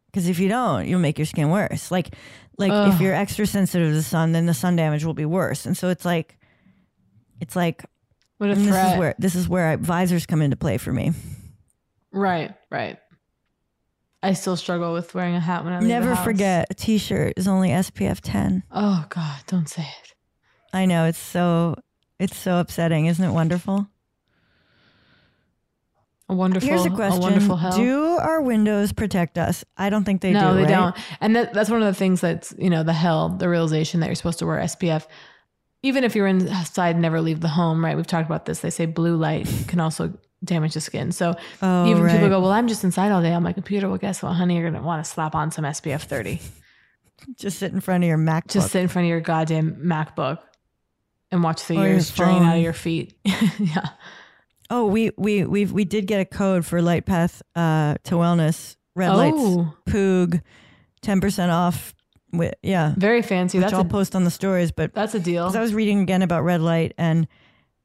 because 0.08 0.28
if 0.28 0.38
you 0.40 0.50
don't, 0.50 0.86
you'll 0.88 1.00
make 1.00 1.18
your 1.18 1.26
skin 1.26 1.50
worse. 1.50 1.92
Like 1.92 2.14
like 2.58 2.94
if 2.94 3.00
you're 3.00 3.14
extra 3.14 3.46
sensitive 3.46 3.90
to 3.90 3.94
the 3.94 4.04
sun, 4.04 4.32
then 4.32 4.46
the 4.48 4.54
sun 4.54 4.76
damage 4.76 5.06
will 5.06 5.14
be 5.14 5.26
worse. 5.26 5.66
And 5.66 5.78
so 5.78 5.90
it's 5.90 6.04
like 6.06 6.38
it's 7.40 7.56
like 7.56 7.86
What 8.38 8.50
a 8.50 8.54
and 8.54 8.62
this 8.62 8.70
threat. 8.70 8.94
is 8.94 9.00
where 9.00 9.16
this 9.20 9.36
is 9.36 9.48
where 9.48 9.78
visors 9.78 10.26
come 10.26 10.42
into 10.42 10.58
play 10.58 10.78
for 10.78 10.92
me. 10.92 11.12
Right, 12.12 12.54
right. 12.72 12.98
I 14.24 14.34
still 14.34 14.58
struggle 14.58 14.94
with 14.94 15.14
wearing 15.14 15.36
a 15.36 15.40
hat 15.40 15.64
when 15.64 15.74
I 15.74 15.80
Never 15.80 16.16
forget, 16.16 16.68
a 16.72 16.74
t-shirt 16.74 17.34
is 17.38 17.48
only 17.48 17.70
SPF 17.70 18.20
10. 18.24 18.64
Oh 18.72 19.06
God, 19.10 19.40
don't 19.46 19.70
say 19.70 19.84
it. 19.84 20.14
I 20.74 20.86
know 20.86 21.06
it's 21.06 21.18
so 21.18 21.76
it's 22.20 22.36
so 22.36 22.60
upsetting, 22.60 23.06
isn't 23.06 23.24
it 23.24 23.32
wonderful? 23.32 23.88
A 26.30 26.36
wonderful, 26.36 26.68
Here's 26.68 26.86
a 26.86 26.90
a 26.90 26.96
question: 26.96 27.22
wonderful 27.22 27.56
hell. 27.56 27.78
Do 27.78 28.18
our 28.18 28.42
windows 28.42 28.92
protect 28.92 29.38
us? 29.38 29.64
I 29.78 29.90
don't 29.90 30.04
think 30.04 30.22
they 30.22 30.34
no, 30.34 30.40
do. 30.40 30.46
No, 30.46 30.54
they 30.56 30.62
right? 30.64 30.70
don't. 30.70 30.96
And 31.22 31.36
that, 31.38 31.54
that's 31.54 31.70
one 31.70 31.82
of 31.82 31.88
the 31.88 31.94
things 31.98 32.20
that's, 32.20 32.54
you 32.58 32.70
know, 32.70 32.84
the 32.84 32.94
hell, 32.94 33.30
the 33.30 33.48
realization 33.48 34.02
that 34.02 34.08
you're 34.08 34.16
supposed 34.16 34.40
to 34.40 34.46
wear 34.46 34.60
SPF. 34.60 35.06
Even 35.84 36.04
if 36.04 36.16
you're 36.16 36.28
inside, 36.28 37.00
never 37.00 37.22
leave 37.22 37.40
the 37.40 37.48
home, 37.48 37.86
right? 37.86 37.96
We've 37.96 38.08
talked 38.08 38.26
about 38.26 38.46
this. 38.46 38.60
They 38.60 38.72
say 38.72 38.88
blue 38.88 39.16
light 39.16 39.48
can 39.68 39.80
also 39.80 40.18
damage 40.44 40.74
the 40.74 40.82
skin. 40.82 41.14
So 41.14 41.36
Oh, 41.62 41.86
even 41.86 42.10
people 42.10 42.28
go, 42.28 42.42
well, 42.42 42.52
I'm 42.52 42.68
just 42.68 42.84
inside 42.84 43.12
all 43.12 43.22
day 43.22 43.32
on 43.34 43.44
my 43.44 43.54
computer. 43.54 43.88
Well, 43.88 43.98
guess 43.98 44.22
what, 44.22 44.34
honey? 44.34 44.56
You're 44.56 44.70
going 44.70 44.82
to 44.82 44.86
want 44.86 45.06
to 45.06 45.10
slap 45.10 45.34
on 45.34 45.52
some 45.52 45.64
SPF 45.64 46.02
30. 46.02 46.42
Just 47.36 47.58
sit 47.58 47.74
in 47.74 47.80
front 47.82 48.04
of 48.04 48.08
your 48.08 48.18
MacBook. 48.18 48.52
Just 48.52 48.72
sit 48.72 48.82
in 48.82 48.88
front 48.88 49.08
of 49.08 49.10
your 49.10 49.22
goddamn 49.22 49.78
MacBook 49.78 50.38
and 51.32 51.44
watch 51.44 51.66
the 51.68 51.76
Or 51.76 51.82
your 51.84 51.88
years 51.94 52.10
drain 52.12 52.44
out 52.44 52.58
of 52.58 52.64
your 52.64 52.74
feet. 52.74 53.14
yeah. 53.60 53.90
Oh, 54.70 54.86
we 54.88 55.12
we 55.18 55.44
we 55.46 55.66
we 55.66 55.86
did 55.86 56.08
get 56.08 56.20
a 56.20 56.26
code 56.26 56.66
for 56.66 56.82
Light 56.82 57.06
Path 57.06 57.42
uh, 57.56 57.96
to 58.04 58.16
wellness. 58.16 58.76
Red 58.96 59.12
lights, 59.14 59.36
Oh. 59.40 59.74
Poog, 59.88 60.42
ten 61.02 61.22
percent 61.22 61.52
off. 61.52 61.94
With, 62.34 62.56
yeah, 62.62 62.94
Very 62.98 63.22
fancy. 63.22 63.58
which 63.58 63.64
That's 63.64 63.74
I'll 63.74 63.82
a, 63.82 63.86
post 63.86 64.14
on 64.16 64.26
the 64.26 64.32
stories. 64.32 64.72
But 64.72 64.94
that's 64.94 65.16
a 65.16 65.20
deal. 65.20 65.46
'cause 65.46 65.56
I 65.56 65.62
was 65.62 65.74
reading 65.74 66.02
again 66.02 66.22
about 66.22 66.44
red 66.44 66.60
light 66.62 66.94
and 66.98 67.26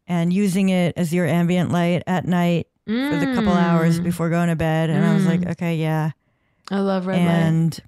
and 0.09 0.33
using 0.33 0.69
it 0.71 0.95
as 0.97 1.13
your 1.15 1.27
ambient 1.27 1.71
light 1.71 2.03
at 2.09 2.27
night 2.27 2.67
for 2.85 2.93
the 2.93 3.33
couple 3.37 3.53
hours 3.53 4.01
Mm. 4.01 4.05
before 4.05 4.31
going 4.31 4.49
to 4.49 4.57
bed, 4.57 4.91
and 4.91 5.05
I 5.05 5.15
was 5.15 5.25
like, 5.25 5.43
Mm. 5.43 5.51
okay, 5.53 5.77
yeah. 5.77 6.11
I 6.73 6.81
love 6.81 7.07
red 7.07 7.19
light. 7.21 7.25
and 7.31 7.81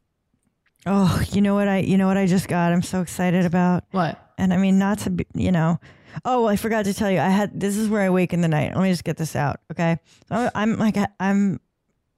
oh, 0.87 1.21
you 1.33 1.41
know 1.43 1.55
what 1.57 1.67
I 1.67 1.79
you 1.79 1.99
know 1.99 2.07
what 2.07 2.17
I 2.17 2.27
just 2.27 2.47
got? 2.47 2.73
I'm 2.73 2.83
so 2.83 3.01
excited 3.01 3.45
about. 3.45 3.83
What? 3.91 4.21
And 4.39 4.53
I 4.53 4.57
mean, 4.57 4.79
not 4.79 4.99
to 5.01 5.11
be, 5.11 5.27
you 5.35 5.53
know. 5.53 5.79
Oh, 6.25 6.47
I 6.47 6.57
forgot 6.57 6.85
to 6.85 6.95
tell 6.95 7.11
you. 7.11 7.19
I 7.19 7.29
had 7.29 7.59
this 7.59 7.77
is 7.77 7.89
where 7.89 8.03
I 8.03 8.11
wake 8.11 8.33
in 8.33 8.41
the 8.41 8.49
night. 8.49 8.75
Let 8.75 8.83
me 8.83 8.91
just 8.91 9.05
get 9.05 9.17
this 9.17 9.35
out, 9.35 9.61
okay? 9.73 9.99
So 10.29 10.49
I'm 10.55 10.77
like 10.79 10.97
I'm 11.19 11.61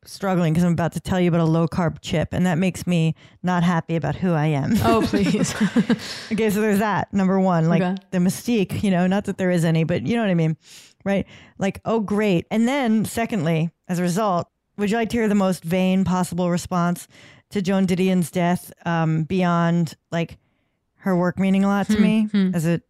struggling 0.04 0.52
because 0.52 0.64
I'm 0.64 0.72
about 0.72 0.92
to 0.92 1.00
tell 1.00 1.18
you 1.18 1.28
about 1.28 1.40
a 1.40 1.44
low 1.46 1.66
carb 1.66 1.98
chip, 2.00 2.28
and 2.32 2.46
that 2.46 2.58
makes 2.58 2.86
me 2.86 3.14
not 3.42 3.62
happy 3.62 3.96
about 3.96 4.14
who 4.14 4.32
I 4.32 4.46
am. 4.46 4.74
Oh, 4.84 5.02
please. 5.06 5.54
okay, 6.32 6.50
so 6.50 6.60
there's 6.60 6.78
that 6.80 7.12
number 7.12 7.40
one, 7.40 7.68
like 7.68 7.82
Okay. 7.82 7.96
the 8.10 8.18
mystique. 8.18 8.82
You 8.82 8.90
know, 8.90 9.06
not 9.06 9.24
that 9.24 9.38
there 9.38 9.50
is 9.50 9.64
any, 9.64 9.84
but 9.84 10.06
you 10.06 10.14
know 10.16 10.22
what 10.22 10.30
I 10.30 10.34
mean, 10.34 10.56
right? 11.04 11.26
Like, 11.58 11.80
oh, 11.84 12.00
great. 12.00 12.46
And 12.50 12.68
then, 12.68 13.04
secondly, 13.04 13.70
as 13.88 13.98
a 13.98 14.02
result, 14.02 14.48
would 14.76 14.90
you 14.90 14.96
like 14.98 15.08
to 15.10 15.16
hear 15.16 15.28
the 15.28 15.34
most 15.34 15.64
vain 15.64 16.04
possible 16.04 16.50
response 16.50 17.08
to 17.50 17.62
Joan 17.62 17.86
Didion's 17.86 18.30
death 18.30 18.72
um, 18.84 19.24
beyond 19.24 19.94
like 20.12 20.36
her 21.06 21.16
work 21.16 21.38
meaning 21.38 21.64
a 21.64 21.68
lot 21.68 21.86
to 21.86 21.94
Hmm, 21.96 22.02
me, 22.02 22.22
hmm. 22.24 22.50
as 22.54 22.66
it 22.66 22.82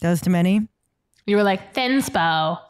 does 0.00 0.20
to 0.22 0.30
many? 0.30 0.66
You 1.26 1.36
were 1.36 1.42
like, 1.42 1.74
Thinspo. 1.74 2.60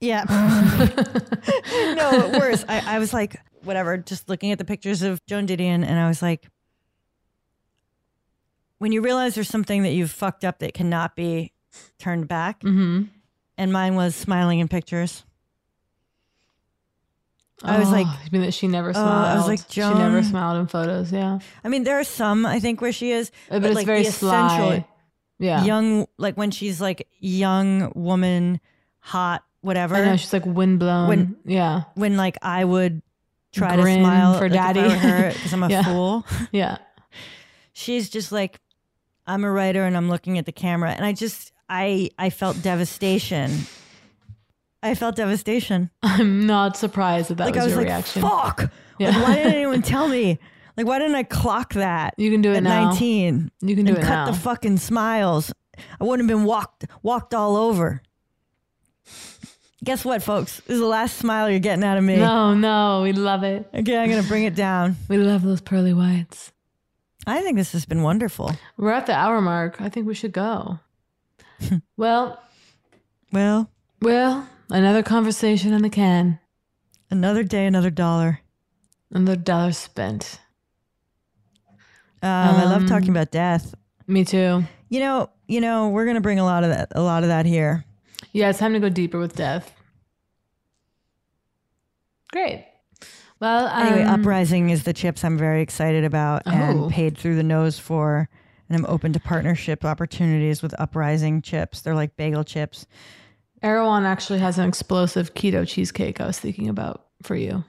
Yeah. 0.00 0.22
no, 1.96 2.38
worse. 2.38 2.64
I, 2.68 2.96
I 2.96 2.98
was 3.00 3.12
like, 3.12 3.40
whatever, 3.64 3.96
just 3.96 4.28
looking 4.28 4.52
at 4.52 4.58
the 4.58 4.64
pictures 4.64 5.02
of 5.02 5.24
Joan 5.26 5.46
Didion, 5.48 5.82
and 5.84 5.98
I 5.98 6.06
was 6.06 6.22
like, 6.22 6.46
when 8.78 8.92
you 8.92 9.00
realize 9.00 9.34
there's 9.34 9.48
something 9.48 9.82
that 9.82 9.90
you've 9.92 10.10
fucked 10.12 10.44
up 10.44 10.60
that 10.60 10.74
cannot 10.74 11.16
be 11.16 11.52
turned 11.98 12.28
back, 12.28 12.60
Mm-hmm. 12.60 13.04
and 13.56 13.72
mine 13.72 13.96
was 13.96 14.14
smiling 14.14 14.60
in 14.60 14.68
pictures. 14.68 15.24
I 17.64 17.78
was 17.78 17.90
like, 17.90 18.06
I 18.26 18.28
mean 18.32 18.42
that 18.42 18.54
she 18.54 18.68
never 18.68 18.92
smiled. 18.92 19.08
I 19.26 19.36
was 19.36 19.46
like, 19.46 19.68
Joan. 19.68 19.92
she 19.94 19.98
never 19.98 20.22
smiled 20.22 20.58
in 20.60 20.66
photos. 20.66 21.12
Yeah, 21.12 21.38
I 21.64 21.68
mean, 21.68 21.84
there 21.84 21.98
are 21.98 22.04
some 22.04 22.46
I 22.46 22.60
think 22.60 22.80
where 22.80 22.92
she 22.92 23.10
is, 23.10 23.30
uh, 23.50 23.58
but, 23.60 23.66
it's 23.66 23.74
like 23.76 23.86
very 23.86 24.04
the 24.04 24.12
sly. 24.12 24.86
Yeah, 25.40 25.64
young, 25.64 26.06
like 26.16 26.36
when 26.36 26.50
she's 26.50 26.80
like 26.80 27.06
young 27.20 27.92
woman, 27.94 28.60
hot, 28.98 29.44
whatever. 29.60 29.94
I 29.94 30.04
know 30.04 30.16
she's 30.16 30.32
like 30.32 30.44
windblown. 30.44 31.08
When- 31.08 31.36
yeah, 31.44 31.84
when 31.94 32.16
like 32.16 32.36
I 32.42 32.64
would 32.64 33.02
try 33.52 33.76
Grin 33.76 33.98
to 33.98 34.04
smile 34.04 34.34
for 34.38 34.48
like, 34.48 34.52
daddy. 34.52 34.82
because 35.32 35.52
I'm 35.52 35.62
a 35.62 35.68
Yeah. 35.70 35.82
fool. 35.84 36.26
yeah. 36.52 36.78
she's 37.72 38.10
just 38.10 38.32
like 38.32 38.60
i'm 39.26 39.44
a 39.44 39.50
writer 39.50 39.84
and 39.84 39.96
i'm 39.96 40.08
looking 40.08 40.36
at 40.36 40.46
the 40.46 40.52
camera 40.52 40.90
and 40.90 41.04
i 41.04 41.12
just 41.12 41.52
i 41.68 42.10
i 42.18 42.28
felt 42.28 42.60
devastation 42.62 43.52
i 44.82 44.94
felt 44.94 45.16
devastation 45.16 45.90
I'm 46.02 46.46
not 46.46 46.76
surprised 46.76 47.30
that 47.30 47.36
that 47.38 47.44
like 47.46 47.54
was 47.54 47.62
i 47.62 47.66
was 47.66 47.72
your 47.72 47.82
like 47.82 47.88
reaction. 47.88 48.22
fuck 48.22 48.70
Yeah. 48.98 49.10
like, 49.10 49.22
why 49.28 49.34
didn't 49.36 49.52
anyone 49.54 49.82
tell 49.94 50.08
me 50.08 50.38
like 50.76 50.86
why 50.86 50.98
didn't 50.98 51.16
i 51.16 51.22
clock 51.24 51.74
that 51.74 52.14
You 52.16 52.30
can 52.30 52.40
do 52.42 52.52
it 52.52 52.58
at 52.58 52.62
now. 52.62 52.90
19 52.90 53.50
You 53.60 53.76
can 53.76 53.84
do 53.84 53.92
it 53.94 54.02
cut 54.02 54.08
now. 54.10 54.26
the 54.30 54.32
fucking 54.38 54.78
smiles 54.78 55.52
i 56.00 56.04
wouldn't 56.04 56.28
have 56.28 56.36
been 56.38 56.46
walked 56.46 56.84
walked 57.02 57.34
all 57.34 57.56
over 57.56 58.02
guess 59.84 60.04
what 60.04 60.22
folks 60.22 60.56
this 60.66 60.74
is 60.74 60.80
the 60.80 60.86
last 60.86 61.16
smile 61.18 61.48
you're 61.50 61.60
getting 61.60 61.84
out 61.84 61.96
of 61.98 62.04
me 62.04 62.16
No, 62.16 62.54
no, 62.54 63.02
we 63.02 63.12
love 63.12 63.42
it. 63.44 63.68
okay 63.74 63.96
i'm 63.98 64.08
gonna 64.10 64.22
bring 64.22 64.44
it 64.44 64.54
down 64.54 64.96
We 65.08 65.18
love 65.18 65.42
those 65.42 65.60
pearly 65.60 65.92
whites. 65.94 66.52
i 67.26 67.40
think 67.40 67.56
this 67.56 67.72
has 67.72 67.86
been 67.86 68.02
wonderful 68.02 68.52
We're 68.76 68.92
at 68.92 69.06
the 69.06 69.14
hour 69.14 69.40
mark. 69.40 69.80
I 69.80 69.88
think 69.88 70.06
we 70.06 70.14
should 70.14 70.32
go. 70.32 70.78
well, 71.96 72.40
well 73.32 73.70
well, 74.00 74.48
another 74.70 75.02
conversation 75.02 75.72
in 75.72 75.82
the 75.82 75.90
can. 75.90 76.38
another 77.10 77.42
day 77.42 77.66
another 77.66 77.90
dollar 77.90 78.40
Another 79.10 79.36
dollar 79.36 79.72
spent. 79.72 80.38
um, 82.22 82.28
i 82.30 82.64
love 82.64 82.82
Um, 82.82 82.86
talking 82.88 83.08
about 83.10 83.30
death 83.30 83.74
Me 84.06 84.24
too. 84.24 84.64
You 84.90 85.00
know, 85.00 85.28
you 85.46 85.60
know, 85.60 85.88
we're 85.90 86.06
gonna 86.06 86.20
bring 86.22 86.38
a 86.38 86.44
lot 86.44 86.64
of 86.64 86.70
that, 86.70 86.88
a 86.92 87.02
lot 87.02 87.22
of 87.22 87.28
that 87.28 87.44
here. 87.44 87.84
Yeah, 88.32 88.48
it's 88.48 88.58
time 88.58 88.72
to 88.72 88.80
go 88.80 88.88
deeper 88.88 89.18
with 89.18 89.36
death. 89.36 89.70
Great. 92.32 92.66
Well, 93.40 93.68
Anyway, 93.68 94.02
um, 94.02 94.20
Uprising 94.20 94.70
is 94.70 94.84
the 94.84 94.92
chips 94.94 95.24
I'm 95.24 95.36
very 95.38 95.60
excited 95.62 96.04
about 96.04 96.42
Oh. 96.46 96.50
and 96.50 96.90
paid 96.90 97.16
through 97.18 97.36
the 97.36 97.42
nose 97.42 97.78
for, 97.78 98.28
and 98.68 98.76
I'm 98.78 98.86
open 98.86 99.12
to 99.12 99.20
partnership 99.20 99.84
opportunities 99.84 100.62
with 100.62 100.74
Uprising 100.80 101.42
chips. 101.42 101.80
They're 101.82 101.94
like 101.94 102.16
bagel 102.16 102.44
chips. 102.44 102.86
Erewhon 103.62 104.04
actually 104.04 104.38
has 104.40 104.58
an 104.58 104.68
explosive 104.68 105.34
keto 105.34 105.66
cheesecake 105.66 106.20
I 106.20 106.26
was 106.26 106.38
thinking 106.38 106.68
about 106.68 107.06
for 107.22 107.34
you. 107.34 107.64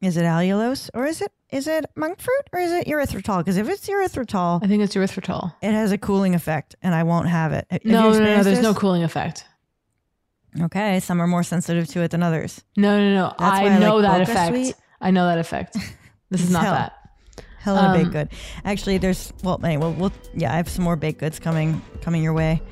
Is 0.00 0.16
it 0.16 0.24
allulose 0.24 0.90
or 0.94 1.06
is 1.06 1.22
it 1.22 1.30
is 1.50 1.66
it 1.68 1.86
monk 1.94 2.18
fruit 2.20 2.42
or 2.52 2.58
is 2.58 2.72
it 2.72 2.86
erythritol? 2.86 3.38
Because 3.38 3.56
if 3.56 3.68
it's 3.68 3.86
erythritol, 3.86 4.62
I 4.62 4.66
think 4.66 4.82
it's 4.82 4.94
erythritol. 4.94 5.54
it 5.62 5.72
has 5.72 5.92
a 5.92 5.98
cooling 5.98 6.34
effect, 6.34 6.74
and 6.82 6.94
I 6.94 7.02
won't 7.04 7.28
have 7.28 7.52
it. 7.52 7.66
Have 7.70 7.84
No, 7.84 8.10
no, 8.12 8.18
no, 8.18 8.42
there's 8.42 8.62
no 8.62 8.74
cooling 8.74 9.04
effect. 9.04 9.44
Okay, 10.60 11.00
some 11.00 11.20
are 11.20 11.26
more 11.26 11.42
sensitive 11.42 11.86
to 11.88 12.00
it 12.02 12.10
than 12.10 12.22
others. 12.22 12.62
No, 12.76 12.98
no, 12.98 13.14
no. 13.14 13.34
That's 13.38 13.42
I 13.60 13.64
I 13.66 13.78
know 13.78 13.96
like 13.96 14.02
that 14.10 14.20
effect. 14.22 14.48
Sweet. 14.54 14.74
I 15.00 15.10
know 15.10 15.26
that 15.26 15.38
effect. 15.38 15.76
This 16.30 16.40
is 16.44 16.50
not 16.50 16.62
Hell. 16.64 16.72
that. 16.72 16.92
Hell 17.58 17.76
of 17.76 17.84
a 17.84 17.88
Um, 17.88 17.98
baked 17.98 18.10
good. 18.12 18.28
Actually, 18.64 18.96
there's 18.96 19.34
well, 19.44 19.60
anyway, 19.62 19.94
we'll 19.98 20.12
yeah, 20.34 20.50
I 20.50 20.56
have 20.56 20.66
some 20.66 20.82
more 20.82 20.96
baked 20.96 21.20
goods 21.20 21.38
coming 21.38 21.82
coming 22.00 22.22
your 22.22 22.32
way. 22.32 22.62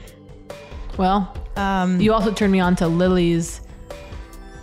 Well, 1.01 1.35
Um, 1.57 1.99
you 1.99 2.13
also 2.13 2.31
turned 2.31 2.53
me 2.53 2.61
on 2.61 2.77
to 2.77 2.87
Lily's 2.87 3.63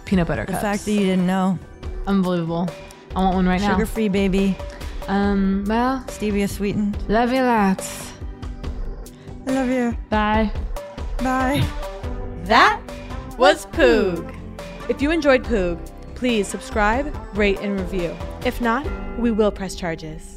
peanut 0.06 0.28
butter 0.28 0.46
the 0.46 0.52
cups. 0.52 0.62
fact 0.62 0.86
that 0.86 0.92
you 0.92 1.00
didn't 1.00 1.26
know, 1.26 1.58
Unbelievable. 2.06 2.70
I 3.16 3.22
want 3.24 3.36
one 3.38 3.48
right 3.48 3.60
now. 3.60 3.72
sugar 3.72 3.88
free 3.88 4.08
baby, 4.08 4.56
Um, 5.08 5.66
well, 5.68 6.04
stevia 6.08 6.48
sweetened. 6.48 6.96
love 7.10 7.34
you 7.34 7.42
lots. 7.42 8.12
I 9.48 9.52
love 9.52 9.68
you. 9.70 9.98
Bye. 10.12 10.52
Bye. 11.24 11.66
That 12.44 12.80
was 13.40 13.66
Poog. 13.68 14.32
If 14.90 15.02
you 15.02 15.10
enjoyed 15.10 15.44
Poog, 15.44 15.80
please 16.14 16.48
subscribe, 16.48 17.16
rate, 17.34 17.60
and 17.62 17.80
review. 17.80 18.16
If 18.46 18.62
not, 18.62 18.86
we 19.18 19.32
will 19.32 19.50
press 19.52 19.74
charges. 19.74 20.37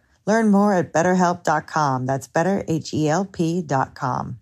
Learn 0.25 0.51
more 0.51 0.73
at 0.73 0.93
betterhelp.com. 0.93 2.05
That's 2.05 2.27
betterhelp.com. 2.27 4.37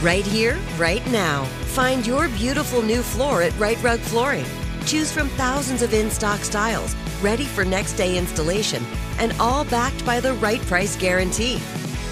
Right 0.00 0.26
here, 0.26 0.58
right 0.78 1.06
now. 1.12 1.44
Find 1.74 2.06
your 2.06 2.28
beautiful 2.28 2.82
new 2.82 3.02
floor 3.02 3.42
at 3.42 3.56
Rite 3.58 3.82
Rug 3.82 4.00
Flooring. 4.00 4.46
Choose 4.86 5.12
from 5.12 5.28
thousands 5.30 5.82
of 5.82 5.94
in 5.94 6.10
stock 6.10 6.40
styles, 6.40 6.96
ready 7.20 7.44
for 7.44 7.64
next 7.64 7.92
day 7.94 8.18
installation, 8.18 8.82
and 9.18 9.32
all 9.38 9.64
backed 9.64 10.04
by 10.04 10.18
the 10.18 10.34
right 10.34 10.60
price 10.62 10.96
guarantee. 10.96 11.56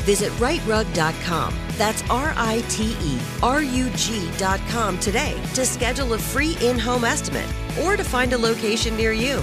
Visit 0.04 0.32
riterug.com. 0.34 1.54
That's 1.76 2.02
R 2.10 2.32
I 2.36 2.62
T 2.68 2.96
E 3.00 3.18
R 3.42 3.62
U 3.62 3.90
G.com 3.96 4.98
today 4.98 5.40
to 5.54 5.64
schedule 5.64 6.14
a 6.14 6.18
free 6.18 6.56
in 6.60 6.78
home 6.78 7.04
estimate 7.04 7.48
or 7.82 7.96
to 7.96 8.04
find 8.04 8.32
a 8.32 8.38
location 8.38 8.96
near 8.96 9.12
you. 9.12 9.42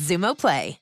Xumo 0.01 0.33
Play. 0.35 0.80